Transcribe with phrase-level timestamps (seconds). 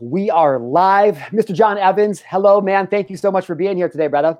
[0.00, 1.18] We are live.
[1.32, 1.54] Mr.
[1.54, 2.86] Jon Evans, hello, man.
[2.86, 4.38] Thank you so much for being here today, brother.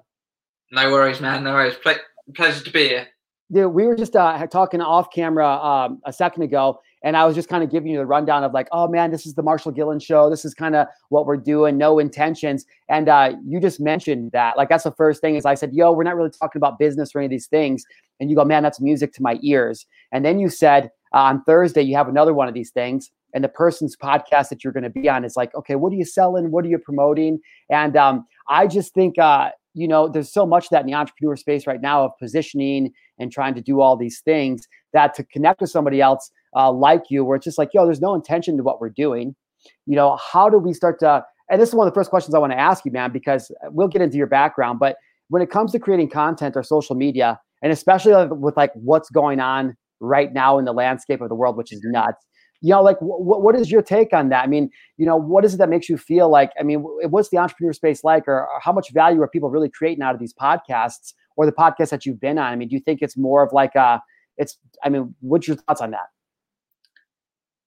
[0.70, 1.44] No worries, man.
[1.44, 1.74] No worries.
[1.74, 1.92] Ple-
[2.34, 3.08] pleasure to be here.
[3.52, 7.34] Dude, we were just uh, talking off camera um, a second ago, and I was
[7.34, 9.72] just kind of giving you the rundown of like, oh man, this is the Marshal
[9.72, 10.30] Gillen show.
[10.30, 12.64] This is kind of what we're doing, no intentions.
[12.88, 14.56] And uh, you just mentioned that.
[14.56, 17.14] Like, that's the first thing is I said, yo, we're not really talking about business
[17.14, 17.84] or any of these things.
[18.20, 19.84] And you go, man, that's music to my ears.
[20.12, 23.44] And then you said uh, on Thursday, you have another one of these things and
[23.44, 26.06] the person's podcast that you're going to be on is like, okay, what are you
[26.06, 26.50] selling?
[26.50, 27.38] What are you promoting?
[27.68, 31.36] And um, I just think, uh, you know, there's so much that in the entrepreneur
[31.36, 35.60] space right now of positioning and trying to do all these things that to connect
[35.60, 38.62] with somebody else uh, like you, where it's just like, yo, there's no intention to
[38.62, 39.36] what we're doing.
[39.84, 41.22] You know, how do we start to?
[41.50, 43.52] And this is one of the first questions I want to ask you, man, because
[43.64, 44.78] we'll get into your background.
[44.78, 44.96] But
[45.28, 49.40] when it comes to creating content or social media, and especially with like what's going
[49.40, 52.24] on right now in the landscape of the world, which is nuts
[52.60, 54.44] you know like w- what is your take on that?
[54.44, 57.28] I mean you know what is it that makes you feel like i mean what's
[57.30, 60.20] the entrepreneur space like or, or, how much value are people really creating out of
[60.20, 62.52] these podcasts or the podcasts that you've been on?
[62.52, 64.00] I mean do you think it's more of like a
[64.36, 66.08] it's i mean what's your thoughts on that?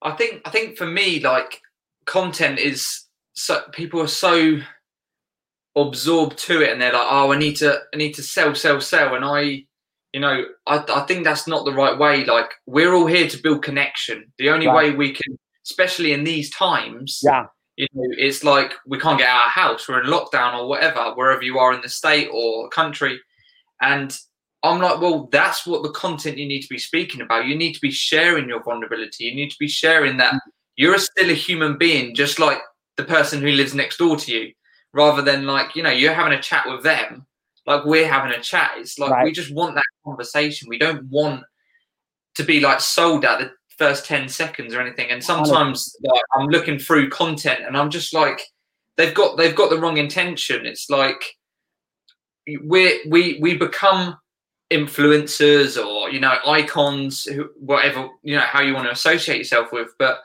[0.01, 1.61] I think i think for me like
[2.05, 4.59] content is so people are so
[5.75, 8.81] absorbed to it and they're like oh i need to i need to sell sell
[8.81, 9.63] sell and i
[10.13, 12.25] you know, I, I think that's not the right way.
[12.25, 14.31] Like we're all here to build connection.
[14.37, 14.89] The only right.
[14.89, 17.45] way we can, especially in these times, yeah,
[17.77, 19.87] you know, it's like we can't get out of house.
[19.87, 23.19] We're in lockdown or whatever, wherever you are in the state or country.
[23.81, 24.17] And
[24.63, 27.45] I'm like, well, that's what the content you need to be speaking about.
[27.45, 29.25] You need to be sharing your vulnerability.
[29.25, 30.39] You need to be sharing that mm.
[30.75, 32.59] you're still a human being, just like
[32.97, 34.51] the person who lives next door to you,
[34.91, 37.25] rather than like, you know, you're having a chat with them
[37.69, 38.71] like we're having a chat.
[38.77, 39.23] It's like right.
[39.25, 40.67] we just want that conversation.
[40.67, 41.43] We don't want
[42.33, 45.11] to be like sold at the first 10 seconds or anything.
[45.11, 48.41] And sometimes like, I'm looking through content and I'm just like,
[48.97, 50.65] they've got they've got the wrong intention.
[50.65, 51.23] It's like
[52.47, 54.17] we we we become
[54.71, 57.27] influencers or you know icons
[57.59, 60.19] whatever you know how you want to associate yourself with but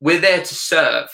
[0.00, 1.08] we're there to serve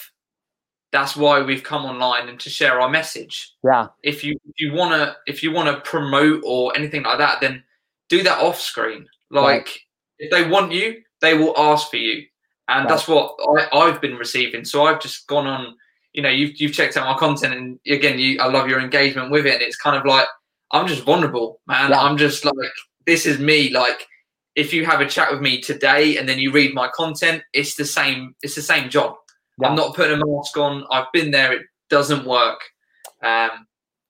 [0.91, 3.53] that's why we've come online and to share our message.
[3.63, 3.87] Yeah.
[4.03, 7.63] If you if you wanna if you wanna promote or anything like that, then
[8.09, 9.07] do that off screen.
[9.29, 9.79] Like right.
[10.19, 12.25] if they want you, they will ask for you,
[12.67, 12.89] and right.
[12.89, 14.65] that's what I, I've been receiving.
[14.65, 15.75] So I've just gone on.
[16.13, 19.31] You know, you've you've checked out my content, and again, you I love your engagement
[19.31, 19.53] with it.
[19.53, 20.27] And it's kind of like
[20.71, 21.91] I'm just vulnerable, man.
[21.91, 22.01] Yeah.
[22.01, 22.53] I'm just like
[23.05, 23.69] this is me.
[23.69, 24.07] Like
[24.55, 27.75] if you have a chat with me today and then you read my content, it's
[27.75, 28.35] the same.
[28.41, 29.15] It's the same job.
[29.61, 29.69] Yeah.
[29.69, 30.85] I'm not putting a mask on.
[30.91, 31.53] I've been there.
[31.53, 32.59] It doesn't work.
[33.23, 33.51] Um,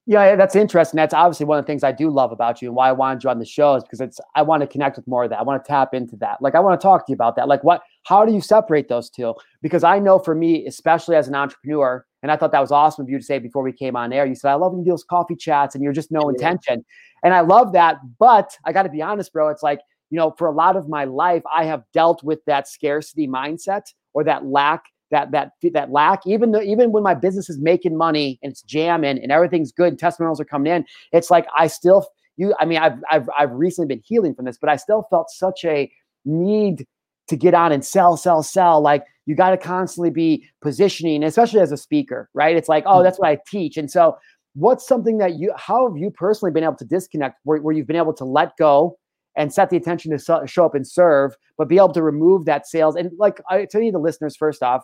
[0.07, 0.97] yeah, that's interesting.
[0.97, 3.23] That's obviously one of the things I do love about you and why I wanted
[3.23, 5.39] you on the show is because it's I want to connect with more of that.
[5.39, 6.41] I want to tap into that.
[6.41, 7.47] Like I want to talk to you about that.
[7.47, 9.35] Like what how do you separate those two?
[9.61, 13.03] Because I know for me, especially as an entrepreneur, and I thought that was awesome
[13.03, 14.25] of you to say before we came on air.
[14.25, 16.83] You said, I love when you do those coffee chats and you're just no intention.
[17.23, 17.97] And I love that.
[18.19, 19.49] But I got to be honest, bro.
[19.49, 19.79] It's like,
[20.09, 23.83] you know, for a lot of my life, I have dealt with that scarcity mindset
[24.13, 27.95] or that lack that that that lack even though even when my business is making
[27.95, 32.07] money and it's jamming and everything's good testimonials are coming in it's like i still
[32.37, 35.29] you i mean i've i've, I've recently been healing from this but i still felt
[35.29, 35.91] such a
[36.25, 36.87] need
[37.27, 41.59] to get on and sell sell sell like you got to constantly be positioning especially
[41.59, 43.03] as a speaker right it's like oh mm.
[43.03, 44.17] that's what i teach and so
[44.55, 47.87] what's something that you how have you personally been able to disconnect where, where you've
[47.87, 48.97] been able to let go
[49.35, 52.67] and set the attention to show up and serve, but be able to remove that
[52.67, 52.95] sales.
[52.95, 54.83] And like I tell you, the listeners, first off,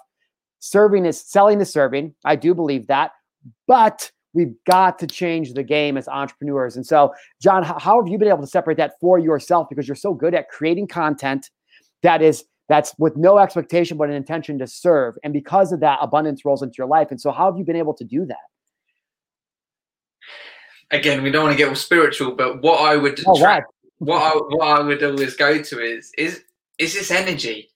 [0.59, 2.15] Serving is selling is serving.
[2.25, 3.11] I do believe that.
[3.67, 6.75] But we've got to change the game as entrepreneurs.
[6.75, 9.67] And so, Jon, how have you been able to separate that for yourself?
[9.69, 11.49] Because you're so good at creating content
[12.03, 15.15] that is that's with no expectation but an intention to serve.
[15.23, 17.11] And because of that, abundance rolls into your life.
[17.11, 18.37] And so, how have you been able to do that?
[20.91, 23.61] Again, we don't want to get all spiritual, but what I would oh, what I
[23.99, 26.43] what I would always go to is is
[26.77, 27.69] is this energy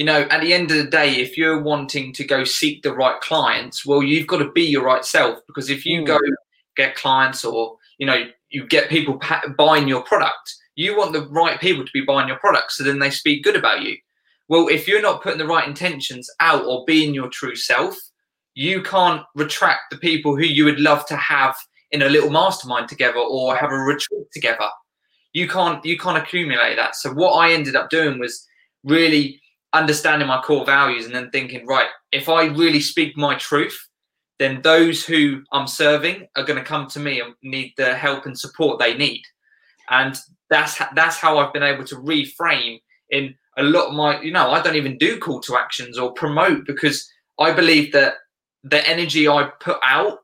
[0.00, 2.94] you know, at the end of the day, if you're wanting to go seek the
[2.94, 6.06] right clients, well, you've got to be your right self because if you mm.
[6.06, 6.18] go
[6.74, 9.20] get clients or, you know, you get people
[9.58, 12.98] buying your product, you want the right people to be buying your product so then
[12.98, 13.94] they speak good about you.
[14.48, 17.94] Well, if you're not putting the right intentions out or being your true self,
[18.54, 21.54] you can't retract the people who you would love to have
[21.90, 24.70] in a little mastermind together or have a retreat together.
[25.34, 26.96] You can't you can't accumulate that.
[26.96, 28.46] So what I ended up doing was
[28.82, 29.39] really
[29.72, 33.78] understanding my core values and then thinking, right, if I really speak my truth,
[34.38, 38.26] then those who I'm serving are going to come to me and need the help
[38.26, 39.22] and support they need.
[39.90, 40.16] And
[40.48, 42.80] that's that's how I've been able to reframe
[43.10, 46.12] in a lot of my, you know, I don't even do call to actions or
[46.12, 47.08] promote because
[47.38, 48.14] I believe that
[48.64, 50.18] the energy I put out,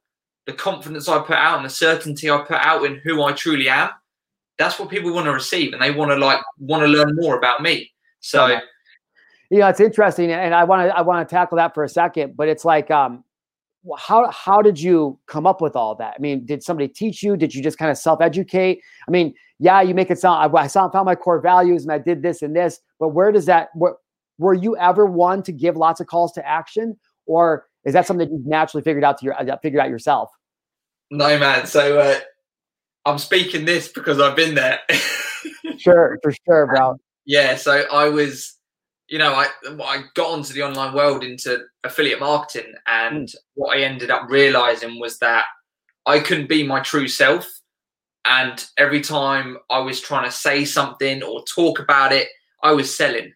[0.47, 3.69] the confidence I put out, and the certainty I put out in who I truly
[3.69, 3.91] am,
[4.59, 7.37] that's what people want to receive, and they want to like want to learn more
[7.37, 7.91] about me.
[8.21, 8.61] So, yeah,
[9.51, 11.89] you know, it's interesting, and I want to I want to tackle that for a
[11.89, 12.37] second.
[12.37, 13.25] But it's like, um,
[13.99, 16.15] how how did you come up with all that?
[16.17, 17.37] I mean, did somebody teach you?
[17.37, 18.81] Did you just kind of self educate?
[19.07, 20.57] I mean, yeah, you make it sound.
[20.57, 22.81] I, I found my core values, and I did this and this.
[22.99, 23.69] But where does that?
[23.75, 23.95] What
[24.39, 26.97] were you ever one to give lots of calls to action,
[27.27, 30.31] or is that something that you've naturally figured out to your uh, figured out yourself?
[31.11, 31.67] No, man.
[31.67, 32.19] So uh,
[33.05, 34.81] I'm speaking this because I've been there.
[35.79, 36.97] sure, for sure, bro.
[37.25, 37.55] Yeah.
[37.57, 38.56] So I was
[39.09, 43.35] you know, I I got onto the online world into affiliate marketing, and mm.
[43.55, 45.45] what I ended up realizing was that
[46.07, 47.47] I couldn't be my true self.
[48.29, 52.29] And every time I was trying to say something or talk about it,
[52.63, 53.33] I was selling,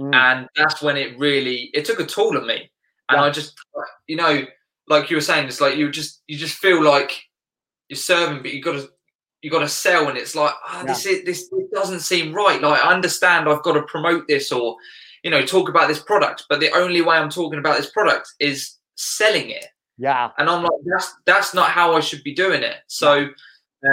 [0.00, 0.14] mm.
[0.14, 2.70] and that's when it really it took a toll on me.
[3.08, 3.22] And yeah.
[3.22, 3.54] I just,
[4.08, 4.44] you know,
[4.88, 7.22] like you were saying, it's like you just you just feel like
[7.88, 8.90] you're serving, but you got to
[9.42, 10.84] you got to sell and it's like oh, yeah.
[10.84, 12.60] this is this, this doesn't seem right.
[12.60, 14.76] Like i understand i've got to promote this or
[15.22, 18.28] you know talk about this product but the only way i'm talking about this product
[18.40, 19.66] is selling it.
[19.98, 20.30] Yeah.
[20.38, 22.76] And i'm like that's that's not how i should be doing it.
[22.86, 23.28] So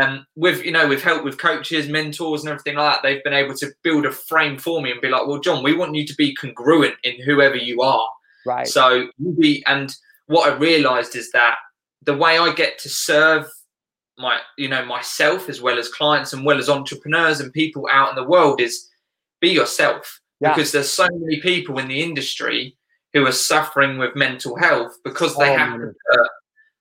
[0.01, 3.33] um, with you know with help with coaches mentors and everything like that they've been
[3.33, 6.07] able to build a frame for me and be like well jon we want you
[6.07, 8.07] to be congruent in whoever you are.
[8.45, 8.67] Right.
[8.67, 9.93] So you be and
[10.27, 11.57] what i realized is that
[12.01, 13.45] the way i get to serve
[14.23, 18.09] my you know myself as well as clients and well as entrepreneurs and people out
[18.09, 18.89] in the world is
[19.39, 20.19] be yourself.
[20.39, 20.55] Yeah.
[20.55, 22.75] because there's so many people in the industry
[23.13, 26.27] who are suffering with mental health because they oh, have to put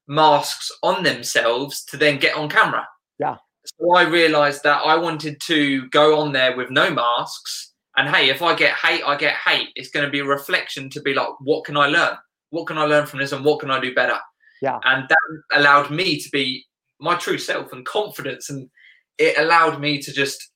[0.08, 2.88] masks on themselves to then get on camera.
[3.18, 3.36] Yeah.
[3.64, 7.72] So i realized that i wanted to go on there with no masks.
[7.96, 9.68] And hey if i get hate i get hate.
[9.76, 12.16] It's going to be a reflection to be like what can i learn?
[12.50, 14.18] What can i learn from this and what can i do better?
[14.60, 14.78] Yeah.
[14.84, 16.64] And that allowed me to be
[17.02, 18.70] my true self and confidence and
[19.18, 20.50] it allowed me to just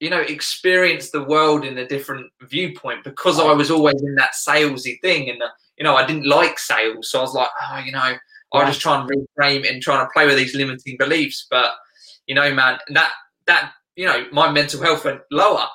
[0.00, 4.32] you know experience the world in a different viewpoint because i was always in that
[4.34, 7.10] salesy thing and uh, you know i didn't like sales.
[7.10, 8.14] So i was like oh you know
[8.52, 11.46] i'll just try and reframe and trying to play with these limiting beliefs.
[11.48, 11.70] But
[12.26, 13.12] you know man that
[13.46, 15.66] that you know my mental health went lower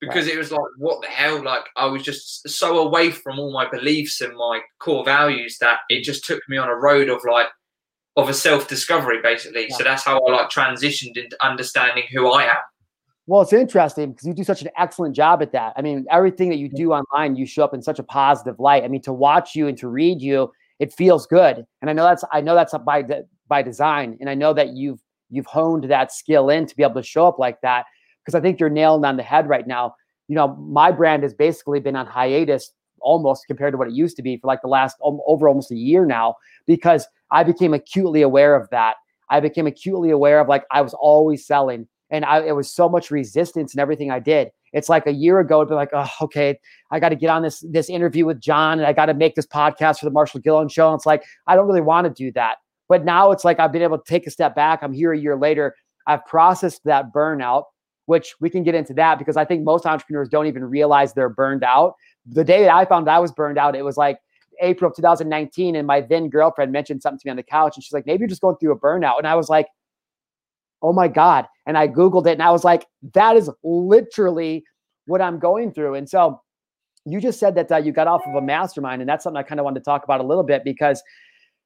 [0.00, 0.34] because right.
[0.34, 1.42] it was like what the hell?
[1.42, 5.78] Like i was just so away from all my beliefs and my core values that
[5.88, 7.46] it just took me on a road of like
[8.18, 9.68] of a self discovery, basically.
[9.70, 9.76] Yeah.
[9.76, 12.56] So that's how I like transitioned into understanding who I am.
[13.26, 15.74] Well, it's interesting because you do such an excellent job at that.
[15.76, 18.84] I mean, everything that you do online, you show up in such a positive light.
[18.84, 20.50] I mean, to watch you and to read you,
[20.80, 21.64] it feels good.
[21.80, 24.70] And I know that's I know that's by de- by design, and I know that
[24.70, 25.00] you've
[25.30, 27.84] you've honed that skill in to be able to show up like that
[28.24, 29.94] because I think you're nailing on the head right now.
[30.26, 34.16] You know, my brand has basically been on hiatus almost compared to what it used
[34.16, 36.34] to be for like the last um, over almost a year now
[36.66, 38.96] because I became acutely aware of that.
[39.30, 42.88] I became acutely aware of like I was always selling and I, it was so
[42.88, 44.50] much resistance in everything I did.
[44.72, 46.58] It's like a year ago, it'd be like, oh, okay,
[46.90, 49.34] I got to get on this this interview with Jon, and I got to make
[49.34, 50.88] this podcast for the Marshal Gillen show.
[50.88, 52.56] And it's like I don't really want to do that,
[52.88, 54.80] but now it's like I've been able to take a step back.
[54.82, 55.74] I'm here a year later.
[56.06, 57.64] I've processed that burnout,
[58.06, 61.28] which we can get into that because I think most entrepreneurs don't even realize they're
[61.28, 61.94] burned out.
[62.26, 64.18] The day that I found I was burned out, it was like
[64.60, 67.84] April of 2019, and my then girlfriend mentioned something to me on the couch, and
[67.84, 69.66] she's like, "Maybe you're just going through a burnout." And I was like,
[70.82, 74.64] "Oh my god!" And I googled it, and I was like, "That is literally
[75.06, 76.40] what I'm going through." And so,
[77.04, 79.42] you just said that uh, you got off of a mastermind, and that's something I
[79.42, 81.02] kind of wanted to talk about a little bit because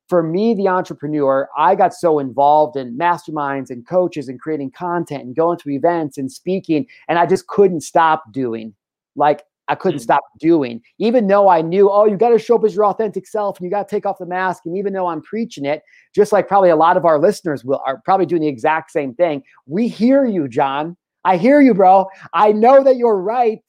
[0.08, 5.24] for me, the entrepreneur, I got so involved in masterminds and coaches and creating content
[5.24, 8.74] and going to events and speaking, and I just couldn't stop doing.
[9.16, 10.04] Like I couldn't mm-hmm.
[10.04, 13.26] stop doing, even though I knew, oh, you got to show up as your authentic
[13.26, 14.64] self and you got to take off the mask.
[14.66, 15.82] And even though I'm preaching it,
[16.14, 19.14] just like probably a lot of our listeners will are probably doing the exact same
[19.14, 19.42] thing.
[19.66, 20.96] We hear you, Jon.
[21.24, 22.06] I hear you, bro.
[22.32, 23.60] I know that you're right,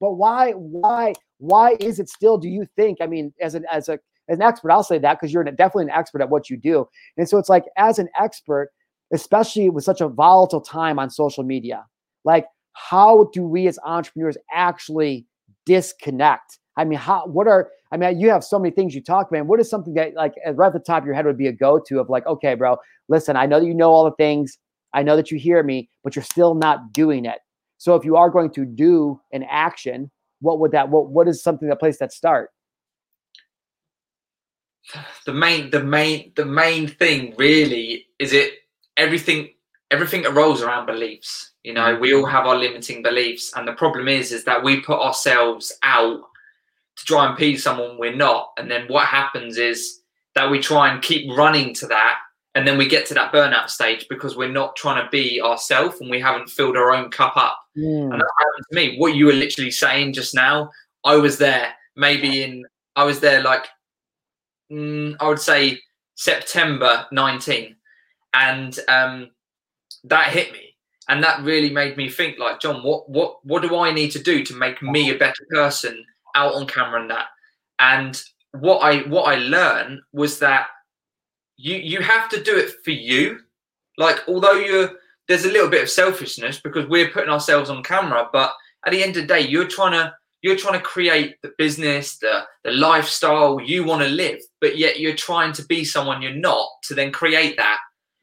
[0.00, 2.38] but why, why, why is it still?
[2.38, 2.98] Do you think?
[3.00, 5.84] I mean, as an as a as an expert, I'll say that because you're definitely
[5.84, 6.88] an expert at what you do.
[7.18, 8.70] And so it's like, as an expert,
[9.12, 11.84] especially with such a volatile time on social media,
[12.24, 15.26] like how do we as entrepreneurs actually
[15.66, 16.58] disconnect?
[16.76, 19.46] I mean, how, what are, I mean, you have so many things you talk about.
[19.46, 21.52] What is something that, like, right at the top of your head would be a
[21.52, 22.78] go to of like, okay, bro,
[23.08, 24.56] listen, I know that you know all the things.
[24.94, 27.38] I know that you hear me, but you're still not doing it.
[27.78, 31.42] So if you are going to do an action, what would that, what, what is
[31.42, 32.50] something that place that start?
[35.26, 38.52] The main, the main, the main thing really is it
[38.96, 39.51] everything,
[39.92, 43.72] everything that rolls around beliefs you know, we all have our limiting beliefs, and the
[43.72, 46.20] problem is, is that we put ourselves out
[46.96, 48.52] to try and please someone we're not.
[48.58, 50.00] And then what happens is
[50.34, 52.18] that we try and keep running to that.
[52.54, 56.00] And then we get to that burnout stage because we're not trying to be ourselves
[56.00, 57.58] and we haven't filled our own cup up.
[57.78, 58.12] Mm.
[58.12, 58.98] And that happened to me.
[58.98, 60.70] What you were literally saying just now,
[61.04, 63.66] I was there maybe in, I was there like,
[64.70, 65.80] mm, I would say
[66.14, 67.74] September 19.
[68.34, 69.30] And um,
[70.04, 70.74] that hit me.
[71.08, 74.22] And that really made me think like jon what what what do i need to
[74.22, 76.04] do to make me a better person
[76.34, 77.26] out on camera and that?
[77.78, 80.68] And what i what i learned was that
[81.56, 83.40] you you have to do it for you.
[83.98, 84.90] Like although you're
[85.28, 88.52] there's a little bit of selfishness because we're putting ourselves on camera but
[88.86, 92.18] at the end of the day you're trying to you're trying to create the business
[92.18, 96.34] the the lifestyle you want to live but yet you're trying to be someone you're
[96.34, 97.78] not to then create that.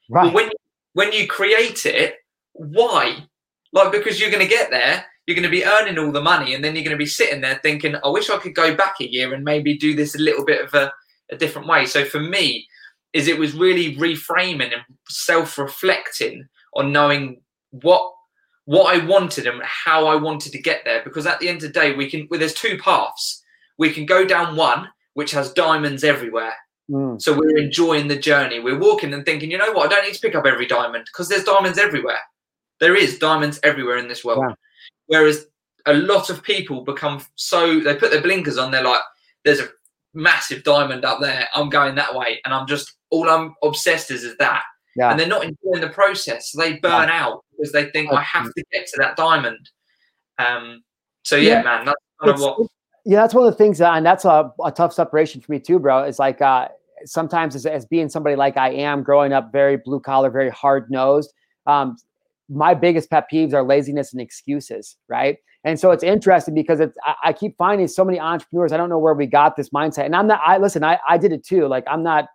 [0.10, 0.26] Right.
[0.26, 0.50] But when
[0.93, 2.15] when you create it
[2.53, 3.25] why?
[3.72, 6.53] Like, because you're going to get there, you're going to be earning all the money,
[6.53, 8.96] and then you're going to be sitting there thinking, I wish I could go back
[9.00, 10.91] a year and maybe do this a little bit of a,
[11.31, 11.86] a different way.
[11.86, 12.67] So for me,
[13.13, 17.41] is it was really reframing and self-reflecting on knowing
[17.72, 18.12] what
[18.65, 21.03] what I wanted and how I wanted to get there.
[21.03, 23.43] Because at the end of the day, we can well, there's two paths.
[23.79, 26.53] We can go down one which has diamonds everywhere.
[26.89, 27.22] Mm.
[27.22, 28.60] So we're enjoying the journey.
[28.60, 31.05] We're walking and thinking, you know what, I don't need to pick up every diamond
[31.05, 32.19] because there's diamonds everywhere.
[32.79, 34.53] There is diamonds everywhere in this world.
[35.08, 35.46] Whereas
[35.86, 38.72] a lot of people become so they put their blinkers on.
[38.72, 39.01] They're like,
[39.43, 39.69] "There's a
[40.13, 41.48] massive diamond up there.
[41.55, 44.63] I'm going that way," and I'm just all I'm obsessed is is that.
[44.96, 45.12] Yeah.
[45.12, 46.51] And they're not enjoying the process.
[46.51, 47.25] So they burn yeah.
[47.25, 49.69] out because they think I have to get to that diamond.
[50.38, 50.84] Um,
[51.24, 51.62] so yeah, yeah.
[51.63, 52.67] man, that's kind of what.
[53.05, 55.60] Yeah, that's one of the things that, and that's a, a tough separation for me
[55.60, 56.03] too, bro.
[56.03, 56.67] It's like uh,
[57.06, 60.89] sometimes as, as being somebody like I am, growing up very blue collar, very hard
[60.89, 61.34] nosed.
[61.65, 61.98] Um,
[62.50, 65.38] my biggest pet peeves are laziness and excuses, right?
[65.63, 68.72] And so it's interesting because it's I, I, keep finding so many entrepreneurs.
[68.72, 70.39] I don't know where we got this mindset, and I'm not.
[70.44, 70.84] I listen.
[70.84, 71.68] I I did it too.
[71.68, 72.27] Like I'm not,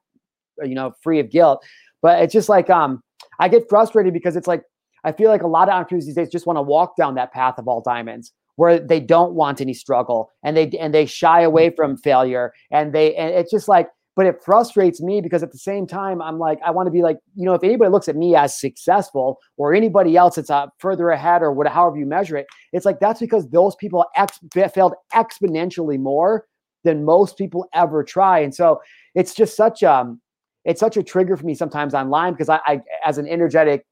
[0.62, 1.64] you know, free of guilt,
[2.02, 3.02] but it's just like um
[3.40, 4.62] I get frustrated because it's like
[5.04, 7.32] I feel like a lot of entrepreneurs these days just want to walk down that
[7.32, 11.40] path of all diamonds where they don't want any struggle and they and they shy
[11.40, 15.52] away from failure and they and it's just like but it frustrates me because at
[15.52, 18.08] the same time i'm like i want to be like you know if anybody looks
[18.08, 22.06] at me as successful or anybody else that's uh, further ahead or whatever however you
[22.06, 24.40] measure it it's like that's because those people ex-
[24.72, 26.46] failed exponentially more
[26.84, 28.38] than most people ever try.
[28.38, 28.80] And so
[29.14, 30.20] it's just such um
[30.64, 33.86] it's such a trigger for me sometimes online because I, I as an energetic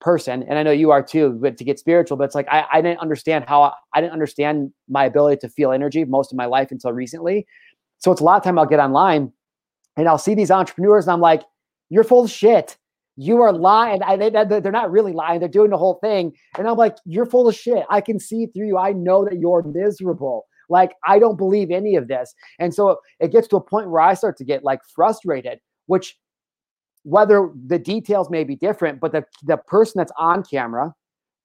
[0.00, 2.64] person and i know you are too but to get spiritual but it's like i,
[2.70, 6.36] I didn't understand how I, I didn't understand my ability to feel energy most of
[6.36, 7.46] my life until recently.
[8.00, 9.32] So it's a lot of time i'll get online
[9.96, 11.42] and I'll see these entrepreneurs and I'm like,
[11.90, 12.76] you're full of shit.
[13.16, 14.02] You are lying.
[14.02, 15.38] I, they, they're not really lying.
[15.38, 16.32] They're doing the whole thing.
[16.58, 17.84] And I'm like, you're full of shit.
[17.88, 18.78] I can see through you.
[18.78, 20.46] I know that you're miserable.
[20.68, 22.34] Like, I don't believe any of this.
[22.58, 26.16] And so it gets to a point where I start to get like frustrated, which
[27.04, 30.92] whether the details may be different, but the, the person that's on camera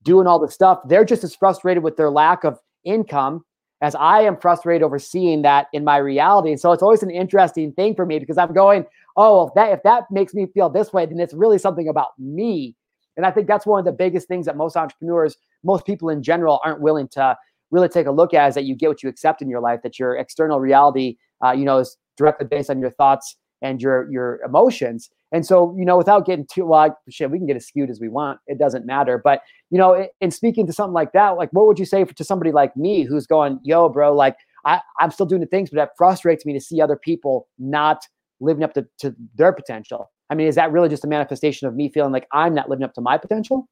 [0.03, 3.43] doing all the stuff, they're just as frustrated with their lack of income
[3.81, 6.51] as I am frustrated over seeing that in my reality.
[6.51, 9.71] And so it's always an interesting thing for me because I'm going, oh, if that
[9.71, 12.75] if that makes me feel this way, then it's really something about me.
[13.17, 16.23] And I think that's one of the biggest things that most entrepreneurs, most people in
[16.23, 17.37] general, aren't willing to
[17.71, 19.81] really take a look at is that you get what you accept in your life,
[19.83, 24.09] that your external reality, uh, you know, is directly based on your thoughts and your
[24.11, 25.09] your emotions.
[25.31, 27.99] And so, you know, without getting too well, shit, we can get as skewed as
[27.99, 28.39] we want.
[28.47, 29.21] It doesn't matter.
[29.23, 32.23] But you know, in speaking to something like that, like what would you say to
[32.23, 35.77] somebody like me who's going, "Yo, bro, like I, I'm still doing the things, but
[35.77, 38.01] that frustrates me to see other people not
[38.39, 41.75] living up to, to their potential." I mean, is that really just a manifestation of
[41.75, 43.67] me feeling like I'm not living up to my potential?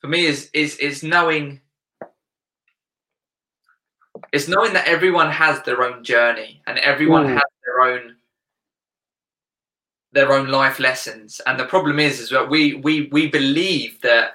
[0.00, 1.60] For me, is is is knowing
[4.32, 7.34] it's knowing that everyone has their own journey and everyone mm.
[7.34, 8.16] has their own
[10.12, 14.34] their own life lessons and the problem is is that we we we believe that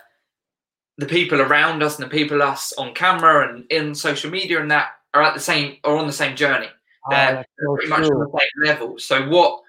[0.97, 4.71] the people around us and the people us on camera and in social media and
[4.71, 6.67] that are at the same are on the same journey
[7.05, 7.99] oh, they're so pretty true.
[7.99, 9.61] much on the same level so what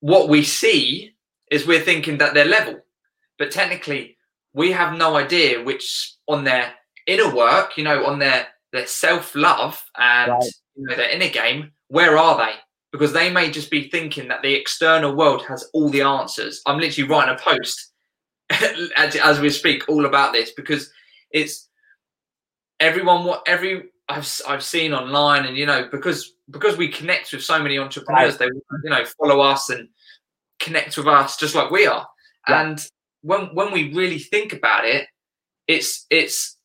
[0.00, 1.12] what we see
[1.50, 2.78] is we're thinking that they're level
[3.38, 4.16] but technically
[4.52, 6.72] we have no idea which on their
[7.08, 10.44] inner work you know on their their self love and right.
[10.74, 12.52] you know, their inner game, where are they?
[12.92, 16.62] Because they may just be thinking that the external world has all the answers.
[16.66, 17.92] I'm literally writing a post
[18.96, 20.90] as we speak all about this because
[21.30, 21.68] it's
[22.80, 27.42] everyone what every I've I've seen online and you know because because we connect with
[27.42, 28.50] so many entrepreneurs right.
[28.50, 29.88] they you know follow us and
[30.60, 32.06] connect with us just like we are
[32.48, 32.62] yeah.
[32.62, 32.88] and
[33.22, 35.08] when when we really think about it
[35.66, 36.55] it's it's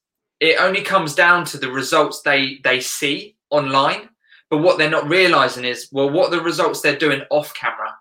[0.42, 4.10] it only comes down to the results they they see online.
[4.50, 7.96] But what they're not realizing is well what the results they're doing off camera.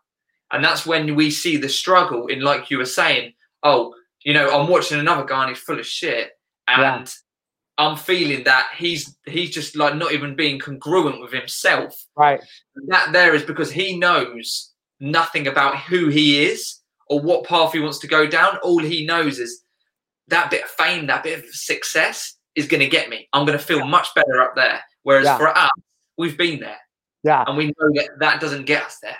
[0.50, 3.94] And that's when we see the struggle in like you were saying oh
[4.24, 6.30] you know i'm watching another guy and he's full of shit.
[6.66, 7.86] And yeah.
[7.86, 11.94] i'm feeling that he's he's just like not even being congruent with himself.
[12.16, 12.40] Right.
[12.88, 17.80] That there is because he knows nothing about who he is or what path he
[17.80, 18.56] wants to go down.
[18.58, 19.62] All he knows is
[20.30, 23.28] that bit of fame, that bit of success is going to get me.
[23.32, 23.84] I'm going to feel yeah.
[23.84, 24.80] much better up there.
[25.02, 25.38] Whereas yeah.
[25.38, 25.70] for us,
[26.18, 26.78] we've been there.
[27.22, 27.44] Yeah.
[27.46, 29.16] And we know that that doesn't get us there.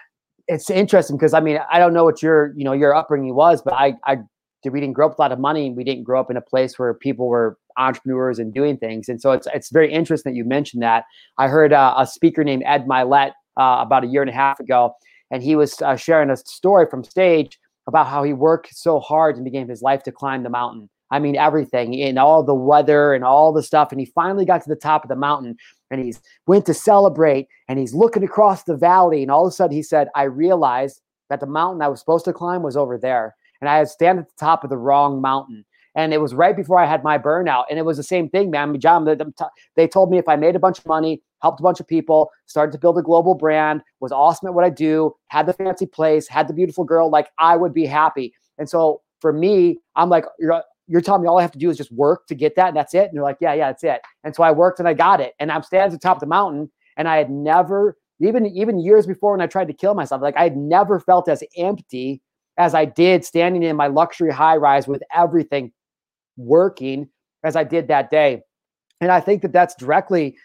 [0.49, 3.63] It's interesting because I mean, I don't know what your, you know, your upbringing was,
[3.63, 4.19] but I, I,
[4.65, 5.69] we didn't grow up with a lot of money.
[5.69, 9.09] and We didn't grow up in a place where people were entrepreneurs and doing things.
[9.09, 11.05] And so it's, it's very interesting that you mentioned that.
[11.39, 14.61] I heard uh, a speaker named Ed Mylett uh, about a year and a half
[14.61, 14.95] ago,
[15.31, 19.37] and he was uh, sharing a story from stage about how he worked so hard
[19.37, 22.43] in the beginning of his life to climb the mountain I mean, everything in all
[22.43, 23.91] the weather and all the stuff.
[23.91, 25.57] And he finally got to the top of the mountain
[25.91, 29.23] and he's went to celebrate and he's looking across the valley.
[29.23, 32.25] And all of a sudden he said, I realized that the mountain I was supposed
[32.27, 33.35] to climb was over there.
[33.61, 35.65] And I had stand at the top of the wrong mountain.
[35.97, 37.65] And it was right before I had my burnout.
[37.69, 38.79] And it was the same thing, man.
[38.79, 39.05] Jon,
[39.75, 42.31] they told me if I made a bunch of money, helped a bunch of people,
[42.47, 45.87] started to build a global brand, was awesome at what I do, had the fancy
[45.87, 48.33] place, had the beautiful girl, like I would be happy.
[48.57, 50.25] And so for me, I'm like,
[50.91, 52.77] you're telling me all I have to do is just work to get that, and
[52.77, 53.07] that's it.
[53.07, 54.01] And they're like, yeah, yeah, that's it.
[54.25, 55.35] And so I worked and I got it.
[55.39, 58.81] And I'm standing at the top of the mountain, and I had never, even even
[58.81, 62.21] years before when I tried to kill myself, like I had never felt as empty
[62.59, 65.73] as I did standing in my luxury high rise with everything
[66.37, 67.09] working
[67.45, 68.43] as I did that day.
[69.01, 70.37] And I think that that's directly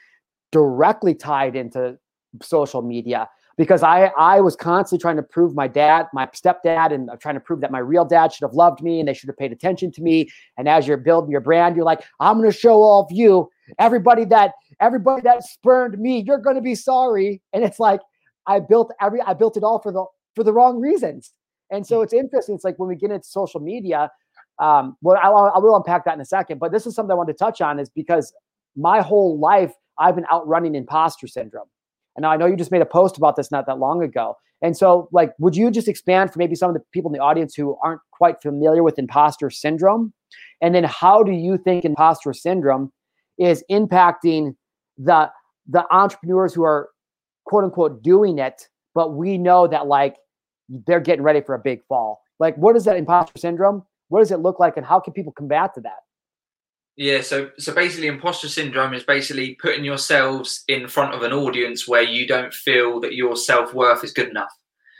[0.51, 1.97] directly tied into
[2.41, 7.09] social media because I I was constantly trying to prove my dad, my stepdad, and
[7.09, 9.29] I'm trying to prove that my real dad should have loved me and they should
[9.29, 10.29] have paid attention to me.
[10.57, 14.25] And as you're building your brand, you're like, I'm to show all of you, everybody
[14.25, 17.41] that everybody that spurned me, you're to be sorry.
[17.53, 18.01] And it's like
[18.47, 21.33] I built every I built it all for the for the wrong reasons.
[21.71, 22.55] And so it's interesting.
[22.55, 24.11] It's like when we get into social media,
[24.59, 26.59] um, well, I, I will unpack that in a second.
[26.59, 28.31] But this is something I wanted to touch on is because
[28.75, 31.67] my whole life I've been outrunning imposter syndrome.
[32.15, 34.35] And I know you just made a post about this not that long ago.
[34.61, 37.23] And so, like, would you just expand for maybe some of the people in the
[37.23, 40.13] audience who aren't quite familiar with imposter syndrome?
[40.61, 42.91] And then, how do you think imposter syndrome
[43.37, 44.55] is impacting
[44.97, 45.29] the
[45.67, 46.89] the entrepreneurs who are
[47.45, 50.15] quote unquote doing it, but we know that like
[50.87, 52.21] they're getting ready for a big fall?
[52.39, 53.83] Like, what is that imposter syndrome?
[54.07, 55.99] What does it look like, and how can people combat to that?
[56.97, 61.87] Yeah, so so basically, imposter syndrome is basically putting yourselves in front of an audience
[61.87, 64.51] where you don't feel that your self worth is good enough.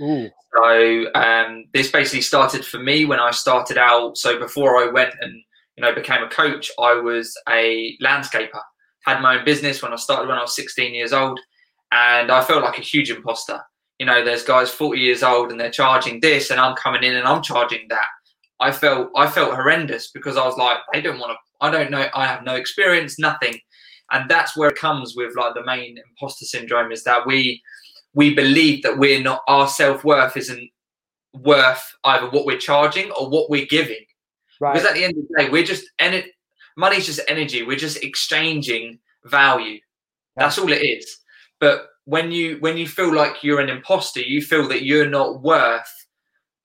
[0.02, 0.30] Ooh.
[0.54, 4.18] So um, this basically started for me when I started out.
[4.18, 5.42] So before I went and
[5.78, 8.62] you know became a coach, I was a landscaper.
[9.06, 11.40] Had my own business when I started when I was 16 years old,
[11.94, 13.62] and I felt like a huge imposter.
[14.00, 17.16] You know, there's guys 40 years old and they're charging this, and I'm coming in
[17.16, 18.08] and I'm charging that.
[18.60, 21.92] I felt I felt horrendous because I was like, they don't want to I don't
[21.92, 22.08] know.
[22.14, 23.60] I have no experience, nothing.
[24.12, 27.62] And that's where it comes with like the main imposter syndrome is that we
[28.14, 30.70] we believe that we're not our self worth isn't
[31.34, 34.06] worth either what we're charging or what we're giving.
[34.62, 34.74] Right.
[34.74, 36.26] Because at the end of the day, we're just and it
[36.78, 37.64] money's just energy.
[37.64, 39.74] We're just exchanging value.
[39.74, 39.80] Yeah.
[40.38, 41.18] That's all it is.
[41.60, 45.42] But when you when you feel like you're an imposter, you feel that you're not
[45.42, 45.92] worth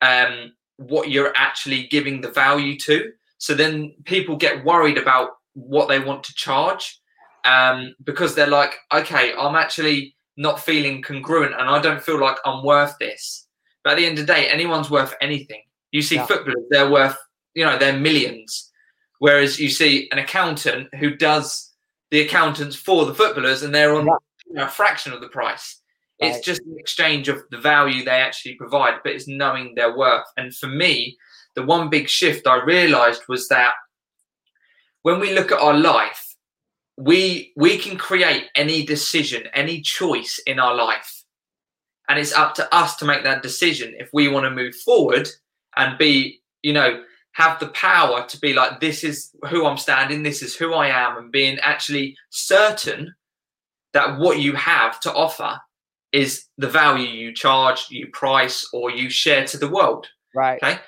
[0.02, 3.12] um, what you're actually giving the value to.
[3.40, 7.00] So then people get worried about what they want to charge
[7.46, 12.36] um, because they're like, okay, I'm actually not feeling congruent and I don't feel like
[12.44, 13.46] I'm worth this.
[13.82, 15.62] But at the end of the day, anyone's worth anything.
[15.90, 16.26] You see yeah.
[16.26, 17.16] footballers, they're worth,
[17.54, 18.70] you know, they're millions.
[19.20, 21.72] Whereas you see an accountant who does
[22.10, 24.12] the accountants for the footballers and they're on yeah.
[24.46, 25.80] you know, a fraction of the price.
[26.20, 26.34] Right.
[26.34, 30.26] It's just an exchange of the value they actually provide, but it's knowing their worth.
[30.36, 31.16] And for me,
[31.54, 33.72] the one big shift I realized was that
[35.02, 36.36] when we look at our life,
[36.96, 41.24] we we can create any decision, any choice in our life.
[42.08, 45.28] And it's up to us to make that decision if we want to move forward
[45.76, 50.22] and be, you know, have the power to be like, this is who I'm standing,
[50.22, 53.14] this is who I am, and being actually certain
[53.92, 55.60] that what you have to offer
[56.12, 60.08] is the value you charge, you price, or you share to the world.
[60.34, 60.60] Right.
[60.62, 60.78] Okay.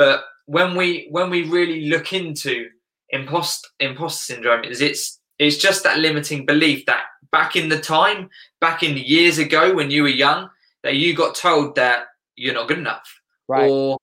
[0.00, 2.70] But when we when we really look into
[3.10, 8.30] impost imposter syndrome, is it's it's just that limiting belief that back in the time,
[8.62, 10.48] back in the years ago when you were young,
[10.84, 13.68] that you got told that you're not good enough right.
[13.68, 13.98] or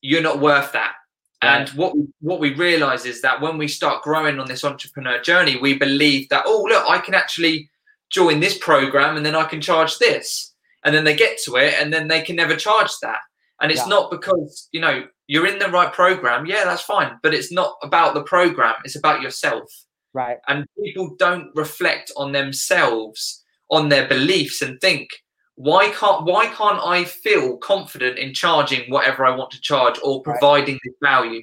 [0.00, 0.94] you're not worth that.
[1.42, 5.58] And what what we realize is that when we start growing on this entrepreneur journey,
[5.58, 7.68] we believe that oh look, I can actually
[8.08, 11.74] join this program and then I can charge this, and then they get to it
[11.78, 13.18] and then they can never charge that.
[13.60, 13.88] And it's yeah.
[13.88, 16.46] not because you know you're in the right program.
[16.46, 18.74] Yeah, that's fine, but it's not about the program.
[18.84, 19.70] It's about yourself.
[20.12, 20.38] Right.
[20.48, 25.10] And people don't reflect on themselves, on their beliefs, and think
[25.56, 30.22] why can't why can't I feel confident in charging whatever I want to charge or
[30.22, 30.80] providing right.
[30.84, 31.42] this value?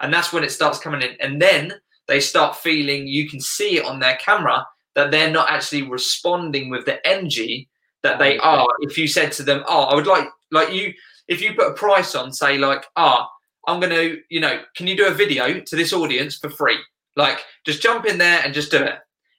[0.00, 1.16] And that's when it starts coming in.
[1.20, 1.74] And then
[2.08, 6.70] they start feeling you can see it on their camera that they're not actually responding
[6.70, 7.68] with the energy
[8.02, 8.66] that they are.
[8.80, 10.92] If you said to them, Oh, I would like like you
[11.28, 13.28] if you put a price on, say like, ah,
[13.66, 16.78] I'm gonna, you know, can you do a video to this audience for free?
[17.16, 18.94] Like just jump in there and just do it.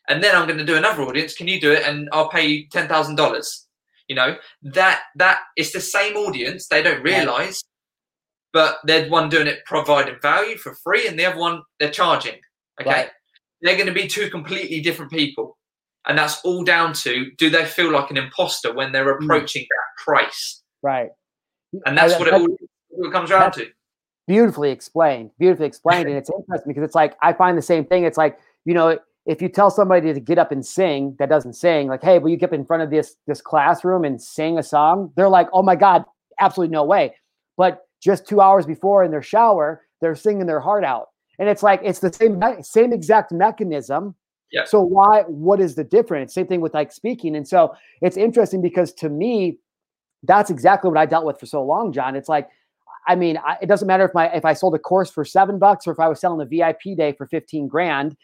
[0.08, 1.34] And then I'm gonna do another audience.
[1.34, 1.84] Can you do it?
[1.86, 3.67] And I'll pay you ten thousand dollars
[4.08, 6.67] you know that that it's the same audience.
[6.67, 7.63] They don't realize,
[8.52, 12.36] but they're one doing it providing value for free, and the other one they're charging.
[12.82, 13.10] Okay, right.
[13.62, 15.58] they're going to be two completely different people,
[16.08, 19.24] and that's all down to do they feel like an imposter when they're hmm.
[19.24, 19.67] approaching mm.
[19.67, 20.62] that price?
[20.82, 21.10] Right,
[21.86, 23.68] and that's what it all it comes down to.
[24.28, 25.32] Beautifully explained.
[25.40, 28.04] Beautifully explained, and it's interesting because it's like I find the same thing.
[28.04, 31.54] It's like you know if you tell somebody to get up and sing that doesn't
[31.54, 34.58] sing, like, hey, will you get up in front of this this classroom and sing
[34.58, 35.12] a song?
[35.16, 36.04] They're like, oh my God,
[36.40, 37.16] absolutely no way.
[37.58, 41.08] But just two hours before in their shower, they're singing their heart out.
[41.40, 44.16] And it's like it's the same same exact mechanism.
[44.52, 44.66] Yeah.
[44.66, 46.34] So why what is the difference?
[46.34, 47.36] Same thing with like speaking.
[47.36, 49.58] And so it's interesting because to me,
[50.24, 52.16] that's exactly what I dealt with for so long, Jon.
[52.16, 52.50] It's like
[53.08, 55.60] I mean, I, it doesn't matter if my if I sold a course for seven
[55.60, 58.16] bucks or if I was selling a VIP day for 15 grand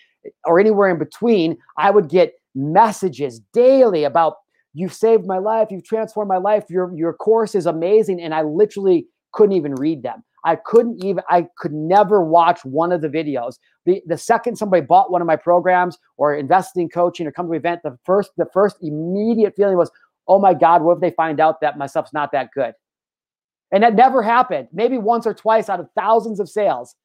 [0.45, 4.35] or anywhere in between, I would get messages daily about
[4.73, 8.43] you've saved my life, you've transformed my life, your your course is amazing, and I
[8.43, 10.23] literally couldn't even read them.
[10.45, 13.55] I couldn't even I could never watch one of the videos.
[13.85, 17.47] The the second somebody bought one of my programs or invested in coaching or come
[17.47, 19.91] to an event, the first the first immediate feeling was,
[20.29, 22.73] oh my God, what if they find out that my stuff's not that good?
[23.71, 24.69] And that never happened.
[24.71, 26.95] Maybe once or twice out of thousands of sales.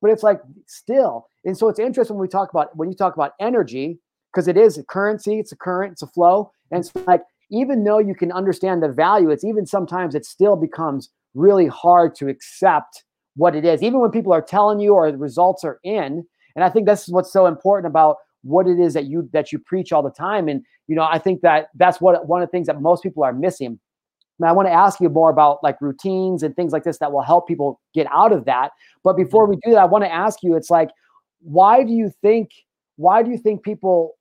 [0.00, 1.26] But it's like still.
[1.44, 3.98] And so it's interesting when we talk about when you talk about energy,
[4.32, 6.50] because it is a currency, it's a current, it's a flow.
[6.70, 10.56] And it's like even though you can understand the value, it's even sometimes it still
[10.56, 13.04] becomes really hard to accept
[13.36, 16.24] what it is, even when people are telling you or the results are in.
[16.54, 19.50] And I think this is what's so important about what it is that you that
[19.50, 20.48] you preach all the time.
[20.48, 23.24] And you know, I think that that's what one of the things that most people
[23.24, 23.78] are missing.
[24.38, 27.12] And I want to ask you more about like routines and things like this that
[27.12, 28.72] will help people get out of that.
[29.02, 29.50] But before mm-hmm.
[29.50, 30.90] we do that, I want to ask you, it's like,
[31.40, 32.50] why do you think,
[32.96, 34.14] why do you think people,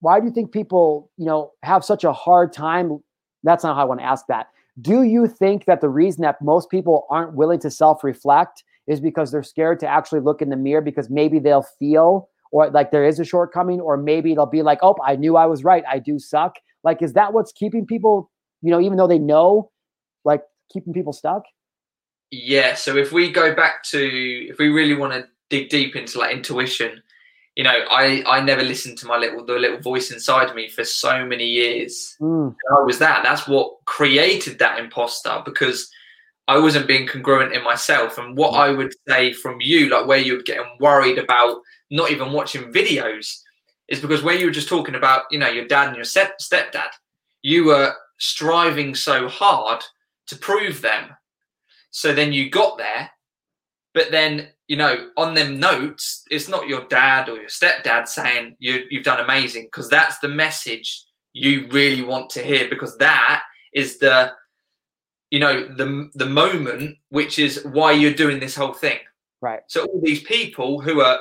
[0.00, 2.98] why do you think people, you know, have such a hard time?
[3.44, 4.48] That's not how I want to ask that.
[4.80, 9.30] Do you think that the reason that most people aren't willing to self-reflect is because
[9.30, 13.04] they're scared to actually look in the mirror because maybe they'll feel or like there
[13.04, 15.82] is a shortcoming, or maybe it'll be like, oh, I knew I was right.
[15.90, 16.54] I do suck.
[16.84, 18.30] Like, is that what's keeping people
[18.62, 19.70] you know, even though they know,
[20.24, 21.42] like keeping people stuck?
[22.30, 22.74] Yeah.
[22.74, 24.00] So if we go back to,
[24.48, 27.02] if we really want to dig deep into like intuition,
[27.56, 30.84] you know, I I never listened to my little the little voice inside me for
[30.84, 32.16] so many years.
[32.18, 32.54] Mm.
[32.78, 33.22] I was that.
[33.22, 35.90] That's what created that imposter because
[36.48, 38.16] I wasn't being congruent in myself.
[38.16, 38.58] And what mm.
[38.58, 41.58] I would say from you, like where you're getting worried about
[41.92, 43.38] not even watching videos,
[43.86, 46.38] is because where you were just talking about, you know, your dad and your step
[46.40, 46.88] stepdad,
[47.42, 49.82] you were striving so hard
[50.26, 51.10] to prove them.
[51.90, 53.10] So then you got there,
[53.92, 58.56] but then you know on them notes, it's not your dad or your stepdad saying
[58.58, 63.42] you you've done amazing because that's the message you really want to hear because that
[63.74, 64.32] is the
[65.30, 68.98] you know the the moment which is why you're doing this whole thing.
[69.42, 69.60] Right.
[69.66, 71.18] So all these people who are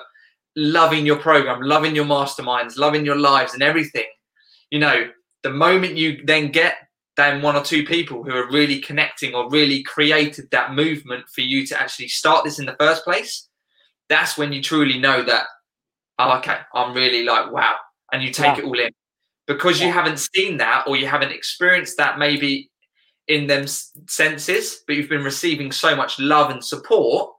[0.55, 4.05] loving your program, loving your masterminds, loving your lives and everything,
[4.69, 5.09] you know,
[5.43, 6.75] the moment you then get
[7.17, 11.41] than one or two people who are really connecting or really created that movement for
[11.41, 13.49] you to actually start this in the first place,
[14.07, 15.45] that's when you truly know that,
[16.19, 17.75] oh, okay, I'm really like, wow.
[18.11, 18.63] And you take yeah.
[18.63, 18.91] it all in.
[19.47, 22.69] Because you haven't seen that or you haven't experienced that maybe
[23.27, 27.31] in them senses, but you've been receiving so much love and support.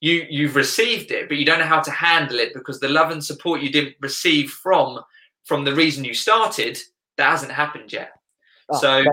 [0.00, 3.10] You you've received it, but you don't know how to handle it because the love
[3.10, 5.00] and support you didn't receive from
[5.44, 6.78] from the reason you started,
[7.16, 8.12] that hasn't happened yet.
[8.70, 9.04] Oh, so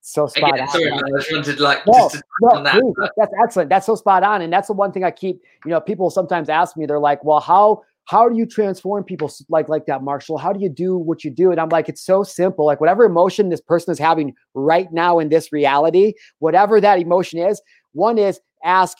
[0.00, 0.68] so spot again, on.
[0.68, 2.10] Sorry, I just wanted like no,
[2.40, 3.70] no, that, that's excellent.
[3.70, 5.40] That's so spot on, and that's the one thing I keep.
[5.64, 9.30] You know, people sometimes ask me, they're like, "Well, how how do you transform people
[9.48, 10.38] like like that, Marshal?
[10.38, 12.64] How do you do what you do?" And I'm like, it's so simple.
[12.64, 17.40] Like whatever emotion this person is having right now in this reality, whatever that emotion
[17.40, 17.60] is,
[17.92, 18.98] one is ask,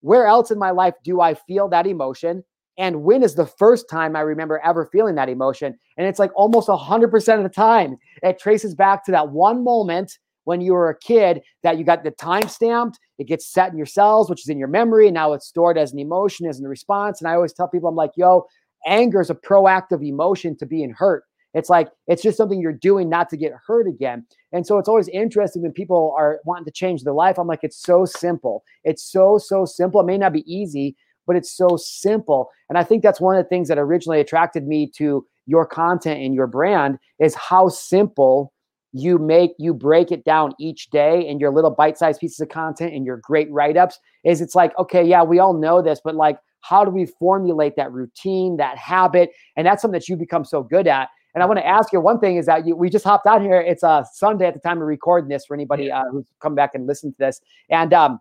[0.00, 2.44] where else in my life do I feel that emotion?
[2.78, 5.78] And when is the first time I remember ever feeling that emotion?
[5.98, 10.18] And it's like almost 100% of the time, it traces back to that one moment
[10.44, 13.76] when you were a kid that you got the time stamped, it gets set in
[13.76, 15.06] your cells, which is in your memory.
[15.06, 17.20] And now it's stored as an emotion, as a response.
[17.20, 18.46] And I always tell people, I'm like, yo,
[18.86, 21.24] anger is a proactive emotion to being hurt.
[21.54, 24.24] It's like it's just something you're doing not to get hurt again.
[24.52, 27.38] And so it's always interesting when people are wanting to change their life.
[27.38, 28.64] I'm like, it's so simple.
[28.84, 30.00] It's so, so simple.
[30.00, 32.50] It may not be easy, but it's so simple.
[32.68, 36.20] And I think that's one of the things that originally attracted me to your content
[36.20, 38.52] and your brand is how simple
[38.92, 42.92] you make you break it down each day in your little bite-sized pieces of content
[42.92, 46.38] and your great write-ups is it's like okay yeah we all know this but like
[46.62, 50.62] how do we formulate that routine that habit and that's something that you become so
[50.62, 53.04] good at and I want to ask you one thing is that you, we just
[53.04, 53.60] hopped out here.
[53.60, 56.54] It's a uh, Sunday at the time of recording this for anybody uh, who's come
[56.54, 57.40] back and listened to this.
[57.68, 58.20] And um,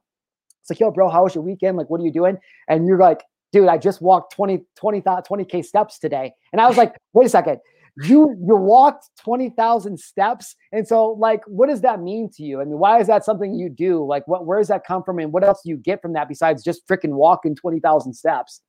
[0.61, 1.77] it's like, yo, bro, how was your weekend?
[1.77, 2.37] Like, what are you doing?
[2.67, 6.31] And you're like, dude, I just walked 20, 20, 20K steps today.
[6.53, 7.59] And I was like, wait a second.
[8.03, 10.55] You you walked 20,000 steps.
[10.71, 12.61] And so, like, what does that mean to you?
[12.61, 14.05] I mean, why is that something you do?
[14.05, 15.19] Like, what where does that come from?
[15.19, 18.61] And what else do you get from that besides just freaking walking 20,000 steps?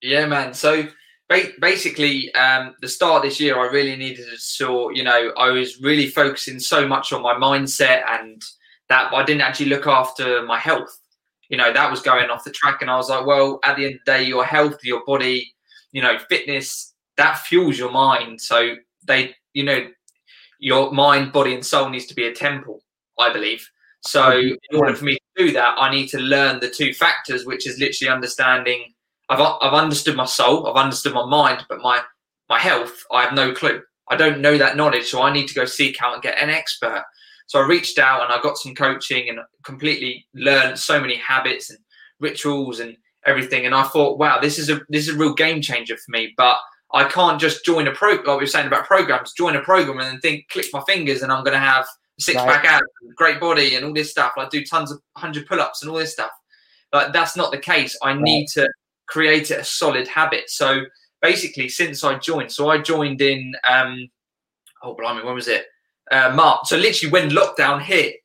[0.00, 0.54] Yeah, man.
[0.54, 0.88] So
[1.60, 5.80] basically um, the start this year i really needed to sort you know i was
[5.80, 8.42] really focusing so much on my mindset and
[8.88, 10.98] that i didn't actually look after my health.
[11.48, 13.84] You know that was going off the track and i was like well at the
[13.84, 15.54] end of the day your health your body
[15.92, 18.40] you know fitness that fuels your mind.
[18.40, 19.86] So they you know
[20.58, 22.80] your mind body and soul needs to be a temple
[23.18, 23.68] i believe.
[24.04, 27.44] So in order for me to do that i need to learn the two factors
[27.44, 28.92] which is literally understanding
[29.28, 32.00] I've I've understood my soul, I've understood my mind, but my
[32.48, 33.82] my health, I have no clue.
[34.10, 36.50] I don't know that knowledge, so I need to go seek out and get an
[36.50, 37.04] expert.
[37.46, 41.70] So I reached out and I got some coaching and completely learned so many habits
[41.70, 41.78] and
[42.20, 43.66] rituals and everything.
[43.66, 46.34] And I thought, wow, this is a this is a real game changer for me.
[46.36, 46.56] But
[46.92, 48.26] I can't just join a program.
[48.26, 51.22] Like we were saying about programs, join a program and then think, click my fingers,
[51.22, 51.86] and I'm going to have
[52.18, 52.84] six pack abs,
[53.16, 54.32] great body, and all this stuff.
[54.36, 56.30] I do tons of hundred pull ups and all this stuff.
[56.90, 57.96] But that's not the case.
[58.02, 58.68] I need to
[59.12, 60.48] create it a solid habit.
[60.48, 60.84] So
[61.20, 64.08] basically, since I joined, so I joined in, um,
[64.82, 65.66] oh, blimey, when was it?
[66.10, 66.60] Uh, March.
[66.64, 68.16] So literally, when lockdown hit,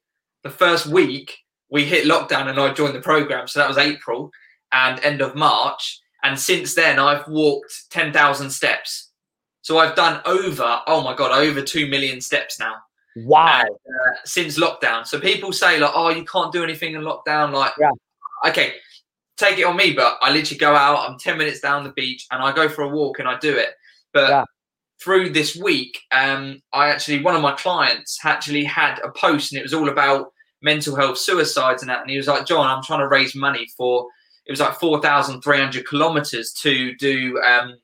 [0.43, 1.35] the first week
[1.69, 3.49] we hit lockdown and I joined the program.
[3.49, 4.31] So that was April
[4.71, 5.99] and end of March.
[6.23, 9.11] And since then, I've walked 10,000 steps.
[9.61, 12.75] So I've done over, oh my God, over 2 million steps now.
[13.17, 13.59] Wow.
[13.59, 15.05] And, uh, since lockdown.
[15.05, 17.51] So people say, like, oh, you can't do anything in lockdown.
[17.51, 17.91] Like, yeah.
[18.47, 18.75] okay,
[19.37, 21.09] take it on me, but I literally go out.
[21.09, 23.55] I'm ten minutes down the beach and I go for a walk and I do
[23.55, 23.69] it.
[24.13, 24.43] But yeah.
[25.01, 29.59] through this week, um, I actually one of my clients actually had a post and
[29.59, 32.01] it was all about mental health, suicides, and that.
[32.01, 34.07] And he was like, "Jon, I'm trying to raise money for."
[34.45, 37.75] It was like four thousand three hundred kilometers to do um,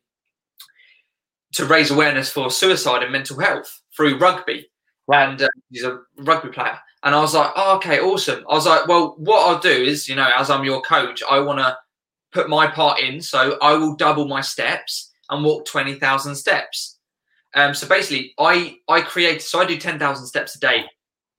[1.54, 4.68] to raise awareness for suicide and mental health through rugby.
[5.08, 5.30] Right.
[5.30, 6.80] And uh, he's a rugby player.
[7.04, 8.46] And I was like, oh, okay, awesome.
[8.50, 11.40] I was like, well, what I'll do is, you know, as I'm your coach, I
[11.40, 11.78] want to
[12.32, 13.22] put my part in.
[13.22, 16.98] So I will double my steps and walk 20,000 steps.
[17.56, 20.86] Um, so basically, I, I create, so I do 10,000 steps a day,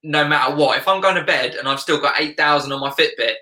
[0.03, 0.79] no matter what.
[0.79, 3.35] If I'm going to bed and I've still got 8,000 on my Fitbit,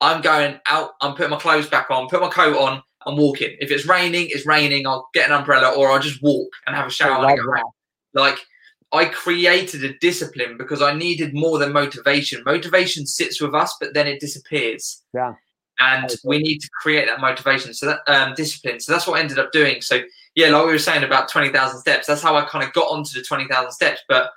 [0.00, 3.56] I'm going out, I'm putting my clothes back on, put my coat on, I'm walking.
[3.60, 4.86] If it's raining, it's raining.
[4.86, 7.26] I'll get an umbrella or I'll just walk and have a shower.
[7.26, 7.52] and go
[8.14, 8.38] Like,
[8.92, 12.42] I created a discipline because I needed more than motivation.
[12.44, 15.02] Motivation sits with us, but then it disappears.
[15.14, 15.34] Yeah.
[15.78, 17.72] And we need to create that motivation.
[17.72, 18.80] So that um, discipline.
[18.80, 19.80] So that's what I ended up doing.
[19.80, 20.02] So
[20.34, 23.18] yeah, like we were saying about 20,000 steps, that's how I kind of got onto
[23.18, 24.00] the 20,000 steps.
[24.08, 24.30] But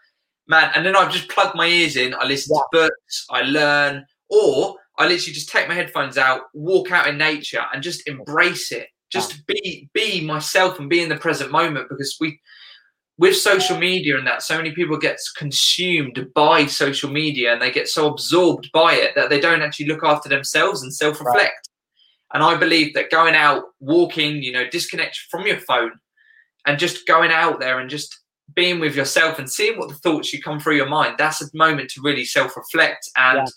[0.47, 2.13] man, and then I've just plugged my ears in.
[2.15, 2.61] I listen yeah.
[2.79, 7.17] to books, I learn, or I literally just take my headphones out, walk out in
[7.17, 8.87] nature and just embrace it.
[9.11, 9.41] Just yeah.
[9.47, 12.39] be be myself and be in the present moment because we
[13.17, 17.71] with social media and that so many people get consumed by social media and they
[17.71, 22.33] get so absorbed by it that they don't actually look after themselves and self-reflect right.
[22.33, 25.91] and i believe that going out walking you know disconnect from your phone
[26.65, 28.19] and just going out there and just
[28.53, 31.49] being with yourself and seeing what the thoughts you come through your mind that's a
[31.53, 33.47] moment to really self-reflect and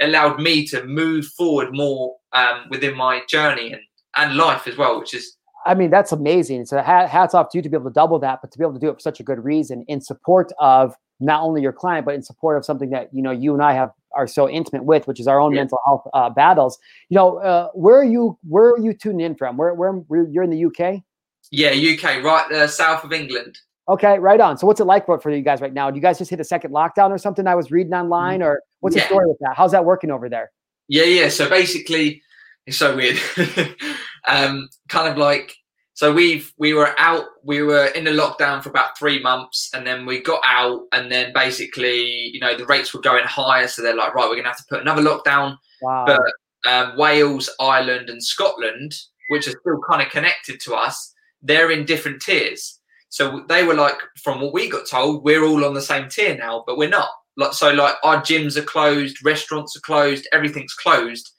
[0.00, 0.06] yeah.
[0.06, 3.82] allowed me to move forward more um, within my journey and,
[4.16, 6.66] and life as well which is I mean, that's amazing.
[6.66, 8.74] So hats off to you to be able to double that, but to be able
[8.74, 12.04] to do it for such a good reason in support of not only your client,
[12.04, 14.84] but in support of something that, you know, you and I have are so intimate
[14.84, 15.60] with, which is our own yeah.
[15.60, 16.78] mental health uh, battles.
[17.08, 19.56] You know, uh, where are you, where are you tuning in from?
[19.56, 21.02] Where, where, where you're in the UK?
[21.50, 23.58] Yeah, UK, right uh, south of England.
[23.88, 24.56] Okay, right on.
[24.56, 25.90] So what's it like for, for you guys right now?
[25.90, 27.46] Do you guys just hit a second lockdown or something?
[27.46, 29.02] I was reading online or what's yeah.
[29.02, 29.54] the story with that?
[29.56, 30.50] How's that working over there?
[30.88, 31.28] Yeah, yeah.
[31.28, 32.22] So basically
[32.66, 33.18] It's so weird.
[34.28, 35.54] um, kind of like
[35.94, 39.86] so we've we were out we were in the lockdown for about three months and
[39.86, 43.68] then we got out and then basically you know the rates were going higher.
[43.68, 45.56] So they're like right we're gonna have to put another lockdown.
[45.80, 46.04] Wow.
[46.06, 46.20] but
[46.66, 48.94] um, wales ireland and scotland
[49.28, 52.80] which are still kind of connected to us they're in different tiers.
[53.10, 56.36] So they were like from what we got told we're all on the same tier
[56.36, 57.10] now but we're not.
[57.36, 61.30] Like so like our gyms are closed restaurants are closed everything's closed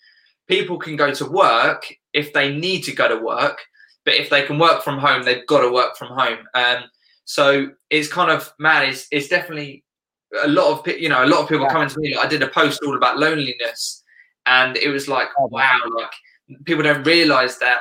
[0.48, 3.60] people can go to work if they need to go to work
[4.06, 6.38] but if they can work from home, they've got to work from home.
[6.54, 6.84] Um,
[7.26, 9.84] so it's kind of man, it's, it's definitely
[10.44, 11.72] a lot of you know a lot of people yeah.
[11.72, 12.16] coming to me.
[12.16, 14.04] I did a post all about loneliness,
[14.46, 16.12] and it was like oh, wow, like
[16.66, 17.80] people don't realize that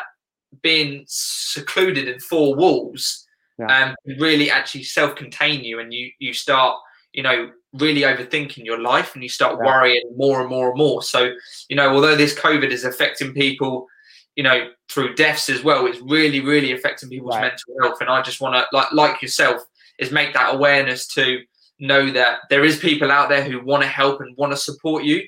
[0.63, 3.27] being secluded in four walls
[3.59, 3.89] yeah.
[3.89, 6.79] um, really actually self-contain you, and you you start
[7.15, 9.67] you know really overthinking your life, and you start yeah.
[9.67, 11.03] worrying more and more and more.
[11.03, 11.33] So
[11.69, 13.89] you know, although this COVID is affecting people
[14.37, 15.87] you know, through deaths as well.
[15.87, 17.43] It's really, really affecting people's right.
[17.43, 18.01] mental health.
[18.01, 19.63] And I just want to, like, like yourself,
[19.99, 21.41] is make that awareness to
[21.79, 25.05] know that there is people out there who want to help and want to support
[25.05, 25.23] you.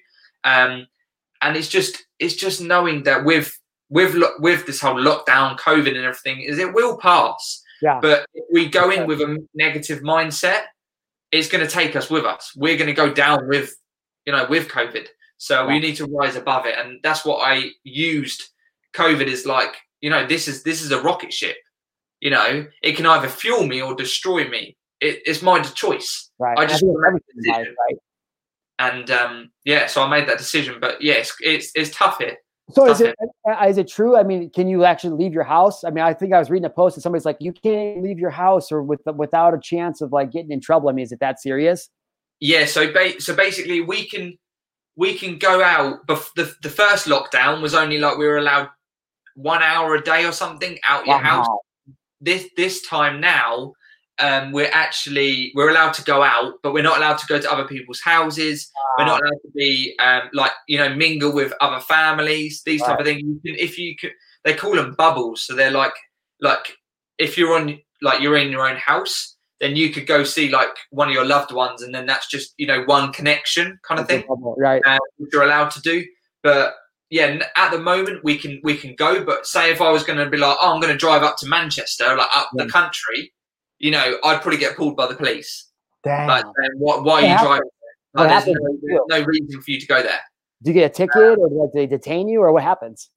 [0.44, 0.86] Um,
[1.40, 3.56] and it's just, it's just knowing that with
[3.88, 7.62] with with this whole lockdown, COVID, and everything, is it will pass.
[7.80, 8.00] Yeah.
[8.02, 10.62] But if we go in with a negative mindset,
[11.32, 12.52] it's going to take us with us.
[12.56, 13.74] We're going to go down with,
[14.24, 15.06] you know, with COVID.
[15.38, 15.74] So yeah.
[15.74, 18.42] we need to rise above it, and that's what I used
[18.94, 21.56] COVID is like, you know, this is this is a rocket ship.
[22.20, 24.76] You know, it can either fuel me or destroy me.
[25.00, 26.30] It, it's my choice.
[26.38, 26.58] Right.
[26.58, 27.74] I just made decision.
[27.78, 27.98] Right.
[28.78, 30.78] And um, yeah, so I made that decision.
[30.80, 32.36] But yes, yeah, it's, it's it's tough here.
[32.70, 33.14] So is it
[33.48, 34.16] uh, it true?
[34.16, 35.84] I mean, can you actually leave your house?
[35.84, 38.18] I mean, I think I was reading a post and somebody's like, you can't leave
[38.18, 40.88] your house or with without a chance of like getting in trouble.
[40.88, 41.88] I mean, is it that serious?
[42.40, 42.66] Yeah.
[42.66, 44.36] So ba- so basically, we can
[44.96, 46.06] we can go out.
[46.08, 48.68] But the the first lockdown was only like we were allowed
[49.36, 51.46] one hour a day or something out your house.
[52.20, 53.74] This this time now,
[54.18, 57.52] um, we're actually we're allowed to go out, but we're not allowed to go to
[57.52, 58.70] other people's houses.
[58.98, 62.62] We're not allowed to be um, like you know mingle with other families.
[62.64, 62.88] These right.
[62.88, 63.22] type of things.
[63.22, 64.12] You can, if you could,
[64.44, 65.42] they call them bubbles.
[65.42, 65.94] So they're like
[66.40, 66.76] like
[67.18, 70.74] if you're on like you're in your own house, then you could go see like
[70.90, 74.08] one of your loved ones, and then that's just you know one connection kind of
[74.08, 74.24] thing.
[74.56, 74.82] Right.
[74.86, 74.98] Uh,
[75.32, 76.04] you're allowed to do,
[76.42, 76.74] but
[77.10, 79.24] yeah, at the moment we can we can go.
[79.24, 81.36] But say if I was going to be like, oh, I'm going to drive up
[81.38, 82.64] to Manchester, like up yeah.
[82.64, 83.32] the country,
[83.78, 85.68] you know, I'd probably get pulled by the police.
[86.04, 86.28] Damn.
[86.28, 86.44] Like,
[86.76, 87.70] why, why are you driving?
[88.14, 90.20] Like, there's no, no, reason for you to go there.
[90.62, 93.10] Do you get a ticket, uh, or do they detain you, or what happens?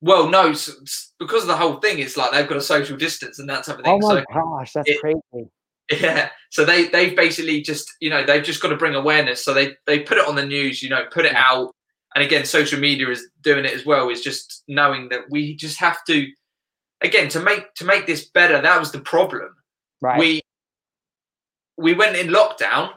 [0.00, 0.72] Well, no, so,
[1.18, 3.78] because of the whole thing, it's like they've got a social distance and that type
[3.78, 4.00] of thing.
[4.02, 5.20] Oh my so gosh, that's it, crazy.
[5.90, 9.44] Yeah, so they they've basically just you know they've just got to bring awareness.
[9.44, 11.74] So they they put it on the news, you know, put it out
[12.14, 15.78] and again social media is doing it as well is just knowing that we just
[15.78, 16.26] have to
[17.00, 19.54] again to make to make this better that was the problem
[20.02, 20.42] right we
[21.78, 22.90] we went in lockdown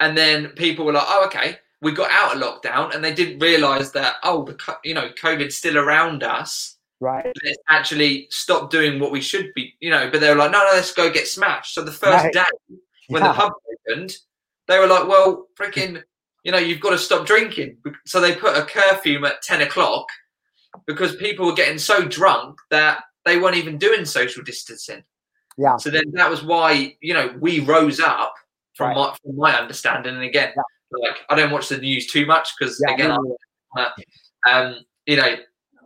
[0.00, 3.38] and then people were like oh okay we got out of lockdown and they didn't
[3.40, 8.98] realize that oh the you know covid's still around us right let's actually stop doing
[8.98, 11.28] what we should be you know but they were like no no let's go get
[11.28, 12.32] smashed so the first right.
[12.32, 12.76] day
[13.08, 13.28] when yeah.
[13.28, 13.52] the pub
[13.88, 14.16] opened
[14.66, 16.02] they were like well freaking
[16.44, 17.78] you know, you've got to stop drinking.
[18.06, 20.06] So they put a curfew at 10 o'clock
[20.86, 25.02] because people were getting so drunk that they weren't even doing social distancing.
[25.56, 25.76] Yeah.
[25.76, 28.34] So then that was why, you know, we rose up
[28.74, 28.96] from, right.
[28.96, 30.14] my, from my understanding.
[30.14, 31.08] And again, yeah.
[31.08, 33.16] like, I don't watch the news too much because, yeah, again,
[33.76, 33.88] uh,
[34.48, 35.36] um, you know,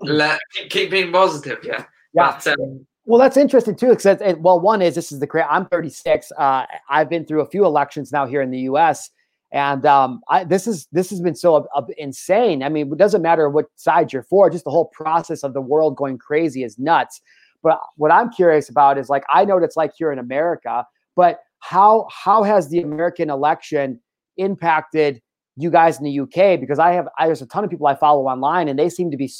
[0.01, 1.59] let, keep, being positive.
[1.63, 1.85] Yeah.
[2.15, 2.39] Yeah.
[2.45, 5.47] But, um, well, that's interesting too, because well, one is this is the great.
[5.49, 6.31] I'm 36.
[6.37, 9.09] Uh, I've been through a few elections now here in the U.S.
[9.51, 12.63] And um, I, this is this has been so uh, insane.
[12.63, 15.61] I mean, it doesn't matter what side you're for; just the whole process of the
[15.63, 17.23] world going crazy is nuts.
[17.63, 20.85] But what I'm curious about is like I know what it's like here in America,
[21.17, 24.01] but how how has the American election
[24.37, 25.21] impacted
[25.57, 26.61] you guys in the UK?
[26.61, 29.11] Because I have I, there's a ton of people I follow online, and they seem
[29.11, 29.31] to be,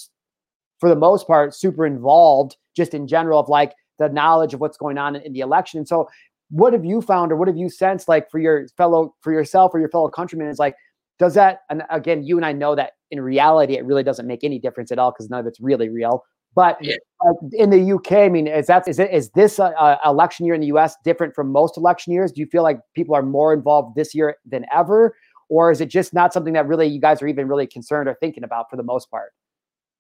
[0.81, 4.77] for the most part, super involved just in general of like the knowledge of what's
[4.77, 5.79] going on in, the election.
[5.79, 6.09] And so
[6.51, 9.73] what have you found or what have you sensed like for your fellow for yourself
[9.75, 10.75] or your fellow countrymen is like
[11.19, 14.43] does that and again you and i know that in reality it really doesn't make
[14.43, 16.97] any difference at all because none of it's really real but yeah.
[17.27, 20.47] Uh, in the uk i mean is that is it is this a, a election
[20.47, 23.23] year in the us different from most election years do you feel like people are
[23.23, 25.17] more involved this year than ever
[25.49, 28.15] or is it just not something that really you guys are even really concerned or
[28.21, 29.33] thinking about for the most part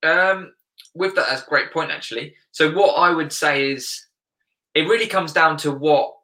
[0.04, 0.52] um
[0.94, 4.06] with that that's a great point actually so what i would say is
[4.74, 6.14] it really comes down to what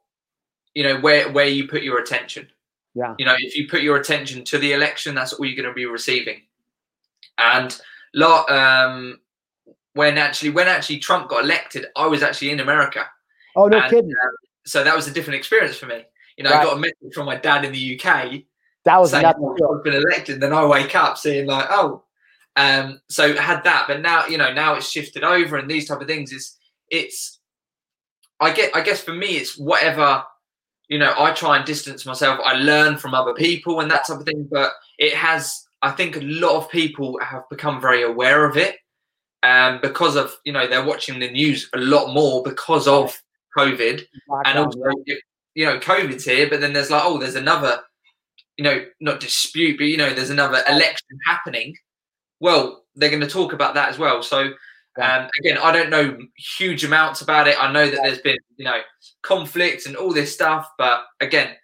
[0.74, 2.48] you know where where you put your attention.
[2.94, 3.14] Yeah.
[3.18, 5.74] You know, if you put your attention to the election, that's all you're going to
[5.74, 6.42] be receiving.
[7.38, 7.76] And
[8.14, 9.18] lot um,
[9.94, 13.06] when actually when actually Trump got elected, I was actually in America.
[13.56, 14.10] Oh no and, kidding!
[14.10, 14.28] Uh,
[14.66, 16.04] so that was a different experience for me.
[16.36, 16.60] You know, right.
[16.60, 18.42] I got a message from my dad in the UK.
[18.84, 19.36] That was saying, I've
[19.84, 20.40] been elected.
[20.40, 22.04] Then I wake up seeing like, oh,
[22.56, 26.00] um, so had that, but now you know now it's shifted over, and these type
[26.00, 26.56] of things is
[26.90, 27.40] it's.
[28.40, 28.74] I get.
[28.74, 30.24] I guess for me, it's whatever.
[30.88, 32.40] You know, I try and distance myself.
[32.44, 35.64] I learn from other people and that type of thing, but it has.
[35.82, 38.76] I think a lot of people have become very aware of it,
[39.44, 43.16] um, because of you know they're watching the news a lot more because of
[43.56, 44.02] COVID,
[44.46, 44.78] and also
[45.54, 47.80] you know COVID's here, but then there's like oh there's another
[48.56, 51.74] you know not dispute, but you know there's another election happening.
[52.40, 54.22] Well, they're going to talk about that as well.
[54.22, 54.52] So
[55.00, 56.16] um, again, I don't know
[56.58, 57.62] huge amounts about it.
[57.62, 58.80] I know that there's been you know
[59.22, 61.54] conflicts and all this stuff, but again,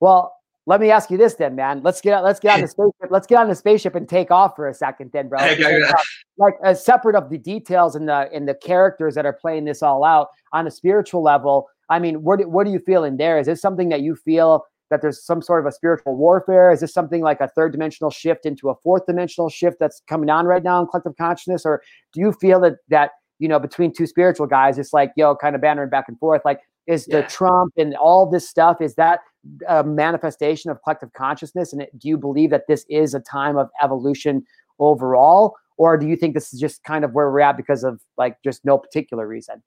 [0.00, 0.32] well,
[0.68, 1.80] let me ask you this then, man.
[1.82, 3.10] Let's get out, let's get on the spaceship.
[3.10, 5.38] Let's get on the spaceship and take off for a second, then, bro.
[5.38, 5.92] Uh,
[6.36, 9.82] like uh, separate of the details and the and the characters that are playing this
[9.82, 11.68] all out on a spiritual level.
[11.88, 13.38] I mean, what what are you feeling there?
[13.38, 16.70] Is this something that you feel that there's some sort of a spiritual warfare?
[16.70, 20.28] Is this something like a third dimensional shift into a fourth dimensional shift that's coming
[20.28, 23.90] on right now in collective consciousness, or do you feel that that you know between
[23.90, 27.20] two spiritual guys, it's like yo, kind of bantering back and forth, like is yeah.
[27.20, 29.20] the Trump and all this stuff is that
[29.68, 31.72] a manifestation of collective consciousness?
[31.72, 34.44] And do you believe that this is a time of evolution
[34.78, 38.00] overall, or do you think this is just kind of where we're at because of
[38.16, 39.62] like just no particular reason?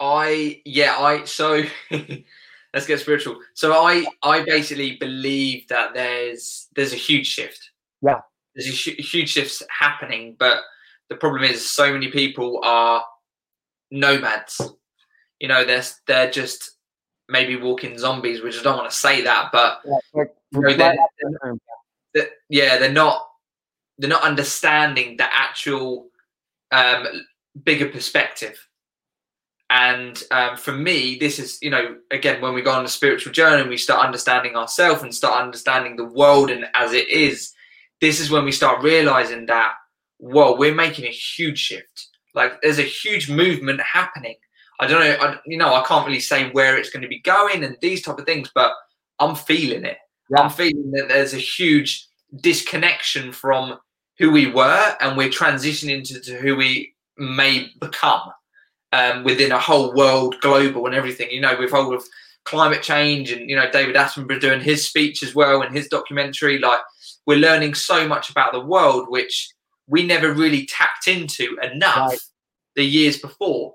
[0.00, 3.38] I yeah I so let's get spiritual.
[3.54, 7.70] So I I basically believe that there's there's a huge shift.
[8.02, 8.20] Yeah,
[8.54, 10.58] there's a sh- huge shifts happening, but
[11.08, 13.02] the problem is so many people are
[13.90, 14.60] nomads
[15.40, 16.77] you know they're they're just
[17.28, 20.96] maybe walking zombies, which I don't want to say that, but yeah, you know, they're,
[22.14, 23.28] they're, yeah, they're not
[23.98, 26.08] they're not understanding the actual
[26.70, 27.06] um,
[27.64, 28.68] bigger perspective.
[29.70, 33.32] And um, for me, this is you know again when we go on a spiritual
[33.32, 37.52] journey and we start understanding ourselves and start understanding the world and as it is,
[38.00, 39.74] this is when we start realizing that
[40.18, 42.08] whoa, we're making a huge shift.
[42.34, 44.36] Like there's a huge movement happening
[44.80, 47.20] I don't know, I, you know, I can't really say where it's going to be
[47.20, 48.72] going and these type of things, but
[49.18, 49.98] I'm feeling it.
[50.30, 50.42] Yeah.
[50.42, 52.06] I'm feeling that there's a huge
[52.40, 53.78] disconnection from
[54.18, 58.22] who we were and we're transitioning to, to who we may become
[58.92, 61.30] um, within a whole world, global and everything.
[61.30, 62.04] You know, with all of
[62.44, 66.58] climate change and, you know, David Attenborough doing his speech as well and his documentary,
[66.58, 66.80] like
[67.26, 69.50] we're learning so much about the world, which
[69.86, 72.18] we never really tapped into enough right.
[72.76, 73.74] the years before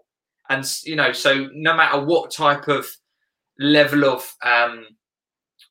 [0.54, 2.88] and you know so no matter what type of
[3.60, 4.86] level of um,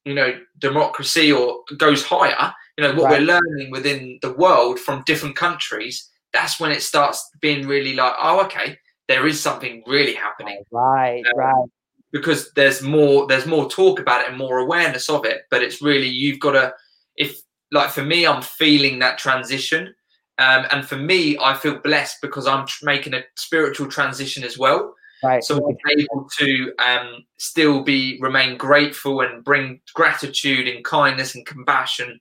[0.05, 3.20] you know democracy or goes higher you know what right.
[3.20, 8.14] we're learning within the world from different countries that's when it starts being really like
[8.20, 8.78] oh okay
[9.09, 10.62] there is something really happening.
[10.70, 11.68] Right um, right.
[12.12, 15.83] because there's more there's more talk about it and more awareness of it but it's
[15.83, 16.74] really you've got to
[17.16, 17.41] if
[17.72, 19.95] like for me i'm feeling that transition
[20.43, 24.95] um, and for me, I feel blessed because I'm making a spiritual transition as well.
[25.22, 25.45] Right.
[25.45, 31.47] So I'm able to um, still be remain grateful and bring gratitude and kindness and
[31.47, 32.18] compassion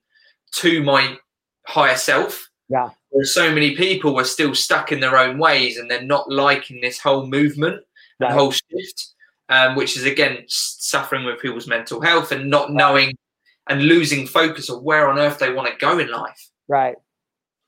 [0.52, 1.16] to my
[1.66, 2.48] higher self.
[2.68, 2.90] Yeah.
[3.10, 6.80] There's so many people are still stuck in their own ways and they're not liking
[6.80, 7.82] this whole movement
[8.20, 8.28] right.
[8.30, 9.14] and whole shift,
[9.48, 13.14] um, which is again suffering with people's mental health and not knowing
[13.68, 16.48] and losing focus of where on earth they want to go in life.
[16.68, 16.94] Right.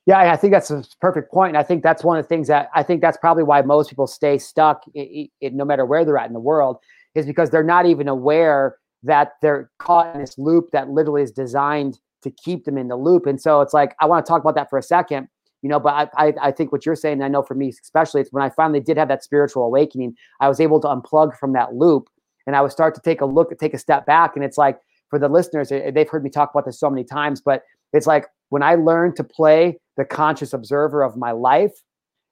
[0.06, 1.50] Yeah, I think that's a perfect point.
[1.50, 3.88] And I think that's one of the things that I think that's probably why most
[3.88, 6.76] people stay stuck, in, in, no matter where they're at in the world,
[7.14, 11.30] is because they're not even aware that they're caught in this loop that literally is
[11.30, 13.26] designed to keep them in the loop.
[13.26, 15.28] And so it's like, I want to talk about that for a second,
[15.62, 18.20] you know, but I, I, I think what you're saying, I know for me especially,
[18.22, 21.52] it's when I finally did have that spiritual awakening, I was able to unplug from
[21.54, 22.08] that loop
[22.46, 24.36] and I would start to take a look, take a step back.
[24.36, 24.78] And it's like,
[25.10, 28.26] for the listeners, they've heard me talk about this so many times, but it's like
[28.48, 31.72] when I learned to play the conscious observer of my life,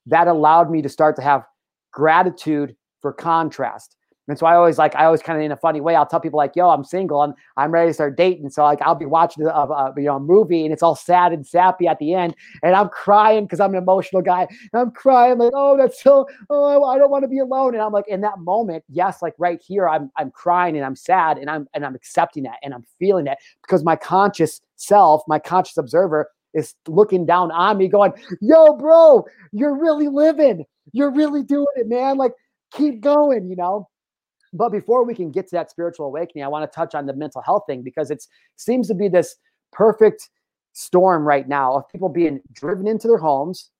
[0.07, 1.45] that allowed me to start to have
[1.93, 3.97] gratitude for contrast.
[4.29, 6.21] And so I always like, I always kind of in a funny way, I'll tell
[6.21, 8.51] people like, yo, I'm single and I'm ready to start dating.
[8.51, 11.33] So like, I'll be watching a, a you know, a movie and it's all sad
[11.33, 12.37] and sappy at the end.
[12.63, 14.47] And I'm crying because I'm an emotional guy.
[14.73, 17.75] And I'm crying like, oh, that's so, oh, I don't want to be alone.
[17.75, 20.97] And I'm like, in that moment, yes, like right here, I'm, I'm crying and I'm
[20.97, 25.23] sad and I'm, and I'm accepting that and I'm feeling it because my conscious self,
[25.27, 30.65] my conscious observer is looking down on me going, yo, bro, you're really living.
[30.93, 32.17] You're really doing it, man.
[32.17, 32.33] Like,
[32.73, 33.89] keep going, you know?
[34.53, 37.15] But before we can get to that spiritual awakening, I want to touch on the
[37.15, 38.25] mental health thing because it
[38.57, 39.37] seems to be this
[39.73, 40.29] perfect
[40.75, 43.71] storm right now of people being driven into their homes.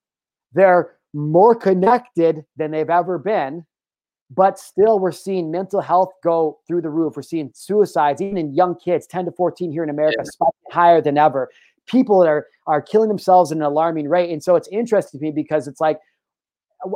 [0.53, 3.65] They're more connected than they've ever been,
[4.31, 7.15] but still we're seeing mental health go through the roof.
[7.15, 10.47] We're seeing suicides, even in young kids, 10 to 14 here in America, yeah.
[10.71, 11.49] higher than ever.
[11.87, 14.31] People are are killing themselves at an alarming rate.
[14.31, 15.99] And so it's interesting to me because it's like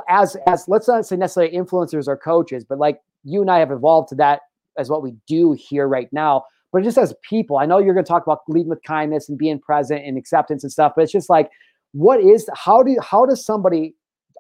[0.10, 3.72] as as let's not say necessarily influencers or coaches, but like you and I have
[3.72, 4.42] evolved to that
[4.78, 6.44] as what we do here right now.
[6.72, 9.38] But just as people, I know you're going to talk about leading with kindness and
[9.38, 11.50] being present and acceptance and stuff, but it's just like,
[11.94, 13.96] what is how do how does somebody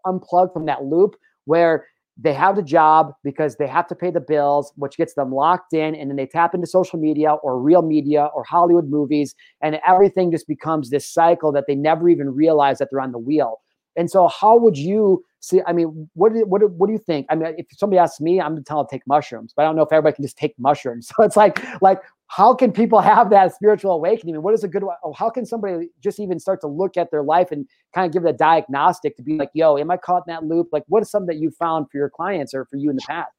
[0.05, 1.87] unplug from that loop where
[2.19, 5.73] they have the job because they have to pay the bills, which gets them locked
[5.73, 9.79] in, and then they tap into social media or real media or Hollywood movies, and
[9.87, 13.59] everything just becomes this cycle that they never even realize that they're on the wheel.
[13.95, 15.61] And so, how would you see?
[15.65, 17.27] I mean, what do, what do, what do you think?
[17.29, 19.65] I mean, if somebody asks me, I'm to tell them to take mushrooms, but I
[19.65, 21.11] don't know if everybody can just take mushrooms.
[21.17, 24.35] So it's like, like, how can people have that spiritual awakening?
[24.35, 24.83] I mean, what is a good?
[25.03, 28.13] Oh, how can somebody just even start to look at their life and kind of
[28.13, 30.69] give it a diagnostic to be like, yo, am I caught in that loop?
[30.71, 33.03] Like, what is something that you found for your clients or for you in the
[33.07, 33.31] past?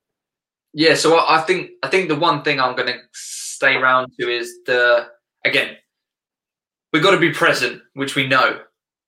[0.74, 4.58] Yeah, so I think I think the one thing I'm to stay around to is
[4.66, 5.08] the
[5.44, 5.76] again,
[6.92, 8.60] we've got to be present, which we know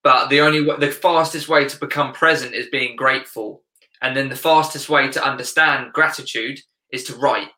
[0.03, 3.63] but the only the fastest way to become present is being grateful,
[4.03, 6.61] and then the fastest way to understand gratitude
[6.93, 7.51] is to write,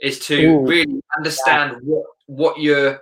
[0.00, 1.78] is to Ooh, really understand yeah.
[1.82, 3.00] what what you're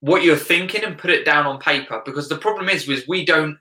[0.00, 2.02] what you're thinking and put it down on paper.
[2.04, 3.58] Because the problem is, is we don't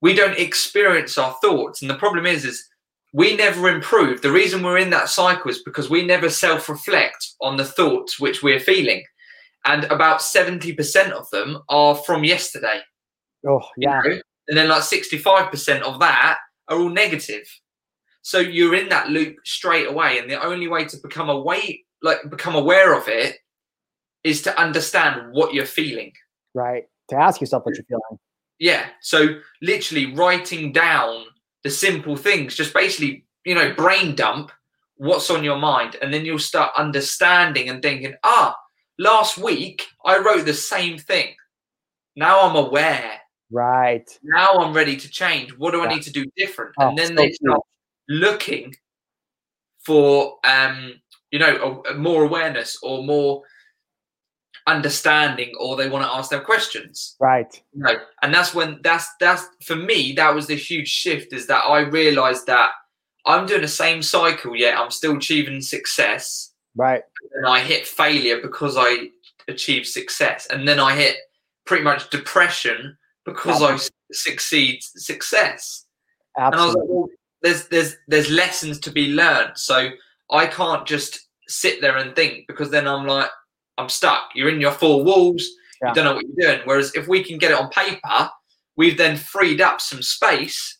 [0.00, 2.68] we don't experience our thoughts, and the problem is, is
[3.12, 4.20] we never improve.
[4.20, 8.20] The reason we're in that cycle is because we never self reflect on the thoughts
[8.20, 9.04] which we're feeling.
[9.64, 12.80] And about 70% of them are from yesterday.
[13.46, 14.00] Oh, yeah.
[14.04, 14.20] You know?
[14.48, 17.46] And then like 65% of that are all negative.
[18.22, 20.18] So you're in that loop straight away.
[20.18, 23.36] And the only way to become away, like become aware of it,
[24.24, 26.12] is to understand what you're feeling.
[26.54, 26.84] Right.
[27.10, 28.18] To ask yourself what you're feeling.
[28.58, 28.86] Yeah.
[29.02, 31.24] So literally writing down
[31.62, 34.50] the simple things, just basically, you know, brain dump
[34.96, 35.96] what's on your mind.
[36.02, 38.56] And then you'll start understanding and thinking, ah,
[38.98, 41.34] last week I wrote the same thing.
[42.16, 43.20] Now I'm aware
[43.50, 44.08] Right.
[44.22, 45.56] Now I'm ready to change.
[45.56, 45.84] What do yeah.
[45.84, 46.74] I need to do different?
[46.78, 47.66] Oh, and then so they start cool.
[48.08, 48.74] looking
[49.84, 53.42] for um, you know, a, a more awareness or more
[54.66, 57.16] understanding or they want to ask them questions.
[57.20, 57.60] Right.
[57.72, 61.46] You know, and that's when that's that's for me, that was the huge shift is
[61.46, 62.72] that I realized that
[63.26, 66.52] I'm doing the same cycle yet I'm still achieving success.
[66.76, 67.02] Right.
[67.34, 69.08] And I hit failure because I
[69.48, 70.46] achieved success.
[70.50, 71.16] And then I hit
[71.64, 72.96] pretty much depression
[73.28, 73.78] because I
[74.12, 75.84] succeed success.
[76.36, 76.52] Absolutely.
[76.52, 77.08] And I was like, well,
[77.42, 79.56] there's there's there's lessons to be learned.
[79.56, 79.90] So
[80.30, 83.30] I can't just sit there and think because then I'm like
[83.76, 84.30] I'm stuck.
[84.34, 85.46] You're in your four walls.
[85.82, 85.90] Yeah.
[85.90, 86.62] You don't know what you're doing.
[86.64, 88.30] Whereas if we can get it on paper,
[88.76, 90.78] we've then freed up some space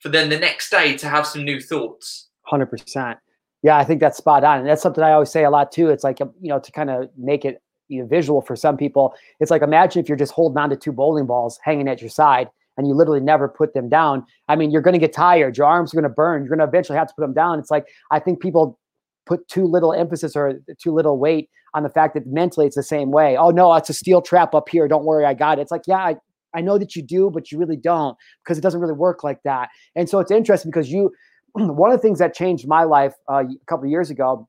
[0.00, 2.28] for then the next day to have some new thoughts.
[2.42, 3.18] Hundred percent.
[3.62, 5.90] Yeah, I think that's spot on, and that's something I always say a lot too.
[5.90, 7.62] It's like you know to kind of make it
[7.92, 9.14] you know, visual for some people.
[9.40, 12.10] It's like imagine if you're just holding on to two bowling balls hanging at your
[12.10, 14.24] side and you literally never put them down.
[14.48, 15.56] I mean, you're going to get tired.
[15.56, 16.42] Your arms are going to burn.
[16.42, 17.58] You're going to eventually have to put them down.
[17.58, 18.78] It's like I think people
[19.26, 22.82] put too little emphasis or too little weight on the fact that mentally it's the
[22.82, 23.36] same way.
[23.36, 24.88] Oh no, it's a steel trap up here.
[24.88, 25.62] Don't worry, I got it.
[25.62, 26.16] It's like yeah, I,
[26.54, 29.42] I know that you do, but you really don't because it doesn't really work like
[29.44, 29.68] that.
[29.94, 31.12] And so it's interesting because you
[31.52, 34.48] one of the things that changed my life uh, a couple of years ago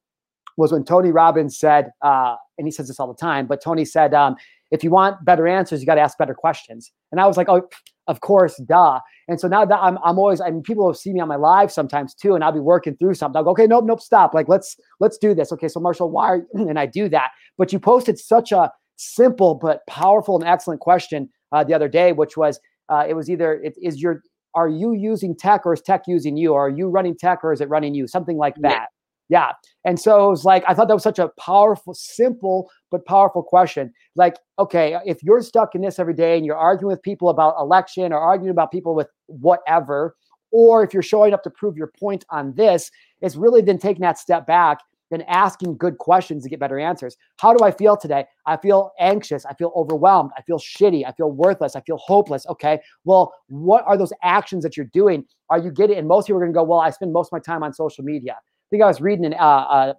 [0.58, 3.86] was when Tony Robbins said, uh, and he says this all the time, but Tony
[3.86, 4.36] said, um,
[4.72, 6.91] if you want better answers, you got to ask better questions.
[7.12, 7.68] And I was like, oh,
[8.08, 8.99] of course, duh.
[9.28, 11.36] And so now that I'm, I'm always, I mean, people will see me on my
[11.36, 13.38] live sometimes too, and I'll be working through something.
[13.38, 14.34] I'll go, okay, nope, nope, stop.
[14.34, 15.51] Like, let's, let's do this.
[15.51, 15.68] Okay.
[15.68, 19.82] So Marshal, why are, and I do that, but you posted such a simple, but
[19.88, 23.76] powerful and excellent question uh, the other day, which was, uh, it was either, it,
[23.82, 24.22] is your,
[24.56, 26.54] are you using tech or is tech using you?
[26.54, 28.08] Or are you running tech or is it running you?
[28.08, 28.88] Something like that.
[29.30, 29.51] Yeah.
[29.86, 33.41] And so it was like, I thought that was such a powerful, simple, but powerful
[33.41, 33.93] question.
[34.15, 37.55] Like, okay, if you're stuck in this every day and you're arguing with people about
[37.59, 40.15] election or arguing about people with whatever,
[40.51, 44.01] or if you're showing up to prove your point on this, it's really then taking
[44.01, 44.80] that step back
[45.11, 47.15] and asking good questions to get better answers.
[47.39, 48.26] How do I feel today?
[48.45, 49.45] I feel anxious.
[49.45, 50.32] I feel overwhelmed.
[50.38, 51.05] I feel shitty.
[51.07, 51.76] I feel worthless.
[51.76, 52.45] I feel hopeless.
[52.47, 52.80] Okay.
[53.05, 55.26] Well, what are those actions that you're doing?
[55.49, 55.97] Are you getting?
[55.97, 57.74] And most people are going to go, well, I spend most of my time on
[57.74, 58.38] social media
[58.74, 59.95] think I was reading an, uh, a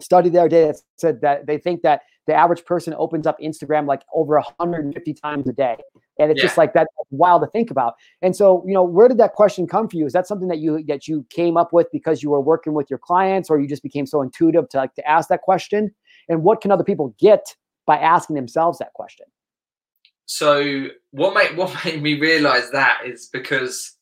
[0.00, 3.38] study the other day that said that they think that the average person opens up
[3.40, 5.76] Instagram like over 150 times a day.
[6.18, 6.46] And it's yeah.
[6.46, 7.94] just like that wild to think about.
[8.22, 10.06] And so, you know, where did that question come for you?
[10.06, 12.88] Is that something that you that you came up with because you were working with
[12.90, 15.94] your clients or you just became so intuitive to like to ask that question?
[16.28, 17.54] And what can other people get
[17.86, 19.26] by asking themselves that question?
[20.26, 23.94] so what made what made me realize that is because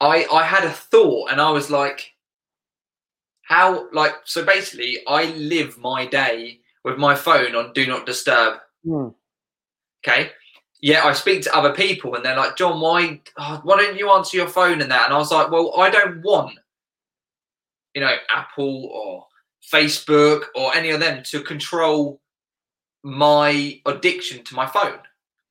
[0.00, 2.12] I I had a thought and I was like,
[3.50, 8.60] how like so basically I live my day with my phone on do not disturb.
[8.86, 9.12] Mm.
[10.06, 10.30] Okay.
[10.80, 14.08] Yeah, I speak to other people and they're like, Jon, why oh, why don't you
[14.12, 15.06] answer your phone and that?
[15.06, 16.58] And I was like, well, I don't want,
[17.92, 19.26] you know, Apple or
[19.70, 22.20] Facebook or any of them to control
[23.02, 25.00] my addiction to my phone.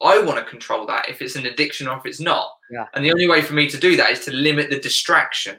[0.02, 2.50] I want to control that if it's an addiction or if it's not.
[2.72, 2.86] Yeah.
[2.94, 5.58] And the only way for me to do that is to limit the distraction.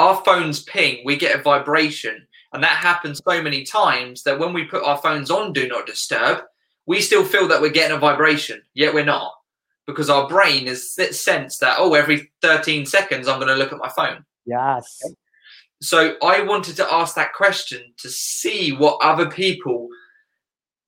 [0.00, 2.26] Our phones ping, we get a vibration.
[2.54, 5.86] And that happens so many times that when we put our phones on do not
[5.86, 6.38] disturb,
[6.86, 9.34] we still feel that we're getting a vibration, yet we're not.
[9.86, 13.78] Because our brain has sense that, oh, every 13 seconds I'm going to look at
[13.78, 14.24] my phone.
[14.46, 15.02] Yes.
[15.82, 19.88] So I wanted to ask that question to see what other people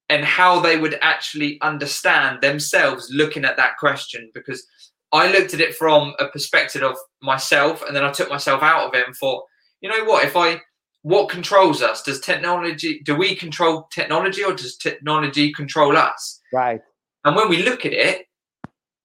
[0.08, 4.66] and how they would actually understand themselves looking at that question because
[5.12, 8.88] I looked at it from a perspective of myself and then I took myself out
[8.88, 9.44] of it and thought,
[9.80, 10.60] you know what, if I
[11.02, 12.02] what controls us?
[12.02, 16.40] Does technology do we control technology or does technology control us?
[16.52, 16.80] Right.
[17.24, 18.26] And when we look at it,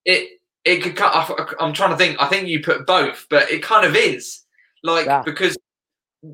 [0.04, 1.30] it it could cut
[1.60, 4.42] I'm trying to think, I think you put both, but it kind of is.
[4.82, 5.22] Like yeah.
[5.22, 5.56] because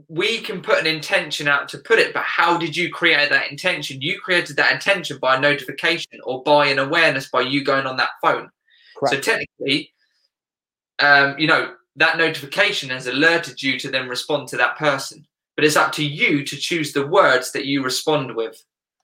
[0.08, 3.50] we can put an intention out to put it, but how did you create that
[3.50, 4.00] intention?
[4.00, 7.96] You created that intention by a notification or by an awareness by you going on
[7.98, 8.50] that phone.
[8.96, 9.14] Correct.
[9.14, 9.92] So technically,
[10.98, 15.26] um, you know, that notification has alerted you to then respond to that person.
[15.56, 18.60] But it's up to you to choose the words that you respond with.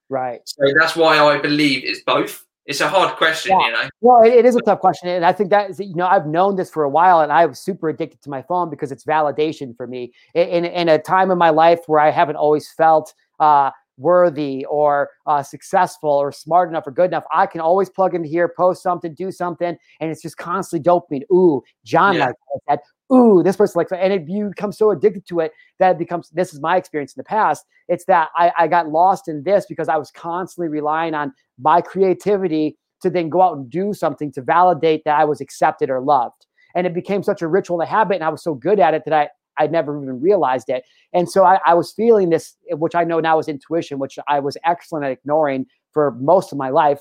[0.09, 0.41] Right.
[0.45, 3.67] So that's why I believe it's both it's a hard question, yeah.
[3.67, 3.89] you know.
[4.01, 6.57] Well, it is a tough question, and I think that is, you know I've known
[6.57, 9.77] this for a while, and I was super addicted to my phone because it's validation
[9.77, 10.13] for me.
[10.35, 13.71] In in, in a time in my life where I haven't always felt uh,
[14.01, 18.29] worthy or uh, successful or smart enough or good enough, I can always plug into
[18.29, 21.23] here, post something, do something, and it's just constantly dopamine.
[21.33, 22.27] Ooh, Jon yeah.
[22.27, 22.35] like
[22.69, 22.81] that.
[23.13, 24.03] Ooh, this person likes that.
[24.03, 27.13] And it, you become so addicted to it that it becomes this is my experience
[27.13, 27.65] in the past.
[27.89, 31.81] It's that I, I got lost in this because I was constantly relying on my
[31.81, 36.01] creativity to then go out and do something to validate that I was accepted or
[36.01, 36.47] loved.
[36.75, 38.95] And it became such a ritual and a habit, and I was so good at
[38.95, 39.29] it that I
[39.59, 40.85] I never even realized it.
[41.13, 44.41] And so I, I, was feeling this, which I know now is intuition, which I
[44.41, 47.01] was excellent at ignoring for most of my life.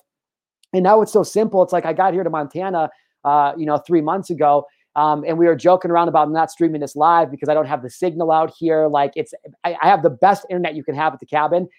[0.74, 1.64] And now it's so simple.
[1.64, 2.90] It's like I got here to Montana,
[3.24, 4.66] uh, you know, three months ago.
[4.96, 7.84] Um, and we were joking around about not streaming this live because I don't have
[7.84, 8.88] the signal out here.
[8.88, 9.34] Like it's,
[9.64, 11.70] I, I have the best internet you can have at the cabin,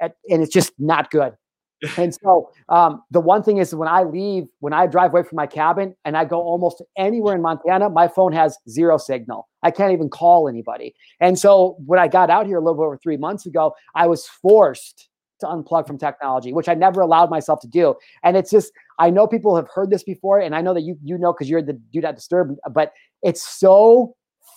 [0.00, 1.34] at, and it's just not good
[1.96, 5.36] and so um, the one thing is when I leave, when I drive away from
[5.36, 9.48] my cabin and I go almost anywhere in Montana, my phone has zero signal.
[9.62, 10.94] I can't even call anybody.
[11.20, 14.26] And so when I got out here a little over three months ago, I was
[14.26, 15.08] forced
[15.40, 17.94] to unplug from technology, which I never allowed myself to do.
[18.24, 20.98] And it's just, I know people have heard this before, and I know that you
[21.04, 24.16] you know because you're the do not disturb, but it's so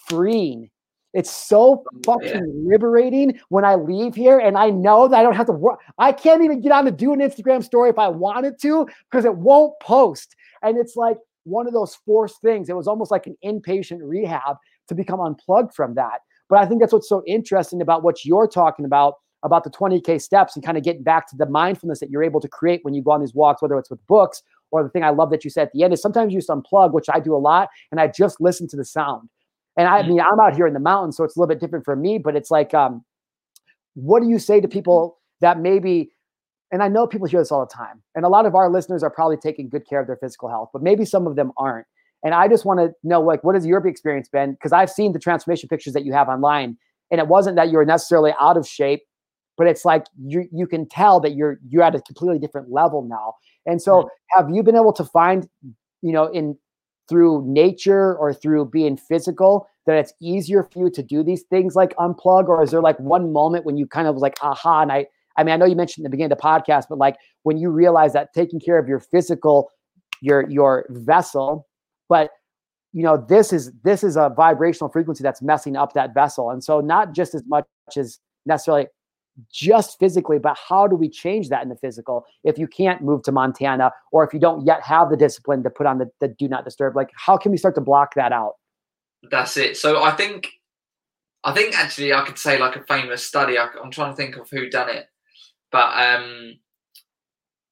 [0.10, 0.70] freeing
[1.14, 5.48] it's so fucking liberating when I leave here and I know that I don't have
[5.48, 5.82] to work.
[5.98, 9.26] I can't even get on to do an Instagram story if I wanted to because
[9.26, 10.36] it won't post.
[10.62, 12.70] And it's like one of those forced things.
[12.70, 14.58] It was almost like an inpatient rehab
[14.88, 16.22] to become unplugged from that.
[16.50, 20.22] But I think that's what's so interesting about what you're talking about about the 20k
[20.22, 22.94] steps and kind of getting back to the mindfulness that you're able to create when
[22.94, 25.44] you go on these walks, whether it's with books or the thing I love that
[25.44, 27.70] you said at the end is sometimes you just unplug, which I do a lot,
[27.92, 29.30] and I just listen to the sound.
[29.78, 31.86] And I mean, I'm out here in the mountains, so it's a little bit different
[31.86, 33.04] for me, but it's like, um,
[33.94, 36.12] what do you say to people that maybe,
[36.72, 39.02] and I know people hear this all the time, and a lot of our listeners
[39.04, 41.86] are probably taking good care of their physical health, but maybe some of them aren't.
[42.24, 44.52] And I just want to know, like, what has your experience been?
[44.52, 46.78] Because I've seen the transformation pictures that you have online,
[47.10, 49.02] and it wasn't that you were necessarily out of shape,
[49.58, 53.04] but it's like you you can tell that you're you're at a completely different level
[53.04, 53.36] now.
[53.66, 55.48] And so, have you been able to find,
[56.02, 56.58] you know, in
[57.12, 61.76] through nature or through being physical that it's easier for you to do these things
[61.76, 62.48] like unplug?
[62.48, 65.06] Or is there like one moment when you kind of like aha and i
[65.38, 67.58] i mean i know you mentioned in the beginning of the podcast but like when
[67.58, 69.70] you realize that taking care of your physical
[70.22, 71.68] your your vessel
[72.08, 72.32] but
[72.94, 76.50] you know this is this is a vibrational frequency that's messing up that vessel.
[76.50, 78.88] And so not just as much as necessarily
[79.52, 83.24] just physically, but how do we change that in the physical if you can't move
[83.24, 86.28] to Montana or if you don't yet have the discipline to put on the, the
[86.28, 86.96] do not disturb?
[86.96, 88.56] Like, how can we start to block that out?
[89.30, 89.78] That's it.
[89.78, 90.50] So I think,
[91.44, 93.58] I think actually I could say like a famous study.
[93.58, 95.08] I, am trying to think of who done it,
[95.72, 96.56] but um,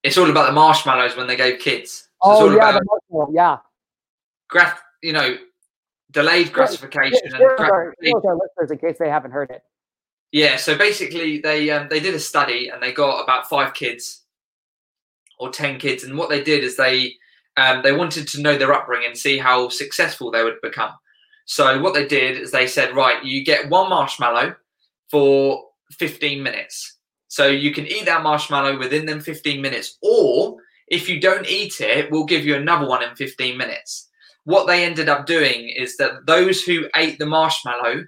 [0.03, 2.07] it's all about the marshmallows when they gave kids.
[2.23, 3.57] So oh yeah, about, yeah.
[4.49, 5.37] Graph, you know,
[6.11, 7.31] delayed gratification.
[7.31, 9.61] Yeah, and listeners in case they haven't heard it.
[10.31, 14.23] Yeah, so basically they um, they did a study and they got about five kids,
[15.39, 16.03] or 10 kids.
[16.03, 17.15] And what they did is they
[17.57, 20.91] um, they wanted to know their upbringing and see how successful they would become.
[21.45, 24.55] So what they did is they said, right, you get one marshmallow
[25.09, 25.63] for
[25.93, 26.97] 15 minutes.
[27.27, 30.57] So you can eat that marshmallow within them 15 minutes, or
[30.87, 34.07] if you don't eat it, we'll give you another one in 15 minutes.
[34.45, 38.05] What they ended up doing is that those who ate the marshmallow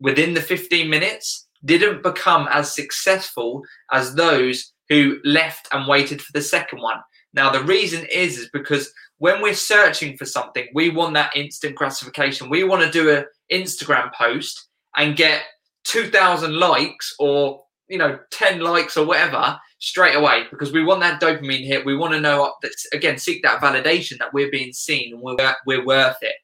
[0.00, 6.32] within the 15 minutes didn't become as successful as those who left and waited for
[6.32, 7.00] the second one.
[7.32, 11.74] Now, the reason is, is because when we're searching for something, we want that instant
[11.74, 12.50] gratification.
[12.50, 15.42] We want to do an Instagram post and get
[15.84, 21.20] 2,000 likes or, you know, 10 likes or whatever straight away because we want that
[21.20, 21.84] dopamine hit.
[21.84, 25.54] We want to know that, again, seek that validation that we're being seen and we're,
[25.66, 26.34] we're worth it.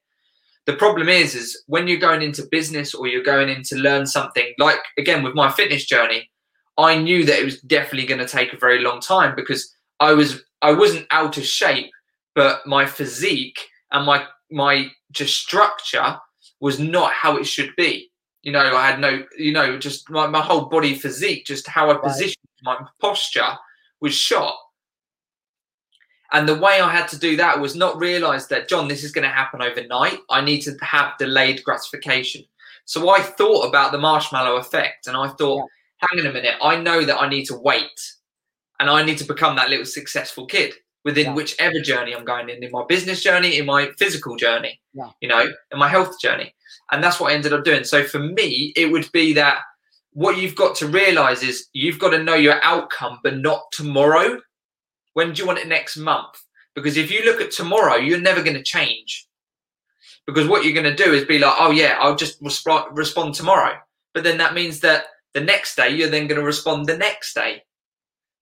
[0.66, 4.06] The problem is, is when you're going into business or you're going in to learn
[4.06, 6.30] something, like again with my fitness journey,
[6.78, 10.12] I knew that it was definitely going to take a very long time because I
[10.12, 11.90] was I wasn't out of shape,
[12.34, 13.58] but my physique
[13.90, 16.18] and my my just structure
[16.60, 18.10] was not how it should be.
[18.42, 21.90] You know, I had no, you know, just my, my whole body physique, just how
[21.90, 22.36] I positioned
[22.66, 22.80] right.
[22.80, 23.56] my posture
[24.00, 24.54] was shot.
[26.32, 29.12] And the way I had to do that was not realize that, Jon, this is
[29.12, 30.18] going to happen overnight.
[30.30, 32.44] I need to have delayed gratification.
[32.84, 36.08] So I thought about the marshmallow effect and I thought, yeah.
[36.08, 38.14] hang on a minute, I know that I need to wait
[38.80, 40.74] and I need to become that little successful kid
[41.04, 41.34] within yeah.
[41.34, 45.10] whichever journey I'm going in, in my business journey, in my physical journey, yeah.
[45.20, 46.54] you know, in my health journey.
[46.90, 47.84] And that's what I ended up doing.
[47.84, 49.60] So for me, it would be that
[50.12, 54.40] what you've got to realize is you've got to know your outcome, but not tomorrow.
[55.14, 56.40] When do you want it next month?
[56.74, 59.26] Because if you look at tomorrow, you're never going to change.
[60.26, 63.34] Because what you're going to do is be like, oh, yeah, I'll just resp- respond
[63.34, 63.76] tomorrow.
[64.14, 67.34] But then that means that the next day, you're then going to respond the next
[67.34, 67.62] day.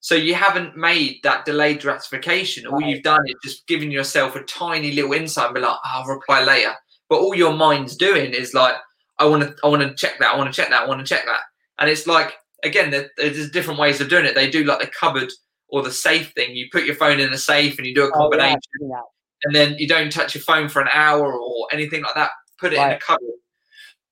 [0.00, 2.66] So you haven't made that delayed gratification.
[2.66, 5.80] All you've done is just giving yourself a tiny little insight and be like, oh,
[5.84, 6.74] I'll reply later.
[7.08, 8.76] But all your mind's doing is like,
[9.18, 11.00] I want to, I want to check that, I want to check that, I want
[11.00, 11.40] to check that.
[11.78, 12.32] And it's like,
[12.64, 14.34] again, there's different ways of doing it.
[14.34, 15.30] They do like the cupboard
[15.72, 16.54] or the safe thing.
[16.54, 19.00] You put your phone in a safe and you do a combination, oh, yeah.
[19.44, 22.30] and then you don't touch your phone for an hour or anything like that.
[22.58, 22.92] Put it right.
[22.92, 23.28] in a cupboard.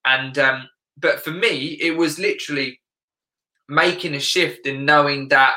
[0.04, 2.80] And um, but for me, it was literally
[3.68, 5.54] making a shift in knowing that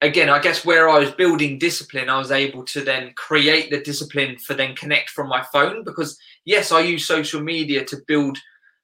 [0.00, 3.80] again, I guess where I was building discipline, I was able to then create the
[3.80, 8.38] discipline for then connect from my phone because yes, I use social media to build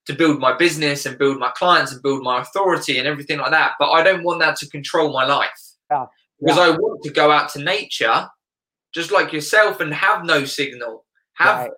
[0.07, 3.53] to build my business and build my clients and build my authority and everything like
[3.53, 3.75] that.
[3.79, 5.51] But I don't want that to control my life.
[5.91, 6.07] Yeah.
[6.43, 8.29] Because I want to go out to nature,
[8.93, 11.71] just like yourself, and have no signal, have right.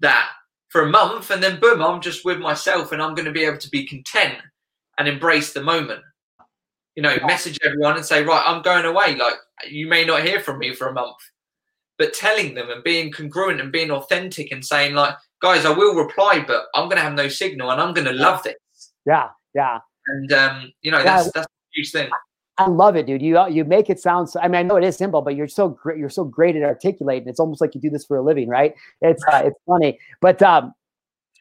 [0.00, 0.28] that
[0.68, 3.44] for a month, and then boom, I'm just with myself and I'm going to be
[3.44, 4.38] able to be content
[4.98, 6.02] and embrace the moment
[6.94, 7.26] you know, yeah.
[7.26, 9.16] message everyone and say, right, I'm going away.
[9.16, 9.34] Like,
[9.68, 11.16] you may not hear from me for a month,
[11.98, 15.94] but telling them and being congruent and being authentic and saying, like, guys, I will
[15.94, 18.56] reply, but I'm going to have no signal and I'm going to love this.
[19.06, 19.78] Yeah, yeah.
[20.06, 22.10] And um, you know, that's that's a huge thing.
[22.58, 23.22] I love it, dude.
[23.22, 24.28] You you make it sound.
[24.28, 25.98] So, I mean, I know it is simple, but you're so great.
[25.98, 27.28] You're so great at articulating.
[27.28, 28.74] It's almost like you do this for a living, right?
[29.00, 30.74] It's uh, it's funny, but um,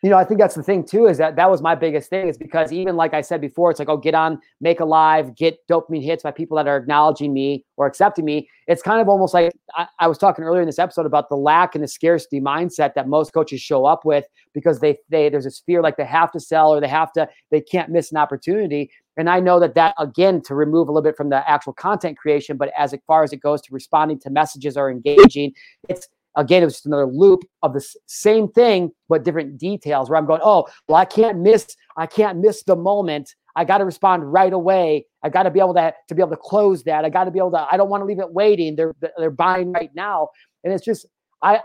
[0.03, 2.28] you know, I think that's the thing too, is that that was my biggest thing
[2.28, 5.36] is because even like I said before, it's like, oh, get on, make a live,
[5.36, 8.49] get dopamine hits by people that are acknowledging me or accepting me.
[8.66, 11.36] It's kind of almost like I, I, was talking earlier in this episode about the
[11.36, 15.43] lack and the scarcity mindset that most coaches show up with because they, they, there's
[15.43, 18.18] this fear like they have to sell or they have to, they can't miss an
[18.18, 18.89] opportunity.
[19.18, 22.18] And I know that that again, to remove a little bit from the actual content
[22.18, 25.53] creation, but as far as it goes to responding to messages or engaging,
[25.89, 26.07] it's,
[26.38, 30.26] again, it was just another loop of the same thing, but different details where I'm
[30.26, 33.36] going, oh, well, I can't miss, I can't miss the moment.
[33.57, 35.05] I got to respond right away.
[35.24, 37.03] I got to be able to, to be able to close that.
[37.03, 38.78] I got to be able to, I don't want to leave it waiting.
[38.78, 40.30] They're, they're buying right now.
[40.64, 41.05] And it's just,
[41.41, 41.59] I,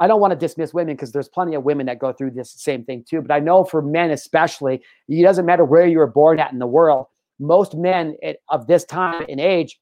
[0.00, 2.50] I don't want to dismiss women because there's plenty of women that go through this
[2.50, 3.20] same thing too.
[3.20, 6.58] But I know for men, especially, it doesn't matter where you were born at in
[6.58, 7.06] the world.
[7.38, 8.16] Most men
[8.48, 9.78] of this time and age,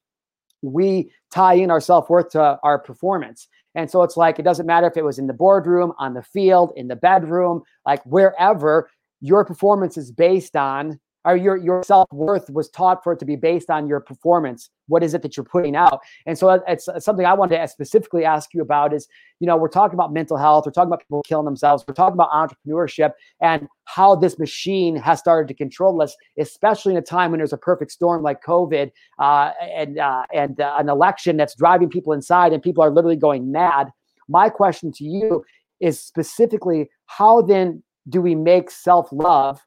[0.61, 3.47] we tie in our self worth to our performance.
[3.77, 6.23] And so it's like, it doesn't matter if it was in the boardroom, on the
[6.23, 8.91] field, in the bedroom, like wherever
[9.21, 10.99] your performance is based on,
[11.29, 14.71] or your, your self worth was taught for it to be based on your performance.
[14.87, 16.01] What is it that you're putting out?
[16.27, 19.07] And so it's something I wanted to specifically ask you about is,
[19.39, 22.15] you know, we're talking about mental health, we're talking about people killing themselves, we're talking
[22.15, 23.13] about entrepreneurship
[23.43, 27.53] and how this machine has started to control us, especially in a time when there's
[27.53, 32.15] a perfect storm like COVID uh, and uh, and uh, an election that's driving people
[32.15, 33.89] inside and people are literally going mad.
[34.29, 35.45] My question to you
[35.81, 39.61] is specifically how then do we make self love?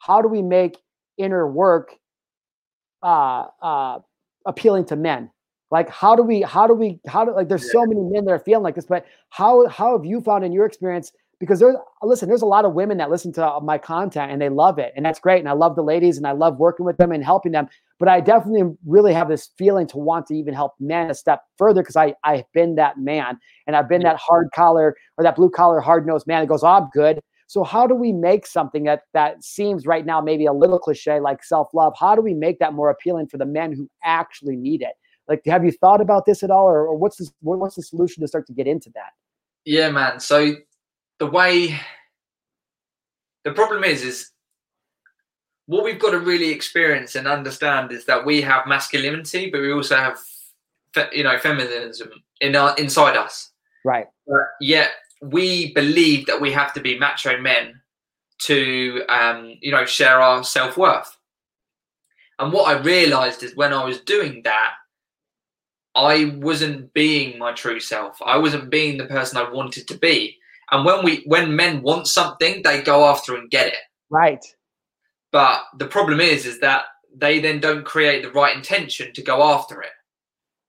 [0.00, 0.78] How do we make
[1.20, 1.94] inner work
[3.02, 3.98] uh, uh,
[4.46, 5.30] appealing to men?
[5.70, 7.48] Like, how do we, how do we, how do like?
[7.48, 10.44] There's so many men that are feeling like this, but how how have you found
[10.44, 11.12] in your experience?
[11.38, 14.48] Because there's listen, there's a lot of women that listen to my content and they
[14.48, 15.38] love it, and that's great.
[15.38, 17.68] And I love the ladies, and I love working with them and helping them.
[18.00, 21.44] But I definitely really have this feeling to want to even help men a step
[21.56, 25.36] further because I I've been that man, and I've been that hard collar or that
[25.36, 27.20] blue collar hard nosed man that goes, oh, I'm good.
[27.50, 31.18] So how do we make something that that seems right now maybe a little cliche
[31.18, 31.94] like self love?
[31.98, 34.92] How do we make that more appealing for the men who actually need it?
[35.26, 37.32] Like, have you thought about this at all, or, or what's this?
[37.40, 39.14] What's the solution to start to get into that?
[39.64, 40.20] Yeah, man.
[40.20, 40.52] So
[41.18, 41.80] the way
[43.42, 44.30] the problem is, is
[45.66, 49.72] what we've got to really experience and understand is that we have masculinity, but we
[49.72, 50.20] also have,
[51.10, 53.50] you know, feminism in our inside us.
[53.84, 54.06] Right.
[54.28, 54.90] But yet
[55.20, 57.80] we believe that we have to be macho men
[58.42, 61.16] to, um, you know, share our self worth.
[62.38, 64.72] And what I realized is when I was doing that,
[65.94, 68.16] I wasn't being my true self.
[68.24, 70.38] I wasn't being the person I wanted to be.
[70.70, 73.80] And when we when men want something, they go after and get it.
[74.08, 74.44] Right.
[75.32, 79.42] But the problem is is that they then don't create the right intention to go
[79.42, 79.90] after it.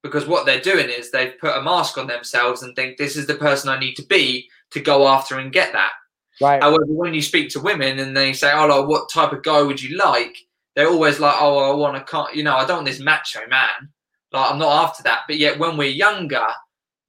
[0.03, 3.27] Because what they're doing is they've put a mask on themselves and think this is
[3.27, 5.91] the person I need to be to go after and get that.
[6.39, 6.61] Right.
[6.61, 9.61] However, when you speak to women and they say, "Oh, like, what type of guy
[9.61, 10.35] would you like?"
[10.75, 13.89] They're always like, "Oh, I want to, you know, I don't want this macho man."
[14.31, 15.21] Like I'm not after that.
[15.27, 16.47] But yet when we're younger,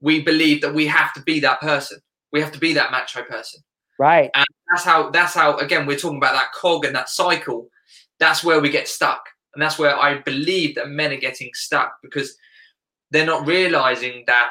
[0.00, 2.00] we believe that we have to be that person.
[2.32, 3.62] We have to be that macho person.
[3.98, 4.30] Right.
[4.34, 7.68] And that's how that's how again we're talking about that cog and that cycle.
[8.18, 9.24] That's where we get stuck.
[9.54, 12.36] And that's where I believe that men are getting stuck because
[13.12, 14.50] they're not realizing that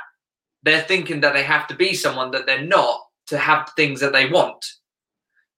[0.63, 4.13] they're thinking that they have to be someone that they're not to have things that
[4.13, 4.63] they want.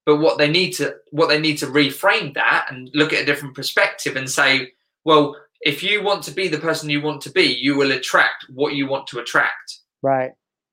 [0.05, 3.25] But what they need to what they need to reframe that and look at a
[3.25, 4.71] different perspective and say,
[5.05, 8.45] well, if you want to be the person you want to be, you will attract
[8.49, 9.79] what you want to attract.
[10.01, 10.31] Right.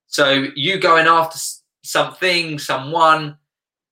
[0.09, 1.39] So you going after
[1.85, 3.37] something, someone,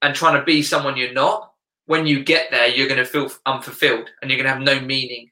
[0.03, 1.53] and trying to be someone you're not,
[1.87, 4.81] when you get there, you're going to feel unfulfilled and you're going to have no
[4.85, 5.31] meaning.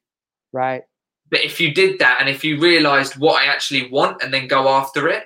[0.53, 0.85] Right.
[1.31, 4.47] But if you did that and if you realized what I actually want and then
[4.47, 5.24] go after it,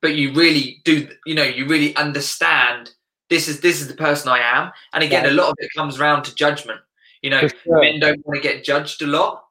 [0.00, 2.92] but you really do, you know, you really understand
[3.30, 4.72] this is this is the person I am.
[4.92, 6.80] And again, a lot of it comes around to judgment.
[7.22, 7.80] You know, sure.
[7.80, 9.44] men don't want to get judged a lot,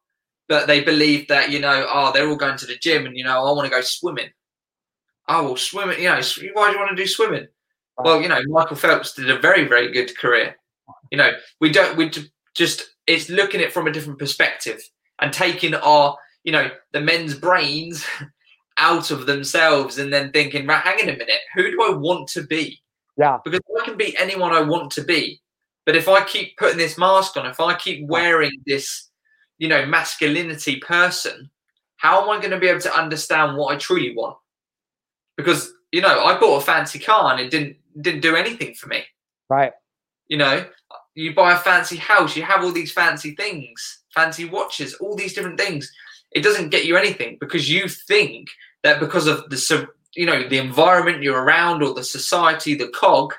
[0.48, 3.24] but they believe that, you know, oh, they're all going to the gym and, you
[3.24, 4.30] know, I want to go swimming.
[5.28, 6.22] Oh, well, swimming, you know,
[6.54, 7.48] why do you want to do swimming?
[7.98, 10.56] Well, you know, Michael Phelps did a very, very good career.
[11.12, 12.12] You know, we don't, we
[12.54, 14.82] just, it's looking at it from a different perspective
[15.20, 18.06] and taking our, you know, the men's brains
[18.78, 22.28] out of themselves and then thinking, right, hang on a minute, who do I want
[22.30, 22.82] to be?
[23.18, 23.38] Yeah.
[23.44, 25.40] Because I can be anyone I want to be.
[25.86, 29.10] But if I keep putting this mask on, if I keep wearing this,
[29.58, 31.50] you know, masculinity person,
[31.98, 34.38] how am I going to be able to understand what I truly want?
[35.38, 38.88] Because you know, I bought a fancy car and it didn't didn't do anything for
[38.88, 39.04] me.
[39.48, 39.72] Right.
[40.28, 40.66] You know,
[41.14, 45.34] you buy a fancy house, you have all these fancy things, fancy watches, all these
[45.34, 45.92] different things.
[46.32, 48.50] It doesn't get you anything because you think
[48.84, 53.34] that because of the you know the environment you're around or the society, the cog,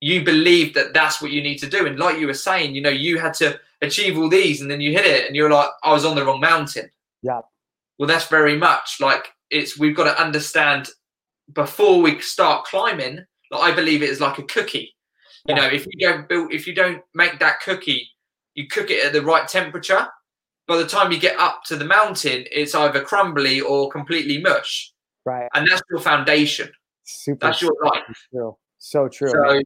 [0.00, 1.86] you believe that that's what you need to do.
[1.86, 4.80] And like you were saying, you know, you had to achieve all these and then
[4.80, 6.90] you hit it and you're like, I was on the wrong mountain.
[7.22, 7.40] Yeah.
[7.98, 10.90] Well, that's very much like it's, we've got to understand
[11.52, 14.94] before we start climbing, like I believe it is like a cookie.
[15.48, 18.10] You know, if you don't build, if you don't make that cookie,
[18.56, 20.08] you cook it at the right temperature.
[20.66, 24.92] By the time you get up to the mountain, it's either crumbly or completely mush.
[25.24, 25.48] Right.
[25.54, 26.68] And that's your foundation.
[27.04, 27.46] Super.
[27.46, 28.02] That's your life.
[28.32, 28.56] True.
[28.78, 29.30] So true.
[29.30, 29.60] So,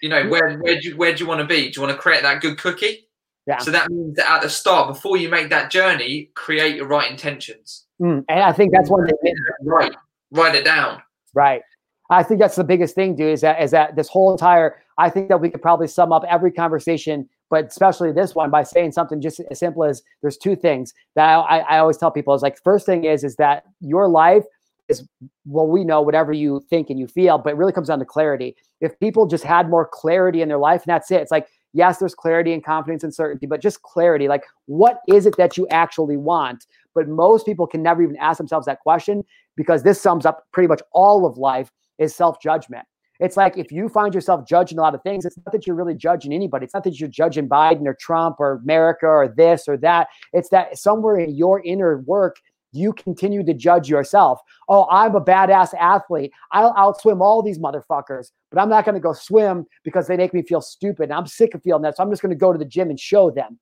[0.00, 1.70] you know, where where do you, where do you want to be?
[1.70, 3.08] Do you want to create that good cookie?
[3.48, 3.58] Yeah.
[3.58, 7.10] So that means that at the start, before you make that journey, create your right
[7.10, 7.86] intentions.
[8.00, 9.34] Mm, and I think that's one thing.
[9.64, 9.92] Right.
[10.30, 11.02] Write it down.
[11.34, 11.62] Right.
[12.10, 13.32] I think that's the biggest thing, dude.
[13.32, 14.82] Is that is that this whole entire?
[14.98, 18.62] I think that we could probably sum up every conversation, but especially this one, by
[18.62, 22.34] saying something just as simple as there's two things that I, I always tell people
[22.34, 24.44] is like first thing is is that your life
[24.88, 25.06] is
[25.46, 28.04] well we know whatever you think and you feel but it really comes down to
[28.04, 28.56] clarity.
[28.80, 31.98] If people just had more clarity in their life and that's it it's like yes
[31.98, 35.66] there's clarity and confidence and certainty but just clarity like what is it that you
[35.68, 36.66] actually want?
[36.94, 39.24] But most people can never even ask themselves that question
[39.56, 42.86] because this sums up pretty much all of life is self-judgment
[43.20, 45.76] it's like if you find yourself judging a lot of things, it's not that you're
[45.76, 46.64] really judging anybody.
[46.64, 50.08] It's not that you're judging Biden or Trump or America or this or that.
[50.32, 52.36] It's that somewhere in your inner work,
[52.72, 54.40] you continue to judge yourself.
[54.68, 56.32] Oh, I'm a badass athlete.
[56.52, 60.34] I'll outswim all these motherfuckers, but I'm not going to go swim because they make
[60.34, 61.04] me feel stupid.
[61.04, 61.96] And I'm sick of feeling that.
[61.96, 63.58] So I'm just going to go to the gym and show them.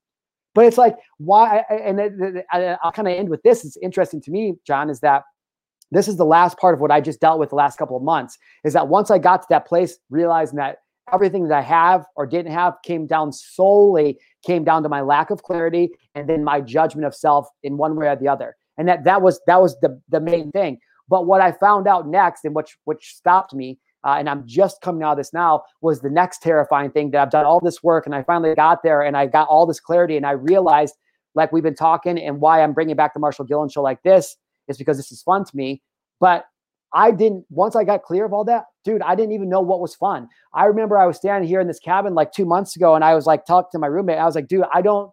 [0.54, 1.64] But it's like why?
[1.70, 3.64] And I'll kind of end with this.
[3.64, 5.22] It's interesting to me, Jon, is that
[5.90, 8.02] this is the last part of what I just dealt with the last couple of
[8.02, 8.38] months.
[8.64, 10.78] Is that once I got to that place, realizing that
[11.12, 15.30] everything that I have or didn't have came down solely came down to my lack
[15.30, 18.56] of clarity and then my judgment of self in one way or the other.
[18.78, 20.78] And that that was that was the the main thing.
[21.08, 24.80] But what I found out next, and which which stopped me, uh, and I'm just
[24.80, 27.82] coming out of this now, was the next terrifying thing that I've done all this
[27.82, 30.96] work and I finally got there and I got all this clarity and I realized,
[31.36, 34.36] like we've been talking, and why I'm bringing back the Marshal Gillen show like this
[34.68, 35.82] is because this is fun to me.
[36.20, 36.46] But
[36.92, 39.80] I didn't, once I got clear of all that, dude, I didn't even know what
[39.80, 40.28] was fun.
[40.54, 43.14] I remember I was standing here in this cabin like two months ago and I
[43.14, 44.18] was like talking to my roommate.
[44.18, 45.10] I was like, dude, I don't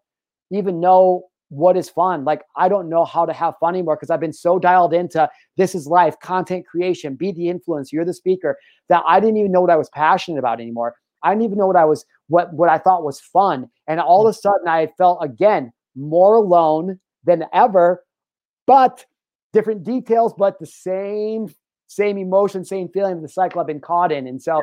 [0.51, 2.24] even know what is fun.
[2.24, 5.30] Like, I don't know how to have fun anymore because I've been so dialed into
[5.58, 8.58] this is life, content creation, be the influencer, you're the speaker,
[8.89, 10.95] that I didn't even know what I was passionate about anymore.
[11.22, 13.70] I didn't even know what I was, what, what I thought was fun.
[13.88, 18.04] And all of a sudden I felt again more alone than ever,
[18.66, 19.06] but
[19.54, 21.47] different details, but the same
[21.88, 24.28] same emotion, same feeling of the cycle I've been caught in.
[24.28, 24.62] And so,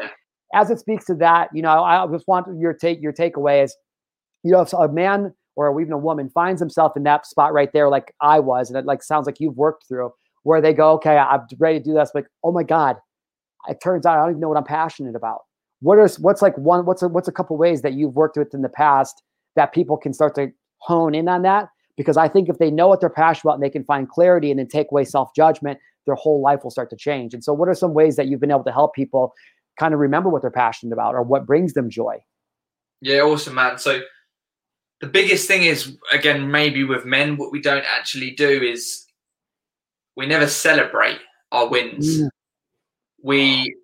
[0.52, 3.00] as it speaks to that, you know, I just want your take.
[3.00, 3.74] Your takeaway is,
[4.42, 7.72] you know, if a man or even a woman finds himself in that spot right
[7.72, 10.12] there, like I was, and it like sounds like you've worked through,
[10.42, 12.10] where they go, okay, I'm ready to do this.
[12.14, 12.96] Like, oh my god,
[13.68, 15.42] it turns out I don't even know what I'm passionate about.
[15.80, 18.52] What is what's like one what's a, what's a couple ways that you've worked with
[18.54, 19.22] in the past
[19.56, 21.68] that people can start to hone in on that
[22.00, 24.50] because I think if they know what they're passionate about and they can find clarity
[24.50, 27.34] and then take away self judgment, their whole life will start to change.
[27.34, 29.34] And so, what are some ways that you've been able to help people
[29.78, 32.16] kind of remember what they're passionate about or what brings them joy?
[33.02, 33.76] Yeah, awesome, man.
[33.76, 34.00] So,
[35.02, 39.04] the biggest thing is, again, maybe with men, what we don't actually do is
[40.16, 41.20] we never celebrate
[41.52, 42.22] our wins.
[42.22, 42.28] Mm.
[43.22, 43.76] We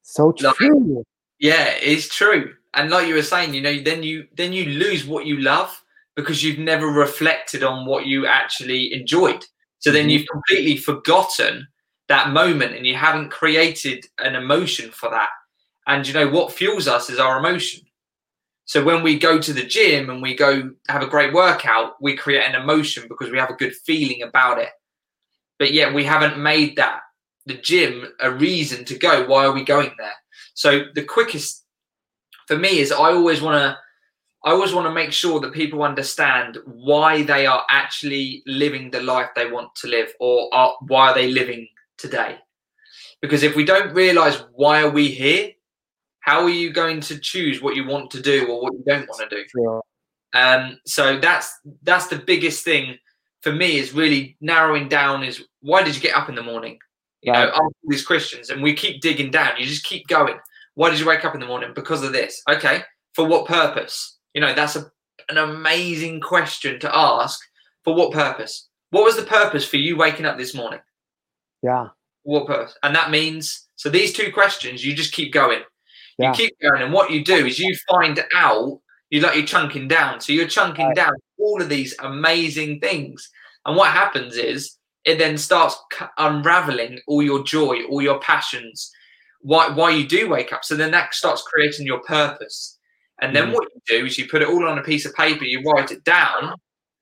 [0.00, 0.96] so true.
[0.96, 1.04] Like,
[1.38, 2.54] yeah, it's true.
[2.72, 5.82] And like you were saying, you know, then you then you lose what you love
[6.18, 9.44] because you've never reflected on what you actually enjoyed.
[9.78, 10.10] So then mm-hmm.
[10.10, 11.68] you've completely forgotten
[12.08, 15.28] that moment and you haven't created an emotion for that.
[15.86, 17.82] And you know what fuels us is our emotion.
[18.64, 22.16] So when we go to the gym and we go have a great workout, we
[22.16, 24.70] create an emotion because we have a good feeling about it.
[25.56, 27.02] But yet we haven't made that
[27.46, 29.24] the gym a reason to go.
[29.24, 30.16] Why are we going there?
[30.54, 31.64] So the quickest
[32.48, 33.78] for me is I always want to
[34.44, 39.02] I always want to make sure that people understand why they are actually living the
[39.02, 41.66] life they want to live or are, why are they living
[41.98, 42.36] today.
[43.20, 45.50] Because if we don't realize why are we here,
[46.20, 49.08] how are you going to choose what you want to do or what you don't
[49.08, 49.44] want to do?
[49.50, 49.82] Sure.
[50.34, 52.98] Um, so that's that's the biggest thing
[53.40, 56.78] for me is really narrowing down is why did you get up in the morning?
[57.22, 59.58] You know, all these questions, and we keep digging down.
[59.58, 60.36] You just keep going.
[60.74, 61.72] Why did you wake up in the morning?
[61.74, 62.40] Because of this.
[62.48, 62.82] Okay.
[63.14, 64.17] For what purpose?
[64.38, 64.88] You know, that's a,
[65.30, 67.40] an amazing question to ask.
[67.82, 68.68] For what purpose?
[68.90, 70.78] What was the purpose for you waking up this morning?
[71.60, 71.88] Yeah.
[72.22, 72.78] What purpose?
[72.84, 75.62] And that means, so these two questions, you just keep going.
[76.18, 76.30] Yeah.
[76.30, 76.82] You keep going.
[76.82, 78.80] And what you do is you find out,
[79.10, 80.20] you like you're chunking down.
[80.20, 80.94] So you're chunking right.
[80.94, 83.28] down all of these amazing things.
[83.66, 85.76] And what happens is it then starts
[86.16, 88.88] unraveling all your joy, all your passions,
[89.40, 90.64] why, why you do wake up.
[90.64, 92.77] So then that starts creating your purpose.
[93.20, 93.54] And then mm.
[93.54, 95.90] what you do is you put it all on a piece of paper, you write
[95.90, 96.54] it down.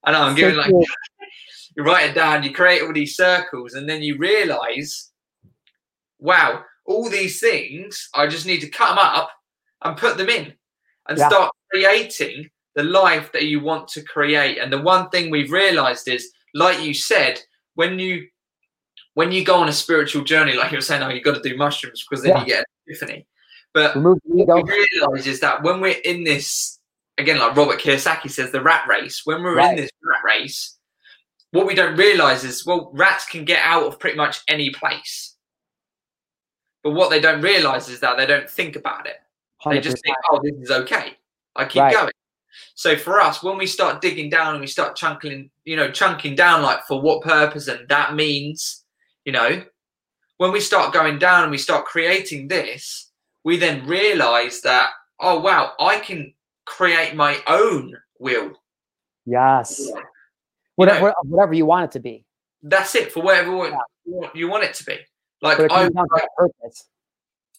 [0.04, 0.70] And I'm so giving like,
[1.76, 5.10] you write it down, you create all these circles, and then you realize,
[6.18, 9.30] wow, all these things, I just need to cut them up
[9.82, 10.54] and put them in
[11.08, 11.28] and yeah.
[11.28, 14.58] start creating the life that you want to create.
[14.58, 17.40] And the one thing we've realized is, like you said,
[17.74, 18.28] when you
[19.14, 21.48] when you go on a spiritual journey, like you were saying, oh, you've got to
[21.48, 22.40] do mushrooms because then yeah.
[22.40, 23.26] you get an epiphany.
[23.76, 26.78] But what we realise is that when we're in this,
[27.18, 29.76] again, like Robert Kiyosaki says, the rat race, when we're right.
[29.76, 30.78] in this rat race,
[31.50, 35.36] what we don't realise is, well, rats can get out of pretty much any place.
[36.82, 39.16] But what they don't realise is that they don't think about it.
[39.62, 39.72] 100%.
[39.72, 41.18] They just think, oh, this is okay.
[41.54, 41.92] I keep right.
[41.92, 42.12] going.
[42.76, 46.34] So for us, when we start digging down and we start chunking, you know, chunking
[46.34, 48.86] down like for what purpose and that means,
[49.26, 49.62] you know,
[50.38, 53.05] when we start going down and we start creating this,
[53.46, 54.90] we then realize that,
[55.20, 56.34] oh, wow, I can
[56.64, 58.50] create my own will.
[59.24, 59.78] Yes.
[59.78, 60.02] You
[60.74, 62.24] whatever, know, whatever you want it to be.
[62.64, 63.68] That's it for whatever
[64.04, 64.30] yeah.
[64.34, 64.98] you want it to be.
[65.42, 65.88] Like I,
[66.36, 66.88] purpose.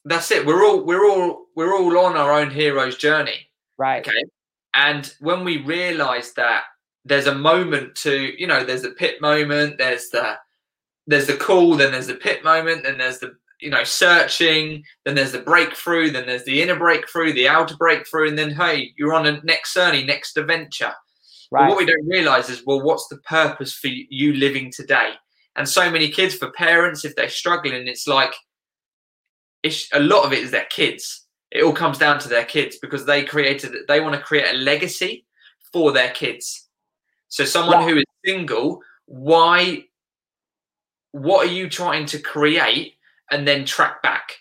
[0.04, 0.46] That's it.
[0.46, 3.48] We're all we're all we're all on our own hero's journey.
[3.78, 4.06] Right.
[4.06, 4.26] Okay.
[4.74, 6.64] And when we realize that
[7.06, 10.36] there's a moment to, you know, there's the pit moment, there's the
[11.06, 15.16] there's the call, then there's the pit moment, then there's the you know, searching, then
[15.16, 19.14] there's the breakthrough, then there's the inner breakthrough, the outer breakthrough, and then hey, you're
[19.14, 20.94] on a next journey, next adventure.
[21.50, 21.70] Right.
[21.70, 25.12] what we don't realize is, well, what's the purpose for you living today?
[25.56, 28.34] And so many kids, for parents, if they're struggling, it's like
[29.64, 31.26] it's, a lot of it is their kids.
[31.52, 34.58] It all comes down to their kids because they created, they want to create a
[34.58, 35.26] legacy
[35.72, 36.68] for their kids.
[37.30, 37.90] So someone yeah.
[37.90, 39.86] who is single, why,
[41.14, 42.97] what are you trying to create
[43.32, 44.34] and then track back?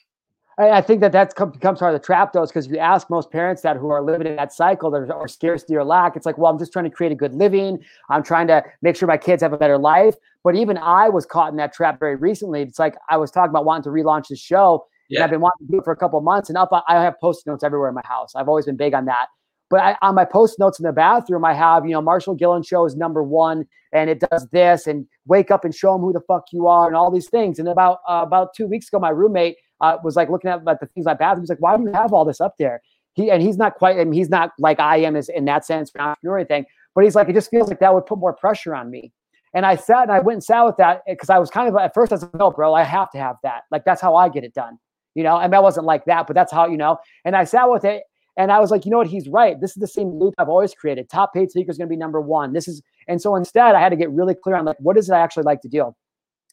[0.59, 3.11] I think that that's becomes part of the trap, though, is because if you ask
[3.11, 6.17] most parents that who are living in that cycle, there's or scarcity or lack.
[6.17, 7.79] It's like, well, I'm just trying to create a good living.
[8.09, 10.15] I'm trying to make sure my kids have a better life.
[10.43, 12.63] But even I was caught in that trap very recently.
[12.63, 15.19] It's like I was talking about wanting to relaunch the show, yeah.
[15.19, 16.49] and I've been wanting to do it for a couple of months.
[16.49, 18.35] And up, I have post notes everywhere in my house.
[18.35, 19.27] I've always been big on that.
[19.69, 22.63] But I, on my post notes in the bathroom, I have, you know, Marshal Gillen
[22.63, 26.13] show is number one, and it does this, and wake up and show them who
[26.13, 27.59] the fuck you are, and all these things.
[27.59, 30.81] And about uh, about two weeks ago, my roommate uh, was like looking at, like,
[30.81, 31.43] the things I bathroom.
[31.43, 32.81] He's like, why do you have all this up there?
[33.15, 35.91] He and he's not quite, I mean, he's not like I am in that sense
[35.91, 38.75] for entrepreneur thing, but he's like, it just feels like that would put more pressure
[38.75, 39.11] on me.
[39.55, 41.75] And I sat and I went and sat with that because I was kind of
[41.77, 43.63] at first I was like, no, bro, I have to have that.
[43.71, 44.79] Like that's how I get it done.
[45.15, 47.71] You know, and that wasn't like that, but that's how, you know, and I sat
[47.71, 48.03] with it
[48.37, 49.07] and I was like, you know what?
[49.07, 49.61] He's right.
[49.61, 51.09] This is the same loop I've always created.
[51.09, 52.53] Top paid speaker is going to be number one.
[52.53, 55.09] This is, and so instead, I had to get really clear on like, what is
[55.09, 55.95] it I actually like to do?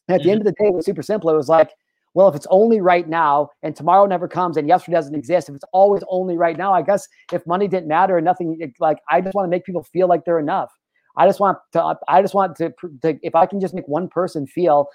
[0.08, 0.48] And at the end mm-hmm.
[0.48, 1.30] of the day, it was super simple.
[1.30, 1.70] It was like,
[2.14, 5.54] well, if it's only right now and tomorrow never comes and yesterday doesn't exist, if
[5.56, 9.20] it's always only right now, I guess if money didn't matter and nothing, like I
[9.20, 10.70] just want to make people feel like they're enough.
[11.16, 12.72] I just want to, I just want to,
[13.02, 14.88] to if I can just make one person feel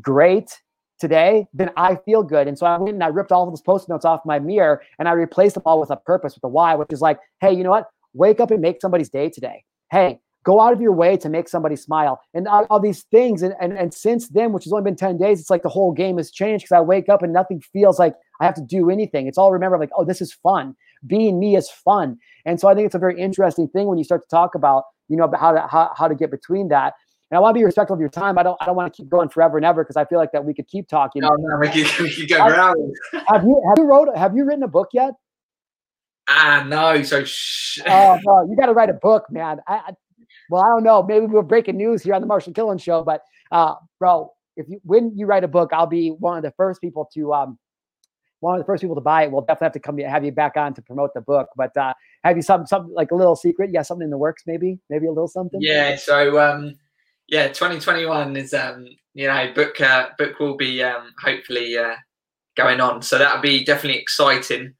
[0.00, 0.58] great
[0.98, 2.48] today, then I feel good.
[2.48, 4.82] And so I went and I ripped all of those post notes off my mirror
[4.98, 7.52] and I replaced them all with a purpose, with a why, which is like, hey,
[7.52, 7.88] you know what?
[8.14, 9.64] Wake up and make somebody's day today.
[9.90, 13.42] Hey, go out of your way to make somebody smile and all, all these things
[13.42, 15.92] and, and and since then which has only been 10 days it's like the whole
[15.92, 18.88] game has changed because i wake up and nothing feels like i have to do
[18.88, 20.74] anything it's all remember like oh this is fun
[21.06, 24.04] being me is fun and so i think it's a very interesting thing when you
[24.04, 26.94] start to talk about you know how to how, how to get between that
[27.30, 28.38] and I want to be respectful of your time.
[28.38, 28.56] I don't.
[28.60, 30.54] I don't want to keep going forever and ever because I feel like that we
[30.54, 31.22] could keep talking.
[31.22, 32.94] No, no, we could, we could go around.
[33.28, 35.14] have you have you wrote have you written a book yet?
[36.28, 37.02] Ah, no.
[37.02, 37.80] So shh.
[37.86, 39.60] oh no, you got to write a book, man.
[39.66, 39.94] I,
[40.50, 41.02] well, I don't know.
[41.02, 43.22] Maybe we're breaking news here on the Marshal Gillen show, but
[43.52, 46.80] uh, bro, if you when you write a book, I'll be one of the first
[46.80, 47.58] people to um
[48.40, 49.32] one of the first people to buy it.
[49.32, 51.48] We'll definitely have to come have you back on to promote the book.
[51.56, 51.92] But uh,
[52.24, 53.70] have you some something like a little secret?
[53.72, 55.60] Yeah, something in the works, maybe, maybe a little something.
[55.60, 55.96] Yeah.
[55.96, 56.74] So um,
[57.28, 61.94] yeah, 2021 is um, you know, book uh, book will be um, hopefully uh,
[62.56, 63.02] going on.
[63.02, 64.74] So that'll be definitely exciting.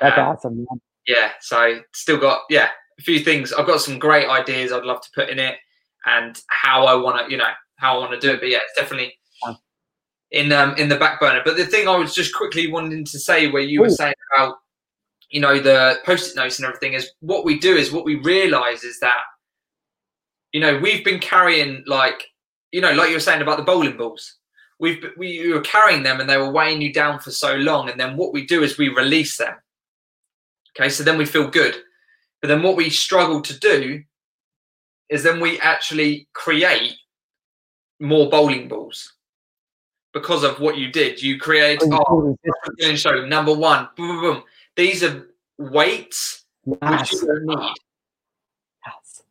[0.00, 0.56] That's um, awesome.
[0.56, 0.80] Man.
[1.06, 1.30] Yeah.
[1.40, 2.68] So still got yeah
[2.98, 3.52] a few things.
[3.52, 5.56] I've got some great ideas I'd love to put in it,
[6.06, 8.40] and how I want to, you know, how I want to do it.
[8.40, 9.14] But yeah, it's definitely
[10.30, 11.42] in um in the back burner.
[11.44, 13.84] But the thing I was just quickly wanting to say, where you Ooh.
[13.84, 14.56] were saying about,
[15.30, 18.82] you know, the post-it notes and everything, is what we do is what we realize
[18.82, 19.20] is that,
[20.54, 22.30] you know, we've been carrying like,
[22.70, 24.36] you know, like you were saying about the bowling balls.
[24.78, 27.98] We've we were carrying them and they were weighing you down for so long, and
[27.98, 29.54] then what we do is we release them.
[30.76, 31.76] Okay, so then we feel good.
[32.40, 34.04] But then what we struggle to do
[35.08, 36.94] is then we actually create
[37.98, 39.12] more bowling balls
[40.12, 41.20] because of what you did.
[41.20, 42.36] You create oh,
[42.80, 43.88] oh show number one.
[43.96, 44.42] Boom, boom, boom.
[44.76, 45.26] These are
[45.58, 47.12] weights yes.
[47.12, 47.72] which you don't need.
[48.86, 49.22] Yes.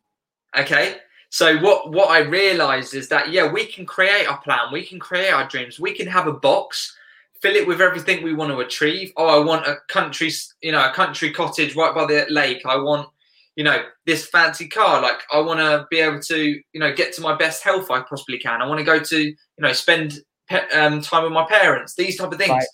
[0.58, 0.96] Okay.
[1.34, 5.00] So what what I realized is that yeah, we can create our plan, we can
[5.00, 6.96] create our dreams, we can have a box
[7.42, 9.12] fill it with everything we want to achieve.
[9.16, 10.30] Oh, I want a country,
[10.62, 12.62] you know, a country cottage right by the lake.
[12.64, 13.08] I want,
[13.56, 15.02] you know, this fancy car.
[15.02, 18.00] Like I want to be able to, you know, get to my best health I
[18.00, 18.62] possibly can.
[18.62, 21.96] I want to go to, you know, spend pe- um, time with my parents.
[21.96, 22.50] These type of things.
[22.50, 22.66] Right.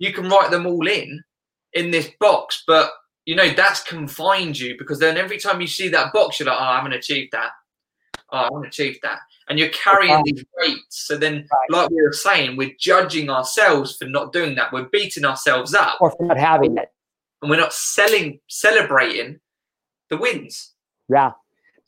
[0.00, 1.22] You can write them all in
[1.72, 2.90] in this box, but
[3.26, 6.58] you know that's confined you because then every time you see that box, you're like,
[6.60, 7.52] oh, I haven't achieved that.
[8.30, 11.06] Oh, I haven't achieved that and you're carrying these weights.
[11.06, 11.82] So then, right.
[11.82, 14.72] like we were saying, we're judging ourselves for not doing that.
[14.72, 16.90] We're beating ourselves up, or for not having it,
[17.42, 19.40] and we're not selling, celebrating
[20.10, 20.74] the wins.
[21.08, 21.32] Yeah.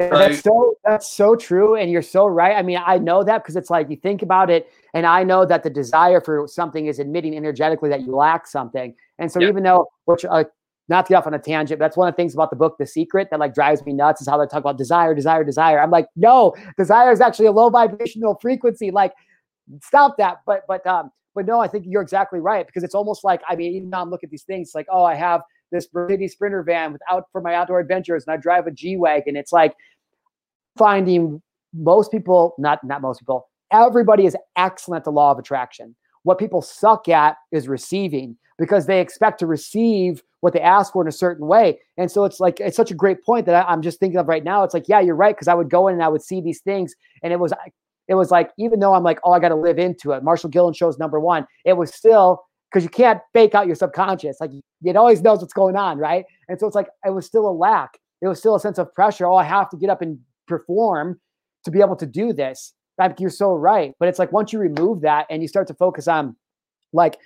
[0.00, 2.56] So, that's so that's so true, and you're so right.
[2.56, 5.44] I mean, I know that because it's like you think about it, and I know
[5.44, 8.94] that the desire for something is admitting energetically that you lack something.
[9.18, 10.44] And so, even though, which uh,
[10.90, 12.76] not to get off on a tangent, that's one of the things about the book,
[12.76, 15.80] The Secret, that like drives me nuts is how they talk about desire, desire, desire.
[15.80, 18.90] I'm like, no, desire is actually a low vibrational frequency.
[18.90, 19.12] Like,
[19.82, 20.38] stop that.
[20.44, 23.54] But but um, but no, I think you're exactly right because it's almost like I
[23.54, 26.64] mean, even now I'm looking at these things like, oh, I have this Mercedes Sprinter
[26.64, 29.36] van without for my outdoor adventures, and I drive a G wagon.
[29.36, 29.74] It's like
[30.76, 31.40] finding
[31.72, 36.38] most people, not not most people, everybody is excellent at the law of attraction what
[36.38, 41.08] people suck at is receiving because they expect to receive what they ask for in
[41.08, 41.78] a certain way.
[41.96, 44.28] And so it's like it's such a great point that I, am just thinking of
[44.28, 44.62] right now.
[44.64, 46.60] It's like, yeah, you're right, because I would go in and I would see these
[46.60, 47.52] things, and it was
[48.08, 50.22] it was like even though I'm like, oh, I got to live into it.
[50.22, 51.46] Marshal Gillen shows number one.
[51.64, 54.36] It was still because you can't fake out your subconscious.
[54.40, 54.50] Like
[54.84, 56.24] it always knows what's going on, right?
[56.48, 57.98] And so it's like it was still a lack.
[58.20, 59.26] It was still a sense of pressure.
[59.26, 61.18] Oh, I have to get up and perform
[61.64, 62.74] to be able to do this.
[63.18, 63.94] You're so right.
[63.98, 66.36] But it's like once you remove that and you start to focus on
[66.92, 67.18] like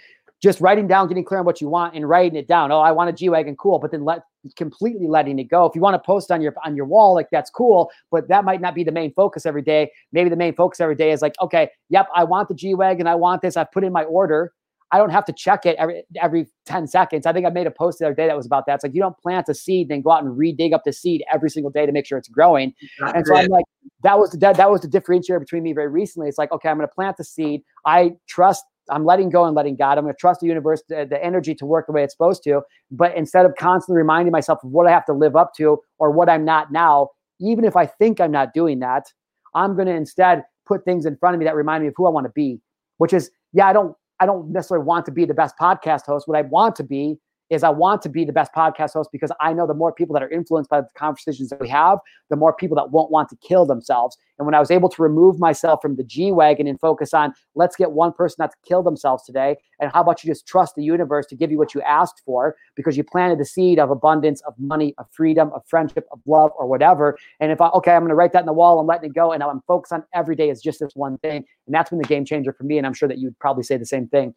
[0.43, 2.70] just writing down, getting clear on what you want and writing it down.
[2.70, 3.78] Oh, I want a G Wagon, cool.
[3.78, 4.23] But then let
[4.57, 5.65] completely letting it go.
[5.65, 8.45] If you want to post on your on your wall, like that's cool, but that
[8.45, 9.91] might not be the main focus every day.
[10.12, 13.07] Maybe the main focus every day is like, okay, yep, I want the G Wagon,
[13.07, 13.57] I want this.
[13.57, 14.53] I've put in my order.
[14.94, 17.26] I don't have to check it every every 10 seconds.
[17.26, 18.76] I think I made a post the other day that was about that.
[18.76, 21.24] It's like you don't plant a seed, then go out and re-dig up the seed
[21.32, 22.72] every single day to make sure it's growing.
[23.00, 23.38] That's and so it.
[23.40, 23.64] I'm like,
[24.04, 26.28] that was the that, that was the differentiator between me very recently.
[26.28, 27.62] It's like, okay, I'm gonna plant the seed.
[27.84, 29.98] I trust I'm letting go and letting God.
[29.98, 32.42] I'm going to trust the universe, the, the, energy to work the way it's supposed
[32.44, 32.60] to.
[32.90, 36.10] But instead of constantly reminding myself of what I have to live up to or
[36.10, 37.08] what I'm not now,
[37.40, 39.06] even if I think I'm not doing that,
[39.54, 42.06] I'm going to instead put things in front of me that remind me of who
[42.06, 42.60] I want to be.
[42.98, 46.28] Which is, yeah, I don't I don't necessarily want to be the best podcast host.
[46.28, 47.16] What I want to be
[47.55, 50.12] is I want to be the best podcast host because I know the more people
[50.14, 51.98] that are influenced by the conversations that we have,
[52.28, 54.18] the more people that won't want to kill themselves.
[54.39, 57.32] And when I was able to remove myself from the G Wagon and focus on
[57.55, 60.74] let's get one person not to kill themselves today, and how about you just trust
[60.74, 63.90] the universe to give you what you asked for because you planted the seed of
[63.90, 67.16] abundance, of money, of freedom, of friendship, of love, or whatever.
[67.40, 69.14] And if I, okay, I'm going to write that in the wall, I'm letting it
[69.14, 71.44] go, and I'm focused on every day is just this one thing.
[71.66, 72.78] And that's been the game changer for me.
[72.78, 74.35] And I'm sure that you'd probably say the same thing.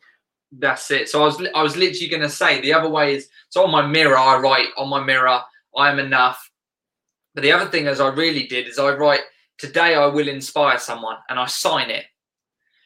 [0.52, 1.10] That's it.
[1.10, 3.72] So I was I was literally going to say the other way is so on
[3.72, 5.42] my mirror I write on my mirror
[5.76, 6.50] I am enough.
[7.36, 9.22] But the other thing as I really did is I write
[9.58, 12.06] today I will inspire someone and I sign it.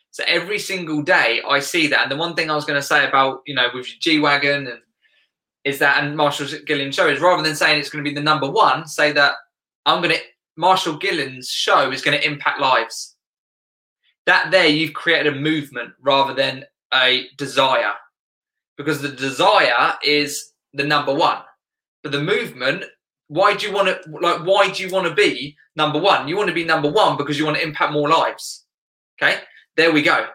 [0.10, 2.02] So every single day I see that.
[2.02, 4.20] And the one thing I was going to say about you know with your G
[4.20, 4.80] wagon and
[5.64, 8.22] is that and Marshal Gillen's show is rather than saying it's going to be the
[8.22, 9.36] number one, say that
[9.86, 10.22] I'm going to
[10.58, 13.16] Marshal Gillen's show is going to impact lives.
[14.26, 17.94] That there you've created a movement rather than a desire
[18.78, 21.40] because the desire is the number one.
[22.04, 22.86] But the movement,
[23.28, 26.28] why do you want to like why do you want to be number one?
[26.28, 28.66] You want to be number one because you want to impact more lives.
[29.22, 29.40] Okay,
[29.78, 30.28] there we go.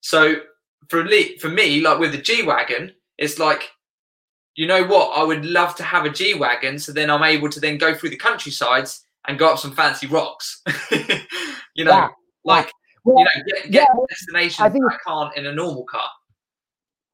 [0.00, 0.36] So
[0.88, 3.70] for me, for me, like with the G wagon, it's like,
[4.56, 5.16] you know what?
[5.16, 7.94] I would love to have a G wagon, so then I'm able to then go
[7.94, 10.62] through the countrysides and go up some fancy rocks.
[11.74, 12.08] you know, yeah.
[12.44, 12.70] like
[13.04, 16.08] well, you know, get, get yeah, destination I think I can't in a normal car.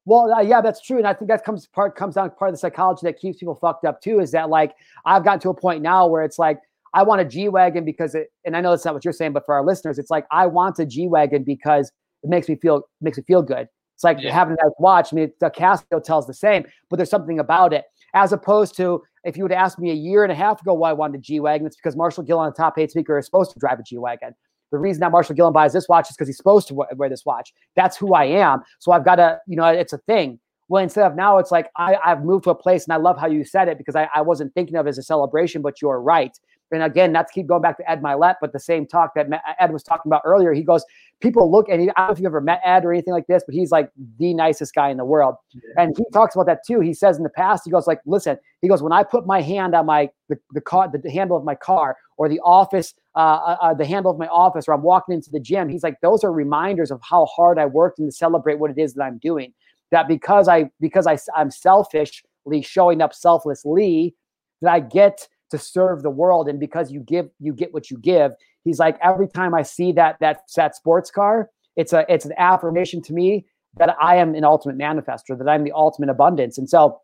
[0.05, 2.49] Well, uh, yeah, that's true, and I think that comes part comes down to part
[2.49, 4.19] of the psychology that keeps people fucked up too.
[4.19, 4.73] Is that like
[5.05, 6.59] I've gotten to a point now where it's like
[6.93, 9.33] I want a G wagon because it, and I know that's not what you're saying,
[9.33, 11.91] but for our listeners, it's like I want a G wagon because
[12.23, 13.67] it makes me feel makes me feel good.
[13.95, 14.33] It's like yeah.
[14.33, 15.13] having a nice watch.
[15.13, 19.03] I mean, the Casio tells the same, but there's something about it as opposed to
[19.23, 21.21] if you would ask me a year and a half ago why I wanted a
[21.21, 23.83] G wagon, it's because Marshal Gillen the top eight speaker is supposed to drive a
[23.83, 24.33] G wagon.
[24.71, 27.25] The reason that Marshal Gillen buys this watch is because he's supposed to wear this
[27.25, 27.53] watch.
[27.75, 28.61] That's who I am.
[28.79, 30.39] So I've got to, you know, it's a thing.
[30.69, 33.17] Well, instead of now, it's like I, have moved to a place, and I love
[33.17, 35.81] how you said it because I, I wasn't thinking of it as a celebration, but
[35.81, 36.37] you're right.
[36.71, 39.27] And again, not to keep going back to Ed Mylett, but the same talk that
[39.59, 40.53] Ed was talking about earlier.
[40.53, 40.85] He goes,
[41.21, 43.27] people look, and he, I don't know if you've ever met Ed or anything like
[43.27, 43.89] this, but he's like
[44.19, 45.35] the nicest guy in the world.
[45.53, 45.83] Yeah.
[45.83, 46.81] And he talks about that too.
[46.81, 49.41] He says in the past, he goes like, listen, he goes, when I put my
[49.41, 53.19] hand on my the, the car, the handle of my car, or the office, uh,
[53.19, 56.01] uh, uh, the handle of my office, or I'm walking into the gym, he's like,
[56.01, 59.03] those are reminders of how hard I worked and to celebrate what it is that
[59.03, 59.53] I'm doing.
[59.91, 64.15] That because I because I I'm selfishly showing up selflessly,
[64.61, 66.49] that I get to serve the world.
[66.49, 68.33] And because you give you get what you give.
[68.63, 72.33] He's like every time i see that that that sports car it's a it's an
[72.37, 73.45] affirmation to me
[73.77, 76.57] that i am an ultimate manifester that i'm the ultimate abundance.
[76.57, 77.01] And so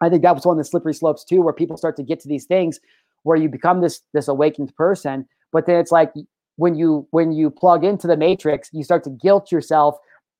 [0.00, 2.20] i think that was one of the slippery slopes too where people start to get
[2.20, 2.80] to these things
[3.22, 5.26] where you become this this awakened person.
[5.52, 6.12] But then it's like
[6.56, 9.96] when you when you plug into the matrix you start to guilt yourself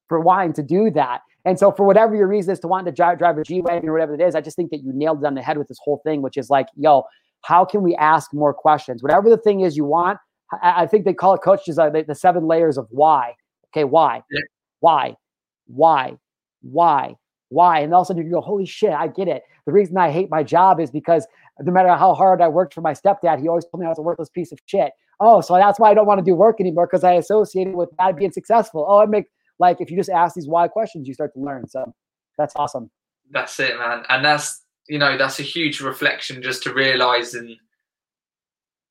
[0.09, 1.21] for wanting to do that.
[1.45, 3.93] And so for whatever your reason is to want to drive, drive a g-wagon or
[3.93, 5.79] whatever it is i just think that you nailed it on the head with this
[5.83, 7.05] whole thing which is like yo
[7.43, 9.03] how can we ask more questions?
[9.03, 10.19] Whatever the thing is you want,
[10.63, 13.35] I, think they call it coaches the, the, seven layers of why.
[13.71, 14.41] Okay, why, yeah.
[14.81, 15.15] why,
[15.67, 16.17] why,
[16.63, 17.17] why,
[17.51, 19.43] why, and all of a sudden you go, holy shit, I get it.
[19.67, 21.27] The reason I hate my job is because
[21.61, 23.99] no matter how hard I worked for my stepdad, he always told me I was
[23.99, 24.93] a worthless piece of shit.
[25.21, 27.77] Oh, so that's why I don't want to do work anymore because I associate it
[27.77, 28.87] with not being successful.
[28.89, 29.29] Oh, it makes
[29.59, 31.69] like if you just ask these why questions, you start to learn.
[31.69, 31.93] So
[32.37, 32.91] that's awesome.
[33.31, 34.05] That's it, man.
[34.09, 37.57] And that's you know that's a huge reflection just to realize and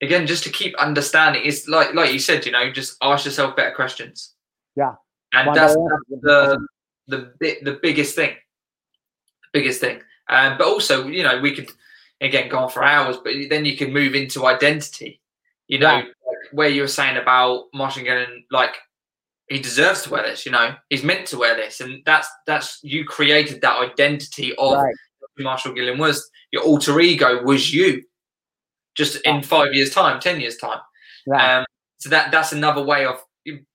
[0.02, 3.56] again just to keep understanding it's like like you said you know just ask yourself
[3.56, 4.34] better questions
[4.76, 4.94] yeah
[5.32, 5.76] and that's, that's
[6.10, 6.58] the
[7.08, 8.30] the the biggest thing,
[9.42, 10.00] the biggest thing.
[10.28, 11.70] Um, but also, you know, we could
[12.20, 15.20] again go on for hours, but then you can move into identity.
[15.66, 15.96] You know, yeah.
[15.96, 18.76] like where you were saying about Marshal Gillen, like
[19.48, 20.46] he deserves to wear this.
[20.46, 24.78] You know, he's meant to wear this, and that's that's you created that identity of
[24.78, 24.94] right.
[25.42, 28.02] Marshal Gillen was your alter ego was you,
[28.96, 30.80] just in five years' time, ten years' time.
[31.26, 31.58] Right.
[31.58, 31.66] Um,
[31.98, 33.20] so that that's another way of,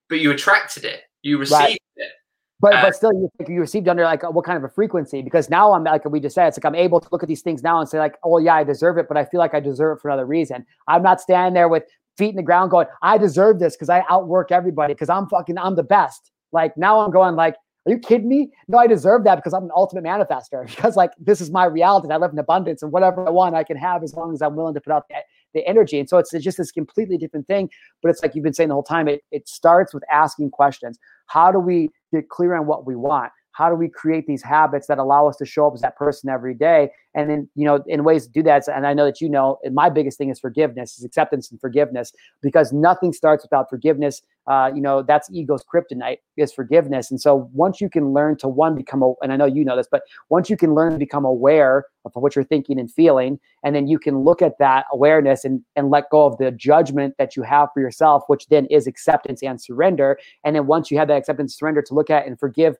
[0.08, 1.78] but you attracted it, you received right.
[1.96, 2.12] it.
[2.60, 5.20] But, uh, but still, you, think you received under like what kind of a frequency?
[5.20, 7.42] Because now I'm like we just said, it's like I'm able to look at these
[7.42, 9.60] things now and say like, oh yeah, I deserve it, but I feel like I
[9.60, 10.64] deserve it for another reason.
[10.88, 11.84] I'm not standing there with
[12.16, 15.58] feet in the ground going, I deserve this because I outwork everybody because I'm fucking
[15.58, 16.30] I'm the best.
[16.52, 18.50] Like now I'm going like, are you kidding me?
[18.66, 20.64] No, I deserve that because I'm an ultimate manifester.
[20.74, 22.12] Because like this is my reality.
[22.12, 24.56] I live in abundance and whatever I want, I can have as long as I'm
[24.56, 25.16] willing to put out the,
[25.52, 25.98] the energy.
[25.98, 27.70] And so it's, it's just this completely different thing.
[28.02, 29.08] But it's like you've been saying the whole time.
[29.08, 30.98] It it starts with asking questions.
[31.26, 33.32] How do we get clear on what we want?
[33.54, 36.28] How do we create these habits that allow us to show up as that person
[36.28, 36.90] every day?
[37.14, 39.58] And then you know in ways to do that and i know that you know
[39.72, 42.12] my biggest thing is forgiveness is acceptance and forgiveness
[42.42, 44.20] because nothing starts without forgiveness.
[44.46, 47.10] Uh, you know that's ego's kryptonite is forgiveness.
[47.10, 49.76] And so once you can learn to one become a and i know you know
[49.76, 53.38] this but once you can learn to become aware of what you're thinking and feeling
[53.64, 57.14] and then you can look at that awareness and and let go of the judgment
[57.18, 60.18] that you have for yourself which then is acceptance and surrender.
[60.44, 62.76] And then once you have that acceptance surrender to look at and forgive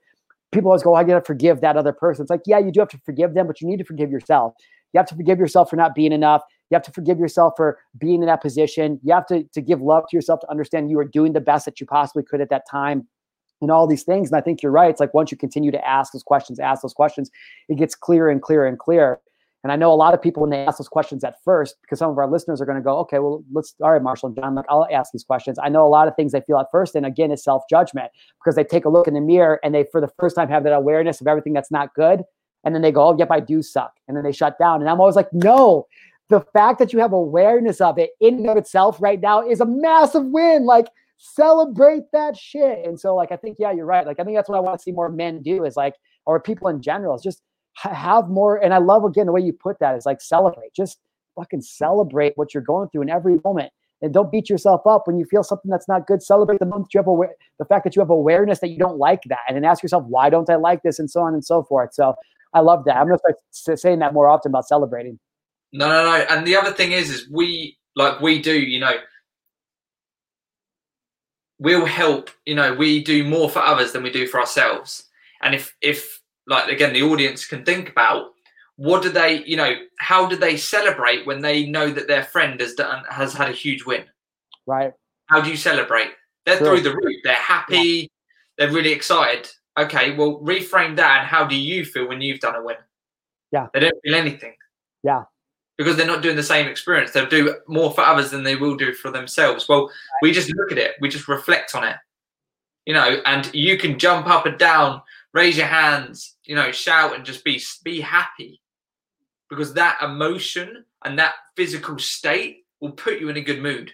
[0.55, 2.23] people always go, I got to forgive that other person.
[2.23, 4.55] It's like, yeah, you do have to forgive them, but you need to forgive yourself.
[4.93, 6.43] You have to forgive yourself for not being enough.
[6.71, 9.01] You have to forgive yourself for being in that position.
[9.03, 11.65] You have to, to give love to yourself to understand you are doing the best
[11.65, 13.07] that you possibly could at that time
[13.61, 14.31] and all these things.
[14.31, 14.91] And I think you're right.
[14.91, 17.31] It's like once you continue to ask those questions, ask those questions,
[17.69, 19.21] it gets clearer and clearer and clearer.
[19.65, 21.99] And I know a lot of people when they ask those questions at first, because
[21.99, 24.37] some of our listeners are going to go, okay, well, let's all right, Marshal and
[24.37, 25.59] Jon, like I'll ask these questions.
[25.61, 28.55] I know a lot of things they feel at first, and again, it's self-judgment because
[28.55, 30.75] they take a look in the mirror and they for the first time have that
[30.75, 32.23] awareness of everything that's not good.
[32.65, 33.93] And then they go, Oh, yep, I do suck.
[34.07, 34.81] And then they shut down.
[34.81, 35.87] And I'm always like, no,
[36.29, 39.61] the fact that you have awareness of it in and of itself right now is
[39.61, 40.65] a massive win.
[40.65, 40.87] Like
[41.19, 42.85] celebrate that shit.
[42.85, 44.07] And so, like, I think, yeah, you're right.
[44.07, 45.95] Like, I think that's what I want to see more men do is like,
[46.27, 47.43] or people in general, is just
[47.77, 48.57] have more.
[48.57, 50.75] And I love again the way you put that is like celebrate.
[50.75, 50.99] Just
[51.37, 53.73] fucking celebrate what you're going through in every moment.
[54.03, 56.23] And don't beat yourself up when you feel something that's not good.
[56.23, 58.99] Celebrate the moment you have aware, the fact that you have awareness that you don't
[58.99, 61.45] like that, and then ask yourself why don't I like this, and so on and
[61.45, 61.95] so forth.
[61.95, 62.15] So
[62.53, 62.97] I love that.
[62.97, 63.19] I'm gonna
[63.51, 65.19] start saying that more often about celebrating.
[65.73, 66.27] No, no, no.
[66.29, 68.59] And the other thing is, is we like we do.
[68.59, 68.93] You know,
[71.59, 72.31] we'll help.
[72.45, 75.05] You know, we do more for others than we do for ourselves.
[75.41, 78.33] And if if like again the audience can think about
[78.77, 82.61] what do they you know how do they celebrate when they know that their friend
[82.61, 84.05] has done has had a huge win?
[84.67, 84.93] Right.
[85.27, 86.11] How do you celebrate?
[86.45, 86.77] They're sure.
[86.77, 87.17] through the roof.
[87.25, 87.77] They're happy.
[87.77, 88.07] Yeah.
[88.59, 89.49] they're really excited.
[89.79, 92.77] Okay well reframe that and how do you feel when you've done a win?
[93.53, 93.69] Yeah.
[93.73, 94.55] They don't feel anything.
[95.03, 95.25] Yeah.
[95.77, 97.11] Because they're not doing the same experience.
[97.11, 99.69] They'll do more for others than they will do for themselves.
[99.69, 99.91] Well right.
[100.23, 100.93] we just look at it.
[101.01, 101.97] We just reflect on it.
[102.87, 105.01] You know and you can jump up and down
[105.35, 108.61] raise your hands, you know, shout and just be be happy.
[109.51, 113.93] Because that emotion and that physical state will put you in a good mood.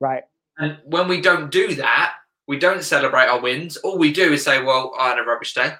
[0.00, 0.22] Right.
[0.58, 2.14] And when we don't do that,
[2.46, 3.76] we don't celebrate our wins.
[3.78, 5.72] All we do is say, Well, I had a rubbish day.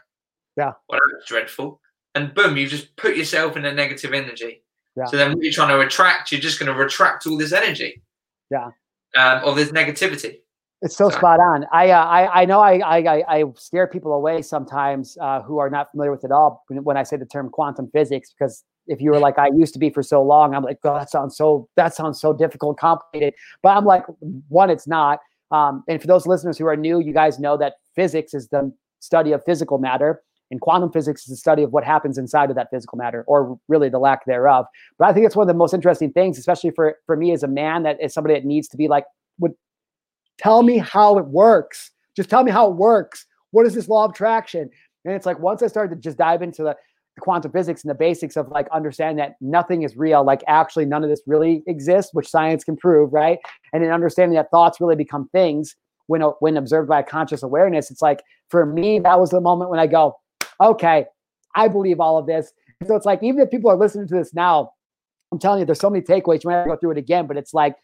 [0.56, 0.72] Yeah.
[0.88, 1.80] Well, was dreadful.
[2.14, 4.62] And boom, you've just put yourself in a negative energy.
[4.96, 5.06] Yeah.
[5.06, 8.02] So then what you're trying to attract, you're just going to retract all this energy.
[8.50, 8.70] Yeah.
[9.16, 10.40] Um, or this negativity.
[10.82, 11.64] It's so spot on.
[11.72, 15.70] I, uh, I I know I, I I scare people away sometimes uh, who are
[15.70, 19.10] not familiar with it all when I say the term quantum physics because if you
[19.12, 21.68] were like I used to be for so long, I'm like, oh, that sounds so
[21.76, 23.34] that sounds so difficult, complicated.
[23.62, 24.02] But I'm like,
[24.48, 25.20] one, it's not.
[25.52, 28.72] Um, and for those listeners who are new, you guys know that physics is the
[28.98, 32.56] study of physical matter, and quantum physics is the study of what happens inside of
[32.56, 34.66] that physical matter, or really the lack thereof.
[34.98, 37.44] But I think it's one of the most interesting things, especially for for me as
[37.44, 39.04] a man, that is somebody that needs to be like
[39.38, 39.52] would
[40.38, 41.90] Tell me how it works.
[42.16, 43.26] Just tell me how it works.
[43.50, 44.70] What is this law of attraction?
[45.04, 46.76] And it's like once I started to just dive into the,
[47.16, 50.86] the quantum physics and the basics of like understanding that nothing is real, like actually
[50.86, 53.38] none of this really exists, which science can prove, right?
[53.72, 55.76] And then understanding that thoughts really become things
[56.06, 57.90] when uh, when observed by a conscious awareness.
[57.90, 60.16] It's like for me, that was the moment when I go,
[60.60, 61.06] okay,
[61.54, 62.52] I believe all of this.
[62.86, 64.72] So it's like even if people are listening to this now,
[65.32, 66.44] I'm telling you, there's so many takeaways.
[66.44, 67.74] You might have to go through it again, but it's like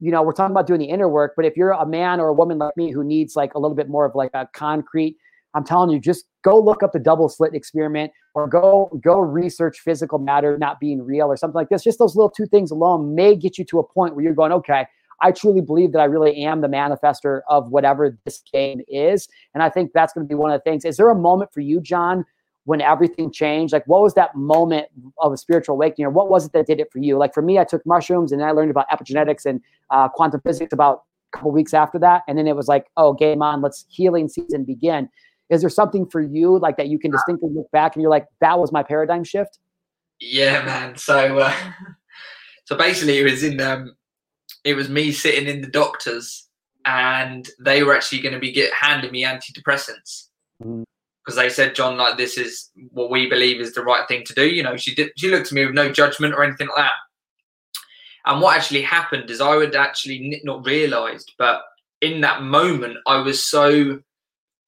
[0.00, 2.28] you know, we're talking about doing the inner work, but if you're a man or
[2.28, 5.16] a woman like me who needs like a little bit more of like a concrete,
[5.54, 9.78] I'm telling you, just go look up the double slit experiment or go go research
[9.78, 11.84] physical matter not being real or something like this.
[11.84, 14.52] Just those little two things alone may get you to a point where you're going,
[14.52, 14.86] okay,
[15.20, 19.28] I truly believe that I really am the manifester of whatever this game is.
[19.54, 20.84] And I think that's going to be one of the things.
[20.84, 22.24] Is there a moment for you, Jon,
[22.64, 23.72] when everything changed?
[23.72, 24.88] Like, what was that moment
[25.18, 27.16] of a spiritual awakening, or what was it that did it for you?
[27.16, 29.60] Like, for me, I took mushrooms and I learned about epigenetics and
[29.90, 32.22] uh, quantum physics about a couple weeks after that.
[32.26, 35.08] And then it was like, oh, game on, let's healing season begin.
[35.50, 38.26] Is there something for you like that you can distinctly look back and you're like,
[38.40, 39.58] that was my paradigm shift?
[40.18, 40.96] Yeah, man.
[40.96, 41.54] So, uh,
[42.64, 43.94] so basically, it was in um,
[44.64, 46.48] it was me sitting in the doctors,
[46.86, 50.28] and they were actually going to be get handing me antidepressants
[51.24, 54.34] because they said, Jon, like this is what we believe is the right thing to
[54.34, 54.46] do.
[54.46, 55.10] You know, she did.
[55.16, 56.92] She looked at me with no judgment or anything like that.
[58.26, 61.62] And what actually happened is I would actually not realized, but
[62.00, 64.00] in that moment, I was so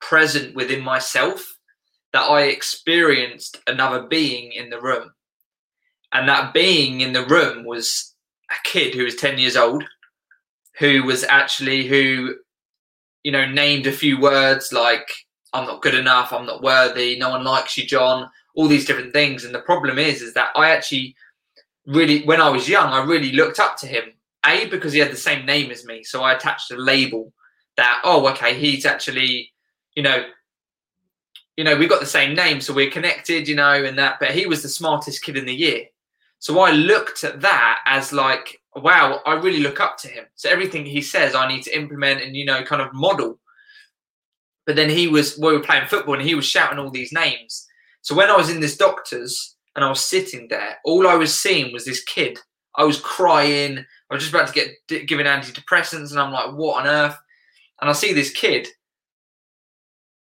[0.00, 1.56] present within myself
[2.12, 5.12] that I experienced another being in the room.
[6.12, 8.14] And that being in the room was
[8.50, 9.84] a kid who was 10 years old,
[10.78, 12.36] who was actually, who,
[13.22, 15.08] you know, named a few words like,
[15.56, 19.12] I'm not good enough, I'm not worthy, no one likes you, Jon, all these different
[19.12, 19.44] things.
[19.44, 21.16] And the problem is, is that I actually
[21.86, 24.04] really, when I was young, I really looked up to him.
[24.46, 26.04] A, because he had the same name as me.
[26.04, 27.32] So I attached a label
[27.76, 29.52] that, oh, okay, he's actually,
[29.96, 30.24] you know,
[31.56, 34.20] you know, we got the same name, so we're connected, you know, and that.
[34.20, 35.86] But he was the smartest kid in the year.
[36.38, 40.26] So I looked at that as like, wow, I really look up to him.
[40.36, 43.38] So everything he says, I need to implement and, you know, kind of model.
[44.66, 47.66] But then he was, we were playing football and he was shouting all these names.
[48.02, 51.34] So when I was in this doctor's and I was sitting there, all I was
[51.34, 52.38] seeing was this kid.
[52.76, 53.78] I was crying.
[53.78, 57.16] I was just about to get given antidepressants and I'm like, what on earth?
[57.80, 58.68] And I see this kid.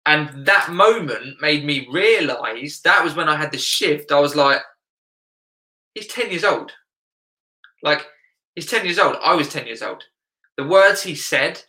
[0.07, 4.11] And that moment made me realize that was when I had the shift.
[4.11, 4.61] I was like,
[5.95, 6.73] he's 10 years old.
[7.83, 8.07] Like,
[8.55, 9.17] he's 10 years old.
[9.23, 10.03] I was 10 years old.
[10.57, 11.63] The words he said,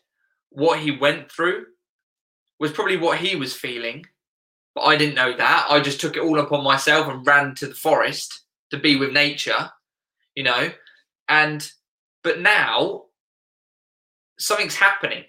[0.50, 1.66] what he went through,
[2.64, 4.06] was probably what he was feeling.
[4.74, 5.68] But I didn't know that.
[5.70, 8.42] I just took it all upon myself and ran to the forest
[8.72, 9.70] to be with nature,
[10.34, 10.72] you know.
[11.30, 11.70] And,
[12.24, 13.04] but now,
[14.40, 15.26] something's happening.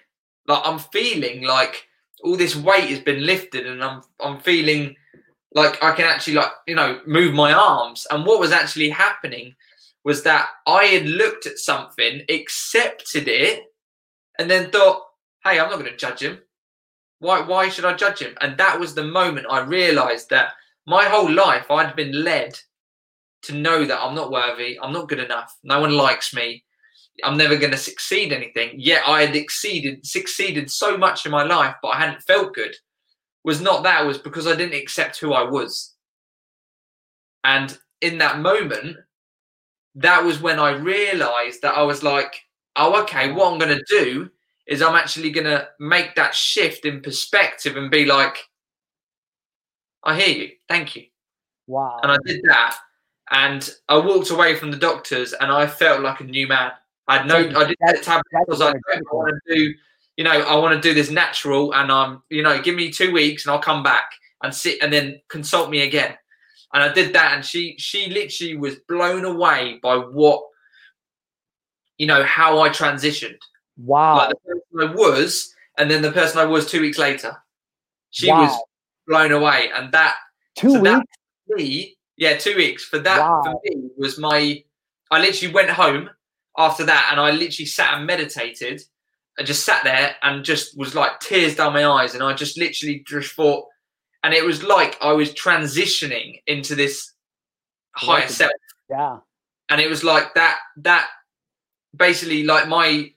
[0.46, 1.86] Like, I'm feeling like
[2.22, 4.96] all this weight has been lifted and I'm, I'm feeling
[5.54, 8.06] like I can actually like you know move my arms.
[8.10, 9.54] And what was actually happening
[10.04, 13.64] was that I had looked at something, accepted it,
[14.38, 15.02] and then thought,
[15.44, 16.40] "Hey, I'm not going to judge him.
[17.24, 17.40] Why?
[17.40, 20.52] Why should I judge him?" And that was the moment I realised that
[20.86, 22.58] my whole life I'd been led
[23.42, 26.64] to know that I'm not worthy, I'm not good enough, no one likes me,
[27.22, 28.70] I'm never going to succeed anything.
[28.76, 32.74] Yet I had exceeded, succeeded so much in my life, but I hadn't felt good
[33.44, 35.94] was not that, was because I didn't accept who I was.
[37.44, 38.96] And in that moment,
[39.96, 42.34] that was when I realized that I was like,
[42.76, 44.30] oh, okay, what I'm going to do
[44.66, 48.36] is I'm actually going to make that shift in perspective and be like,
[50.02, 50.50] I hear you.
[50.68, 51.04] Thank you.
[51.66, 52.00] Wow.
[52.02, 52.76] And I did that.
[53.30, 56.72] And I walked away from the doctors and I felt like a new man.
[57.08, 58.72] I had no, I didn't get tablets because I
[59.10, 59.74] want to do
[60.16, 63.12] you know, I want to do this natural and I'm, you know, give me two
[63.12, 64.10] weeks and I'll come back
[64.42, 66.14] and sit and then consult me again.
[66.72, 70.42] And I did that and she she literally was blown away by what
[71.98, 73.38] you know, how I transitioned.
[73.76, 74.16] Wow.
[74.16, 77.36] Like the person I was and then the person I was two weeks later.
[78.10, 78.42] She wow.
[78.42, 78.62] was
[79.06, 79.70] blown away.
[79.74, 80.14] And that
[80.56, 81.06] two so weeks.
[81.48, 82.84] That me, yeah, two weeks.
[82.84, 83.42] For that wow.
[83.44, 84.62] for me was my
[85.10, 86.10] I literally went home
[86.56, 88.82] after that and I literally sat and meditated
[89.38, 92.56] I just sat there and just was like tears down my eyes, and I just
[92.56, 93.66] literally just thought,
[94.22, 97.12] and it was like I was transitioning into this
[97.96, 98.52] higher self.
[98.88, 99.18] Yeah.
[99.70, 100.58] And it was like that.
[100.76, 101.08] That
[101.96, 103.12] basically like my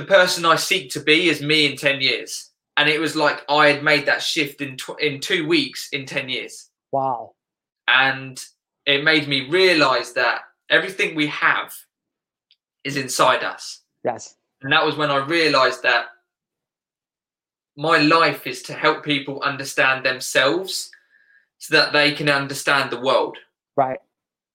[0.00, 3.44] the person I seek to be is me in ten years, and it was like
[3.48, 6.70] I had made that shift in tw- in two weeks in ten years.
[6.92, 7.34] Wow.
[7.88, 8.42] And
[8.86, 11.74] it made me realize that everything we have
[12.84, 13.82] is inside us.
[14.04, 16.06] Yes and that was when I realized that
[17.76, 20.90] my life is to help people understand themselves
[21.58, 23.38] so that they can understand the world.
[23.76, 23.98] Right.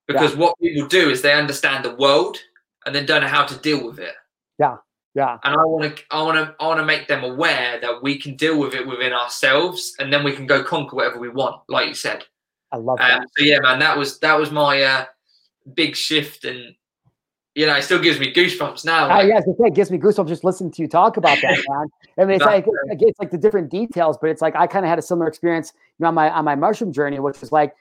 [0.08, 0.40] Because yeah.
[0.40, 2.38] what people do is they understand the world
[2.86, 4.14] and then don't know how to deal with it.
[4.60, 4.78] Yeah.
[5.16, 5.38] Yeah.
[5.46, 8.20] And I want to, I want to, I want to make them aware that we
[8.20, 11.62] can deal with it within ourselves, and then we can go conquer whatever we want,
[11.70, 12.26] like you said.
[12.74, 13.22] I love that.
[13.22, 15.06] Um, so yeah, man, that was that was my uh,
[15.74, 16.76] big shift, and
[17.56, 19.08] you know, it still gives me goosebumps now.
[19.08, 19.24] Like.
[19.24, 21.88] Uh, yeah, it gives me goosebumps just listening to you talk about that, man.
[22.20, 24.90] I mean, it's like it's like the different details, but it's like I kind of
[24.90, 27.74] had a similar experience, you know, on my on my mushroom journey, which was like,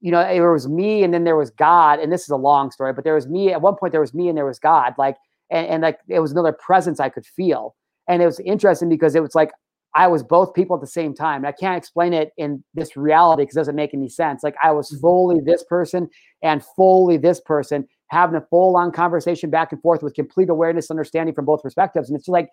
[0.00, 2.70] you know, it was me and then there was God, and this is a long
[2.70, 3.90] story, but there was me at one point.
[3.90, 5.16] There was me and there was God, like,
[5.50, 7.74] and, and like it was another presence I could feel.
[8.08, 9.50] And it was interesting because it was like
[9.94, 11.44] I was both people at the same time.
[11.44, 14.42] I can't explain it in this reality because it doesn't make any sense.
[14.42, 15.00] Like I was mm-hmm.
[15.00, 16.08] fully this person
[16.42, 20.90] and fully this person having a full on conversation back and forth with complete awareness,
[20.90, 22.08] understanding from both perspectives.
[22.08, 22.48] And it's like,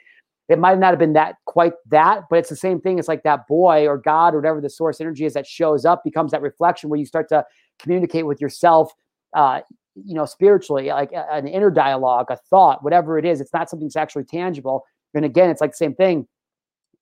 [0.49, 2.99] it might not have been that quite that, but it's the same thing.
[2.99, 6.03] It's like that boy or God or whatever the source energy is that shows up
[6.03, 7.43] becomes that reflection where you start to
[7.79, 8.93] communicate with yourself,
[9.35, 9.61] uh,
[10.05, 13.41] you know, spiritually, like an inner dialogue, a thought, whatever it is.
[13.41, 14.85] It's not something that's actually tangible.
[15.13, 16.27] And again, it's like the same thing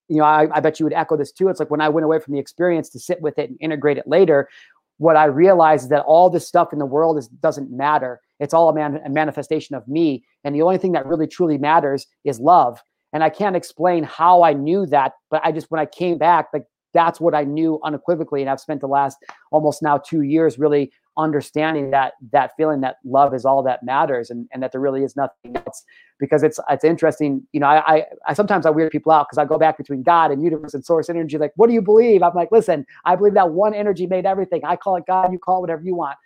[0.07, 1.49] you know, I, I, bet you would echo this too.
[1.49, 3.97] It's like when I went away from the experience to sit with it and integrate
[3.97, 4.49] it later,
[4.97, 8.21] what I realized is that all this stuff in the world is doesn't matter.
[8.39, 10.23] It's all a, man, a manifestation of me.
[10.43, 12.81] And the only thing that really truly matters is love.
[13.13, 16.47] And I can't explain how I knew that, but I just when I came back,
[16.53, 16.65] like
[16.95, 18.41] that's what I knew unequivocally.
[18.41, 19.17] And I've spent the last
[19.51, 24.29] almost now two years really understanding that that feeling that love is all that matters
[24.29, 25.83] and, and that there really is nothing else.
[26.19, 29.37] Because it's it's interesting you know i i, I sometimes i weird people out because
[29.37, 32.23] i go back between god and universe and source energy like what do you believe?
[32.23, 34.61] I'm like listen i believe that one energy made everything.
[34.65, 36.17] I call it god you call it whatever you want.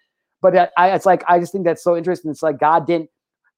[0.41, 2.29] But uh, I, it's like i just think that's so interesting.
[2.31, 3.09] It's like god didn't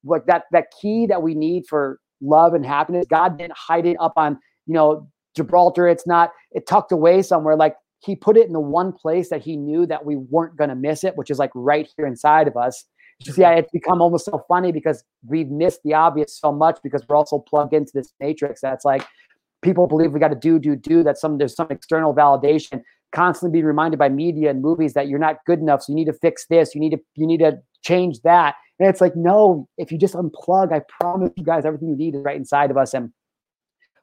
[0.05, 3.97] like that that key that we need for love and happiness god didn't hide it
[3.99, 8.47] up on you know gibraltar it's not it tucked away somewhere like he put it
[8.47, 11.29] in the one place that he knew that we weren't going to miss it, which
[11.29, 12.85] is like right here inside of us.
[13.21, 17.05] Just, yeah, it's become almost so funny because we've missed the obvious so much because
[17.07, 19.05] we're also plugged into this matrix that's like
[19.61, 21.03] people believe we got to do, do, do.
[21.03, 22.81] That some there's some external validation.
[23.11, 26.05] Constantly be reminded by media and movies that you're not good enough, so you need
[26.05, 26.73] to fix this.
[26.73, 28.55] You need to you need to change that.
[28.79, 32.15] And it's like, no, if you just unplug, I promise you guys, everything you need
[32.15, 32.95] is right inside of us.
[32.95, 33.11] And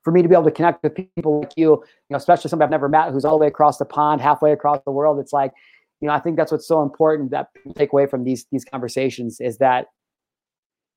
[0.08, 2.68] for me to be able to connect with people like you, you know, especially somebody
[2.68, 5.34] I've never met who's all the way across the pond, halfway across the world, it's
[5.34, 5.52] like,
[6.00, 9.38] you know, I think that's what's so important that take away from these these conversations
[9.38, 9.88] is that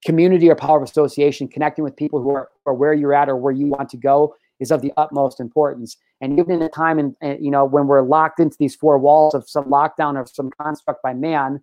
[0.05, 3.35] community or power of association, connecting with people who are, are where you're at or
[3.35, 5.97] where you want to go is of the utmost importance.
[6.21, 8.97] And even in a time, and eh, you know, when we're locked into these four
[8.97, 11.61] walls of some lockdown or some construct by man,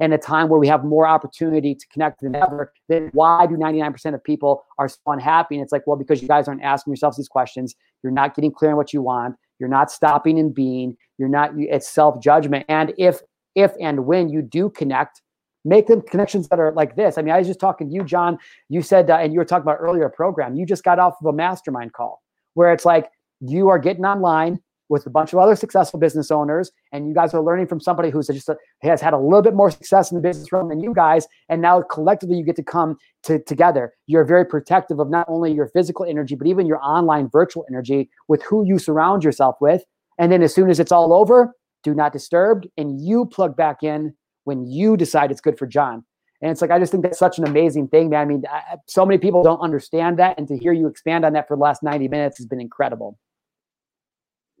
[0.00, 3.54] in a time where we have more opportunity to connect than ever, then why do
[3.54, 5.56] 99% of people are so unhappy?
[5.56, 7.74] And it's like, well, because you guys aren't asking yourselves these questions.
[8.02, 9.36] You're not getting clear on what you want.
[9.58, 10.96] You're not stopping and being.
[11.18, 11.52] You're not.
[11.56, 12.64] It's self judgment.
[12.68, 13.20] And if
[13.54, 15.20] if and when you do connect,
[15.64, 17.18] make them connections that are like this.
[17.18, 18.38] I mean, I was just talking to you, Jon.
[18.70, 20.56] You said, uh, and you were talking about earlier program.
[20.56, 22.22] You just got off of a mastermind call
[22.54, 23.10] where it's like
[23.40, 24.60] you are getting online
[24.90, 28.10] with a bunch of other successful business owners, and you guys are learning from somebody
[28.10, 30.80] who's just a, has had a little bit more success in the business realm than
[30.80, 33.94] you guys, and now collectively you get to come to, together.
[34.06, 38.10] You're very protective of not only your physical energy, but even your online virtual energy
[38.28, 39.84] with who you surround yourself with.
[40.18, 41.54] And then as soon as it's all over,
[41.84, 44.14] do not disturb, and you plug back in
[44.44, 46.04] when you decide it's good for Jon.
[46.42, 48.20] And it's like I just think that's such an amazing thing, man.
[48.20, 51.34] I mean, I, so many people don't understand that, and to hear you expand on
[51.34, 53.18] that for the last 90 minutes has been incredible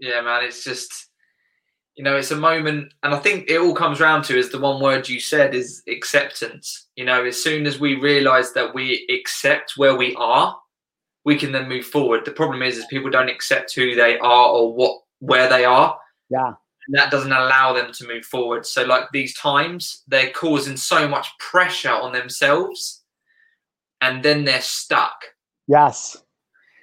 [0.00, 1.10] yeah, man, it's just
[1.96, 4.58] you know, it's a moment, and I think it all comes around to is the
[4.58, 6.86] one word you said is acceptance.
[6.96, 10.56] You know, as soon as we realize that we accept where we are,
[11.24, 12.24] we can then move forward.
[12.24, 15.98] The problem is, is people don't accept who they are or what where they are.
[16.30, 16.54] Yeah.
[16.88, 18.64] And that doesn't allow them to move forward.
[18.64, 23.02] So, like these times, they're causing so much pressure on themselves,
[24.00, 25.20] and then they're stuck.
[25.68, 26.16] Yes.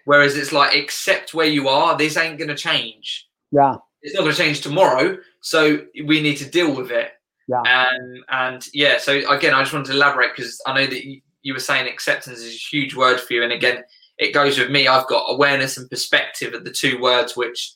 [0.08, 1.98] Whereas it's like, accept where you are.
[1.98, 3.28] This ain't going to change.
[3.52, 3.76] Yeah.
[4.02, 5.18] It's not going to change tomorrow.
[5.42, 7.12] So we need to deal with it.
[7.50, 7.62] Yeah.
[7.66, 11.20] And, and yeah, so again, I just wanted to elaborate because I know that you,
[11.42, 13.44] you were saying acceptance is a huge word for you.
[13.44, 13.84] And again,
[14.18, 14.88] it goes with me.
[14.88, 17.74] I've got awareness and perspective of the two words which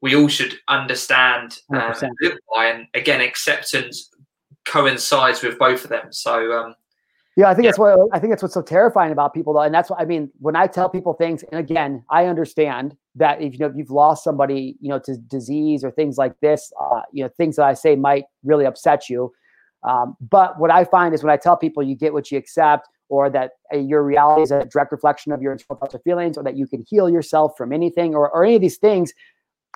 [0.00, 2.68] we all should understand and live by.
[2.68, 4.10] And again, acceptance
[4.64, 6.10] coincides with both of them.
[6.10, 6.74] So um,
[7.36, 7.70] yeah, I think yeah.
[7.70, 9.60] that's what I think that's what's so terrifying about people though.
[9.60, 13.42] And that's what I mean when I tell people things, and again, I understand that
[13.42, 16.72] if you know if you've lost somebody, you know, to disease or things like this,
[16.80, 19.32] uh, you know, things that I say might really upset you.
[19.86, 22.88] Um, but what I find is when I tell people you get what you accept,
[23.10, 26.38] or that uh, your reality is a direct reflection of your internal thoughts or feelings,
[26.38, 29.12] or that you can heal yourself from anything, or, or any of these things,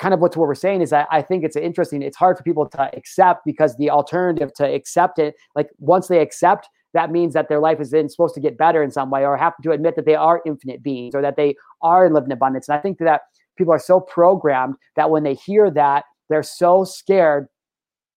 [0.01, 2.01] kind of what we're saying is that I think it's interesting.
[2.01, 6.21] It's hard for people to accept because the alternative to accept it, like once they
[6.21, 9.25] accept, that means that their life is then supposed to get better in some way
[9.25, 12.69] or have to admit that they are infinite beings or that they are living abundance.
[12.69, 13.23] And I think that
[13.57, 17.47] people are so programmed that when they hear that, they're so scared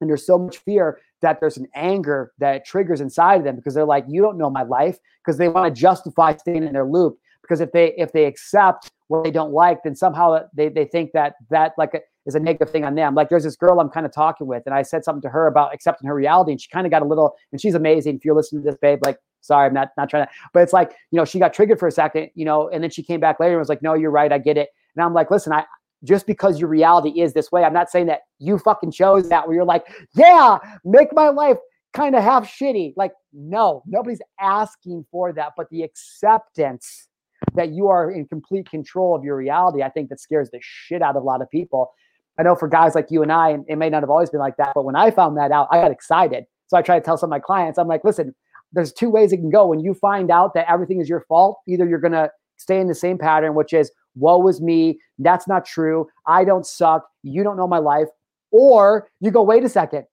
[0.02, 3.74] and there's so much fear that there's an anger that triggers inside of them because
[3.74, 6.86] they're like, you don't know my life because they want to justify staying in their
[6.86, 7.18] loop.
[7.42, 11.12] Because if they if they accept what they don't like, then somehow they, they think
[11.14, 13.16] that that like is a negative thing on them.
[13.16, 15.48] Like there's this girl I'm kind of talking with, and I said something to her
[15.48, 18.16] about accepting her reality, and she kind of got a little, and she's amazing.
[18.16, 20.74] If you're listening to this, babe, like sorry, I'm not not trying to, but it's
[20.74, 23.20] like, you know, she got triggered for a second, you know, and then she came
[23.20, 24.70] back later and was like, no, you're right, I get it.
[24.96, 25.66] And I'm like, listen, I
[26.04, 29.48] just because your reality is this way, I'm not saying that you fucking chose that
[29.48, 29.86] where you're like,
[30.16, 31.58] yeah, make my life
[31.94, 32.94] kind of half shitty.
[32.98, 37.08] Like, no, nobody's asking for that, but the acceptance
[37.56, 41.02] that you are in complete control of your reality, I think that scares the shit
[41.02, 41.92] out of a lot of people.
[42.40, 44.40] I know for guys like you and I, and it may not have always been
[44.40, 46.46] like that, but when I found that out, I got excited.
[46.68, 48.34] So I try to tell some of my clients, I'm like, listen,
[48.72, 49.68] there's two ways it can go.
[49.68, 52.88] When you find out that everything is your fault, either you're going to stay in
[52.88, 55.00] the same pattern, which is, woe is me.
[55.20, 56.08] That's not true.
[56.28, 57.06] I don't suck.
[57.22, 58.08] You don't know my life.
[58.52, 60.06] Or you go, wait a second.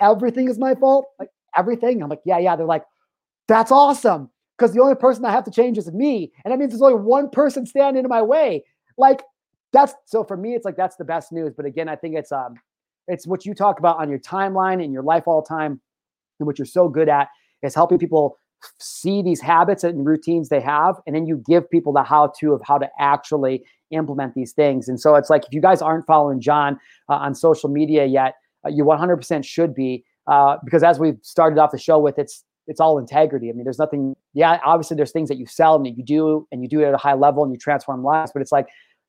[0.00, 1.06] Everything is my fault.
[1.18, 2.02] Like everything.
[2.02, 2.56] I'm like, yeah, yeah.
[2.56, 2.84] They're like,
[3.48, 4.30] that's awesome.
[4.58, 6.32] Because the only person I have to change is me.
[6.44, 8.64] And that means there's only one person standing in my way.
[8.98, 9.22] Like
[9.72, 11.54] that's so for me, it's like that's the best news.
[11.56, 12.54] But again, I think it's um
[13.08, 15.80] it's what you talk about on your timeline in your life all time,
[16.38, 17.28] and what you're so good at
[17.62, 18.38] is helping people
[18.78, 22.52] see these habits and routines they have and then you give people the how to
[22.52, 26.06] of how to actually implement these things and so it's like if you guys aren't
[26.06, 28.34] following jon uh, on social media yet
[28.64, 32.44] uh, you 100% should be uh, because as we've started off the show with it's
[32.66, 35.86] it's all integrity i mean there's nothing yeah obviously there's things that you sell and
[35.86, 38.30] that you do and you do it at a high level and you transform lives
[38.32, 38.66] but it's like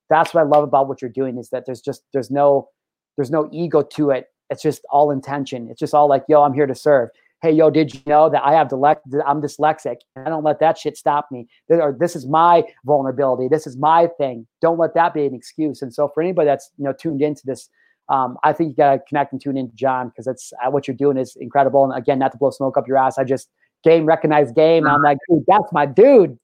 [0.10, 2.68] that's what i love about what you're doing is that there's just there's no
[3.16, 6.54] there's no ego to it it's just all intention it's just all like yo i'm
[6.54, 7.10] here to serve
[7.44, 9.22] hey, yo, did you know that I have dyslexic?
[9.28, 9.98] I'm dyslexic.
[10.16, 11.46] I don't let that shit stop me.
[11.68, 13.50] This is my vulnerability.
[13.50, 14.48] This is my thing.
[14.62, 15.82] Don't let that be an excuse.
[15.82, 17.70] And so for anybody that's you know tuned into this,
[18.14, 20.88] um, I think you gotta connect and tune in to Jon because it's uh, what
[20.88, 21.84] you're doing is incredible.
[21.84, 23.49] And again, not to blow smoke up your ass, I just
[23.84, 24.88] game recognized game.
[24.88, 26.38] I'm like, dude, that's my dude.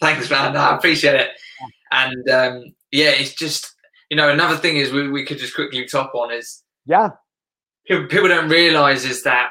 [0.00, 0.56] Thanks, man.
[0.56, 1.30] I appreciate it.
[1.90, 3.76] And um, yeah, it's just
[4.10, 7.10] you know another thing is we, we could just quickly top on is yeah
[7.86, 9.50] people, people don't realize is that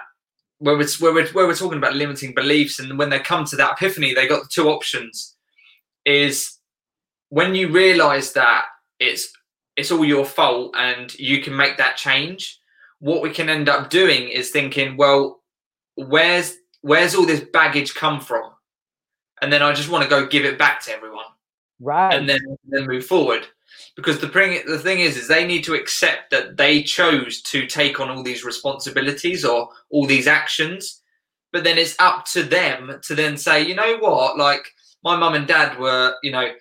[0.60, 3.56] where we're, where we're, where we're talking about limiting beliefs and when they come to
[3.56, 5.36] that epiphany they got the two options
[6.06, 6.58] is
[7.30, 8.66] when you realize that
[9.00, 9.32] it's
[9.76, 12.60] it's all your fault and you can make that change.
[13.00, 15.42] What we can end up doing is thinking well
[15.96, 18.52] where's where's all this baggage come from?
[19.42, 21.26] And then i just want to go give it back to everyone.
[21.80, 22.14] Right.
[22.14, 23.48] And then then move forward.
[23.96, 27.66] Because the thing the thing is is they need to accept that they chose to
[27.68, 31.02] take on all these responsibilities or all these actions.
[31.52, 34.38] But then it's up to them to then say you know what?
[34.38, 34.74] Like
[35.04, 36.52] my mum and dad were you know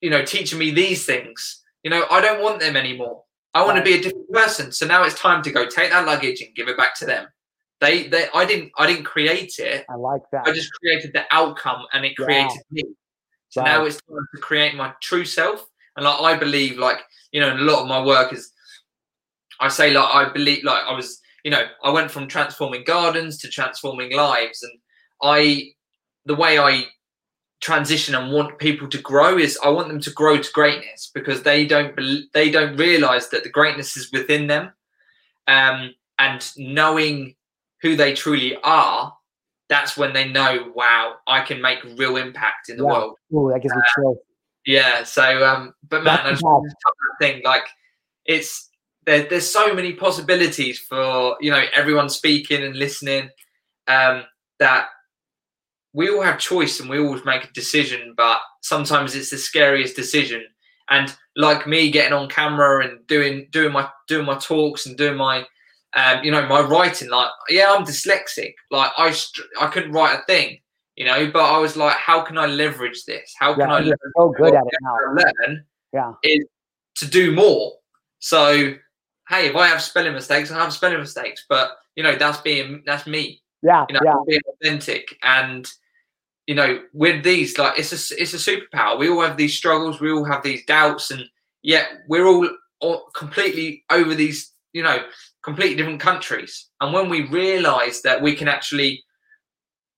[0.00, 3.24] you know teaching me these things you know i don't want them anymore.
[3.52, 6.06] I want to be a different person so now it's time to go take that
[6.06, 7.26] luggage and give it back to them.
[7.80, 9.86] They they i didn't i didn't create it.
[9.88, 10.46] I like that.
[10.46, 12.84] I just created the outcome and it created yeah.
[12.84, 12.94] me.
[13.50, 15.66] So now it's time to create my true self.
[15.96, 16.98] And like I believe, like
[17.32, 18.52] you know, a lot of my work is,
[19.58, 23.38] I say like I believe, like I was, you know, I went from transforming gardens
[23.38, 24.72] to transforming lives, and
[25.22, 25.72] I,
[26.26, 26.84] the way I
[27.60, 31.42] transition and want people to grow is I want them to grow to greatness because
[31.42, 31.94] they don't
[32.32, 34.72] they don't realize that the greatness is within them,
[35.46, 37.34] um, and knowing
[37.82, 39.14] who they truly are
[39.70, 42.90] that's when they know, wow, I can make real impact in the yeah.
[42.90, 43.16] world.
[43.32, 44.12] Oh, that gives me uh,
[44.66, 45.04] yeah.
[45.04, 47.62] So, um, but man, I just want to thing like
[48.26, 48.68] it's
[49.06, 53.30] there, there's so many possibilities for you know everyone speaking and listening
[53.86, 54.24] um,
[54.58, 54.88] that
[55.92, 59.96] we all have choice and we always make a decision, but sometimes it's the scariest
[59.96, 60.44] decision.
[60.88, 65.16] And like me getting on camera and doing doing my doing my talks and doing
[65.16, 65.46] my
[65.94, 68.54] um, you know my writing, like yeah, I'm dyslexic.
[68.70, 69.14] Like I
[69.60, 70.58] I couldn't write a thing
[71.00, 71.30] you know.
[71.32, 73.34] But I was like, how can I leverage this?
[73.38, 74.96] How can yeah, I leverage so good at it now.
[75.14, 75.64] learn?
[75.92, 76.44] Yeah, is
[76.96, 77.72] to do more.
[78.20, 78.74] So
[79.28, 82.82] hey, if I have spelling mistakes, I have spelling mistakes, but you know that's being
[82.86, 83.42] that's me.
[83.62, 84.14] Yeah, you know, yeah.
[84.26, 85.70] being authentic and
[86.46, 88.98] you know with these like it's a it's a superpower.
[88.98, 91.24] We all have these struggles, we all have these doubts, and
[91.62, 92.48] yet we're all,
[92.80, 95.04] all completely over these you know
[95.42, 96.68] completely different countries.
[96.80, 99.02] And when we realize that we can actually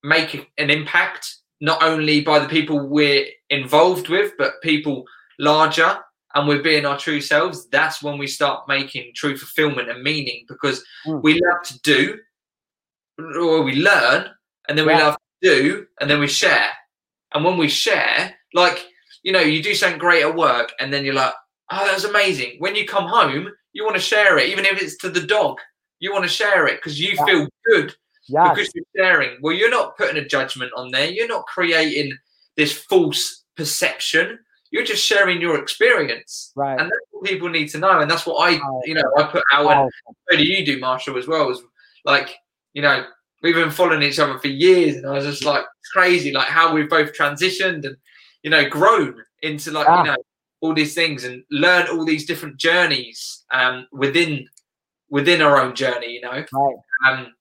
[0.03, 5.05] make an impact not only by the people we're involved with, but people
[5.39, 5.97] larger,
[6.35, 7.67] and we're being our true selves.
[7.69, 11.21] That's when we start making true fulfillment and meaning because mm.
[11.21, 12.17] we love to do,
[13.17, 14.29] or we learn,
[14.67, 16.69] and then we love do, and then we share.
[17.33, 18.85] And when we share, like
[19.23, 21.33] you know, you do something great at work, and then you're like,
[21.71, 24.81] "Oh, that was amazing." When you come home, you want to share it, even if
[24.81, 25.57] it's to the dog.
[25.99, 27.25] You want to share it because you yeah.
[27.25, 27.95] feel good
[28.27, 28.49] yes.
[28.49, 29.37] because you're sharing.
[29.41, 31.09] Well, you're not putting a judgment on there.
[31.09, 32.17] You're not creating
[32.57, 34.39] this false perception.
[34.71, 36.79] You're just sharing your experience, right?
[36.79, 39.03] And that's what what people need to know, and that's what I, oh, you know,
[39.17, 39.71] I put out.
[39.71, 39.91] And
[40.29, 41.49] so do you do, Marshal, as well?
[41.49, 41.59] As
[42.05, 42.35] like,
[42.73, 43.05] you know,
[43.43, 46.73] we've been following each other for years, and I was just like crazy, like how
[46.73, 47.97] we've both transitioned and
[48.41, 50.17] you know grown into like you know
[50.61, 54.47] all these things and learn all these different journeys um, within
[55.09, 56.13] within our own journey.
[56.13, 56.75] You know, right.
[57.07, 57.33] um,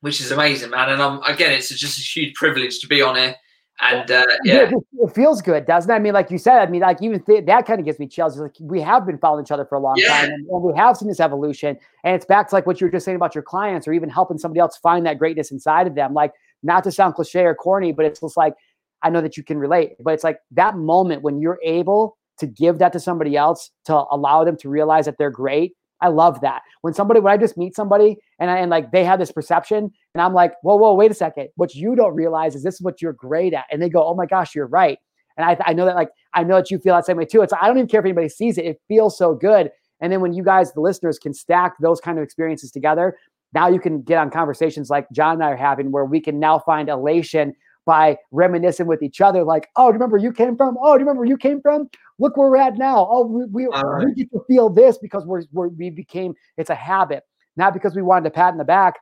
[0.00, 0.90] which is amazing, man.
[0.90, 3.36] And I'm again, it's just a huge privilege to be on here
[3.80, 5.94] and uh, yeah, it, feels good, doesn't it?
[5.94, 8.08] I mean, like you said, I mean, like even th- that kind of gives me
[8.08, 8.36] chills.
[8.36, 10.08] Like we have been following each other for a long yeah.
[10.08, 11.78] time, and, and, we have seen this evolution.
[12.02, 14.08] And it's back to like what you were just saying about your clients, or even
[14.08, 16.12] helping somebody else find that greatness inside of them.
[16.12, 16.32] Like,
[16.62, 18.54] not to sound cliche or corny, but it's just like
[19.02, 19.92] I know that you can relate.
[20.00, 24.04] But it's like that moment when you're able to give that to somebody else to
[24.10, 26.62] allow them to realize that they're great I love that.
[26.82, 29.90] When somebody, when I just meet somebody and I and like they have this perception,
[30.14, 31.48] and I'm like, whoa, whoa, wait a second.
[31.56, 33.64] What you don't realize is this is what you're great at.
[33.70, 34.98] And they go, oh my gosh, you're right.
[35.36, 37.42] And I, I know that like I know that you feel that same way too.
[37.42, 38.64] It's I don't even care if anybody sees it.
[38.64, 39.70] It feels so good.
[40.00, 43.16] And then when you guys, the listeners, can stack those kind of experiences together,
[43.52, 46.38] now you can get on conversations like Jon and I are having, where we can
[46.38, 47.54] now find elation
[47.86, 50.76] by reminiscing with each other, like, oh, do you remember you came from?
[50.82, 51.88] Oh, do you remember you came from?
[52.18, 53.06] Look where we're at now.
[53.10, 54.04] Oh, we, we, right.
[54.04, 57.22] we get to feel this because we're, we're, we became, it's a habit,
[57.56, 58.94] not because we wanted to pat in the back,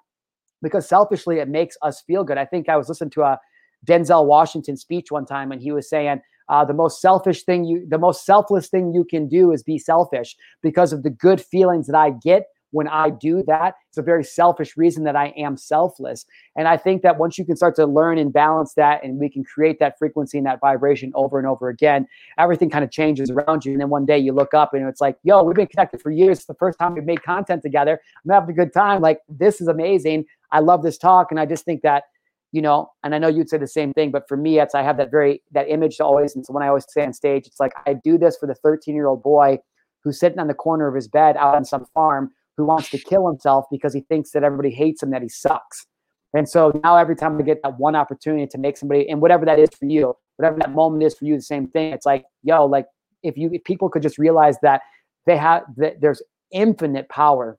[0.63, 2.39] because selfishly it makes us feel good.
[2.39, 3.39] I think I was listening to a
[3.87, 7.87] Denzel Washington speech one time and he was saying, uh, the most selfish thing you,
[7.89, 11.87] the most selfless thing you can do is be selfish because of the good feelings
[11.87, 15.57] that I get when I do that, it's a very selfish reason that I am
[15.57, 16.27] selfless.
[16.57, 19.29] And I think that once you can start to learn and balance that, and we
[19.29, 22.07] can create that frequency and that vibration over and over again,
[22.39, 23.73] everything kind of changes around you.
[23.73, 26.11] And then one day you look up and it's like, yo, we've been connected for
[26.11, 26.39] years.
[26.39, 28.01] It's the first time we've made content together.
[28.25, 29.01] I'm having a good time.
[29.01, 30.25] Like, this is amazing.
[30.51, 31.29] I love this talk.
[31.31, 32.05] And I just think that
[32.53, 34.83] you know, and I know you'd say the same thing, but for me, it's I
[34.83, 37.47] have that very that image to always, and so when I always say on stage,
[37.47, 39.59] it's like I do this for the 13 year old boy
[40.03, 42.99] who's sitting on the corner of his bed out on some farm who wants to
[42.99, 45.87] kill himself because he thinks that everybody hates him, that he sucks.
[46.35, 49.45] And so now every time I get that one opportunity to make somebody, and whatever
[49.47, 51.93] that is for you, whatever that moment is for you, the same thing.
[51.93, 52.87] It's like, yo, like
[53.23, 54.83] if you if people could just realize that
[55.27, 56.23] they have that there's
[56.53, 57.59] infinite power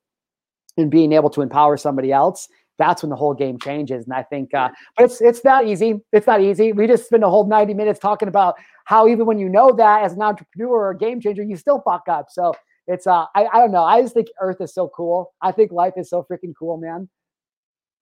[0.77, 2.47] in being able to empower somebody else,
[2.77, 4.05] that's when the whole game changes.
[4.05, 6.01] And I think, uh, but it's it's not easy.
[6.13, 6.71] It's not easy.
[6.71, 8.55] We just spend a whole 90 minutes talking about
[8.85, 11.81] how even when you know that as an entrepreneur or a game changer, you still
[11.81, 12.27] fuck up.
[12.29, 12.53] So
[12.87, 13.83] it's uh I, I don't know.
[13.83, 15.33] I just think Earth is so cool.
[15.41, 17.09] I think life is so freaking cool, man.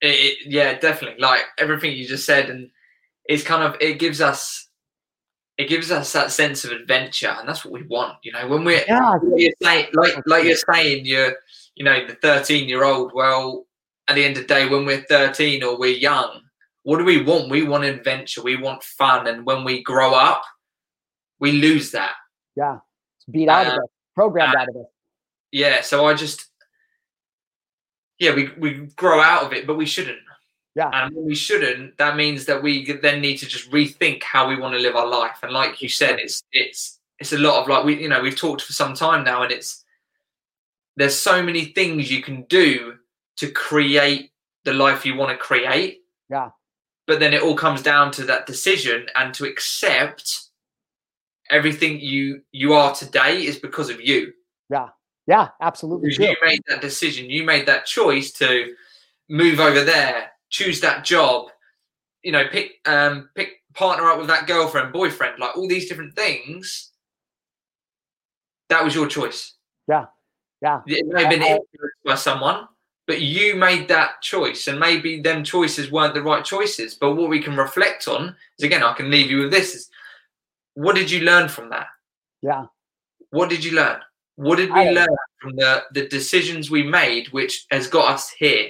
[0.02, 1.22] It, it, yeah, definitely.
[1.22, 2.70] Like everything you just said, and
[3.26, 4.70] it's kind of it gives us
[5.57, 8.18] it gives us that sense of adventure, and that's what we want.
[8.24, 11.34] You know, when we're yeah, you're saying, like like you're saying, you're
[11.76, 13.12] you know the 13 year old.
[13.14, 13.66] Well,
[14.07, 16.41] at the end of the day, when we're 13 or we're young,
[16.84, 17.49] what do we want?
[17.49, 18.44] We want adventure.
[18.44, 20.44] We want fun, and when we grow up,
[21.40, 22.14] we lose that.
[22.56, 22.80] Yeah,
[23.18, 24.86] it's beat out of it programmed uh, out of it.
[25.52, 26.48] Yeah, so I just
[28.20, 30.20] yeah, we we grow out of it, but we shouldn't.
[30.76, 30.90] Yeah.
[30.92, 34.58] And when we shouldn't, that means that we then need to just rethink how we
[34.58, 35.38] want to live our life.
[35.42, 38.36] And like you said, it's it's it's a lot of like we you know we've
[38.36, 39.84] talked for some time now, and it's
[40.98, 42.96] there's so many things you can do
[43.38, 44.32] to create
[44.64, 46.02] the life you want to create.
[46.30, 46.50] Yeah.
[47.08, 50.44] But then it all comes down to that decision and to accept
[51.49, 54.34] everything you you are today is because of you.
[54.69, 54.89] Yeah,
[55.27, 56.13] yeah, absolutely.
[56.13, 57.30] You made that decision.
[57.30, 58.73] You made that choice to
[59.30, 61.47] move over there, choose that job.
[62.23, 66.15] You know, pick um pick partner up with that girlfriend, boyfriend, like all these different
[66.15, 66.91] things.
[68.69, 69.53] That was your choice.
[69.88, 70.05] Yeah,
[70.61, 70.81] yeah.
[70.88, 72.67] It may have been influenced by someone,
[73.05, 76.95] but you made that choice, and maybe them choices weren't the right choices.
[76.95, 79.89] But what we can reflect on is again, I can leave you with this: is
[80.76, 81.88] what did you learn from that?
[82.41, 82.65] Yeah.
[83.31, 83.99] What did you learn?
[84.35, 85.07] What did we I, learn
[85.41, 88.69] from the, the decisions we made, which has got us here?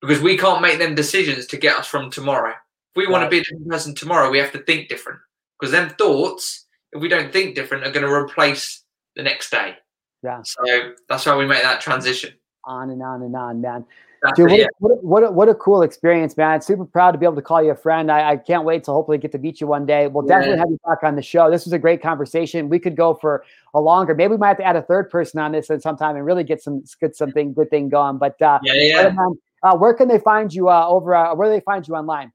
[0.00, 2.50] Because we can't make them decisions to get us from tomorrow.
[2.50, 3.12] If we right.
[3.12, 5.20] want to be a different person tomorrow, we have to think different.
[5.58, 8.82] Because them thoughts, if we don't think different, are going to replace
[9.16, 9.74] the next day.
[10.22, 10.40] Yeah.
[10.44, 12.32] So that's why we make that transition.
[12.64, 13.84] On and on and on, man.
[14.34, 16.60] Dude, what, what, what, a, what, a cool experience, man.
[16.60, 18.10] Super proud to be able to call you a friend.
[18.10, 20.08] I, I can't wait to hopefully get to meet you one day.
[20.08, 20.38] We'll yeah.
[20.38, 21.50] definitely have you back on the show.
[21.50, 22.68] This was a great conversation.
[22.68, 24.14] We could go for a longer.
[24.14, 26.24] Maybe we might have to add a third person on this at some time and
[26.24, 28.18] really get some get something good thing going.
[28.18, 29.14] But uh, yeah, yeah.
[29.62, 31.14] Uh, where can they find you uh, over?
[31.14, 32.32] Uh, where do they find you online?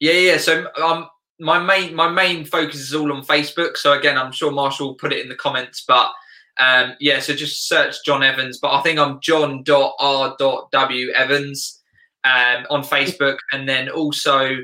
[0.00, 0.36] Yeah, yeah.
[0.36, 1.08] So um,
[1.40, 3.76] my main my main focus is all on Facebook.
[3.76, 6.10] So again, I'm sure Marshal will put it in the comments, but
[6.58, 11.12] um, yeah, so just search Jon Evans, but I think I'm Jon.R.W.
[11.12, 11.82] Evans
[12.24, 14.56] um, on Facebook, and then also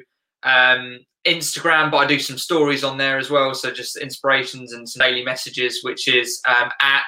[0.42, 3.54] um, Instagram, but I do some stories on there as well.
[3.54, 7.02] So just inspirations and some daily messages, which is um, at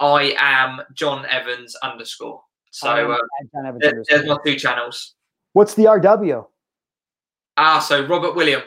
[0.00, 2.42] I am Jon Evans underscore.
[2.70, 3.18] So uh,
[3.80, 5.14] there, there's my two channels.
[5.52, 6.46] What's the RW?
[7.56, 8.62] Ah, so Robert William.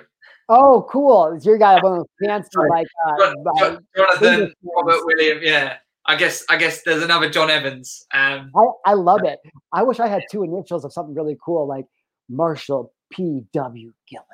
[0.53, 1.31] Oh, cool!
[1.33, 5.39] It's your guy, one of those fancy like uh, Jonathan Robert William.
[5.41, 8.05] Yeah, I guess I guess there's another Jon Evans.
[8.13, 9.39] Um, I, I love it.
[9.71, 11.85] I wish I had two initials of something really cool like
[12.27, 13.45] Marshal P.
[13.53, 13.93] W.
[14.09, 14.25] Gillen.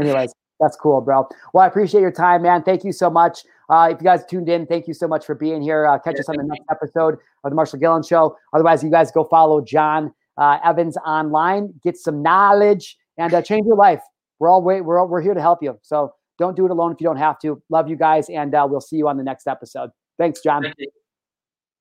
[0.00, 1.28] Anyways, that's cool, bro.
[1.52, 2.62] Well, I appreciate your time, man.
[2.62, 3.40] Thank you so much.
[3.68, 5.88] Uh, if you guys tuned in, thank you so much for being here.
[5.88, 6.76] Uh, catch yeah, us on the next you.
[6.76, 8.36] episode of the Marshal Gillen Show.
[8.52, 13.66] Otherwise, you guys go follow Jon uh, Evans online, get some knowledge, and uh, change
[13.66, 14.00] your life.
[14.38, 14.82] We're all wait.
[14.82, 15.78] We're all, we're here to help you.
[15.82, 17.62] So don't do it alone if you don't have to.
[17.68, 19.90] Love you guys, and uh, we'll see you on the next episode.
[20.18, 20.62] Thanks, Jon.
[20.62, 20.76] Thank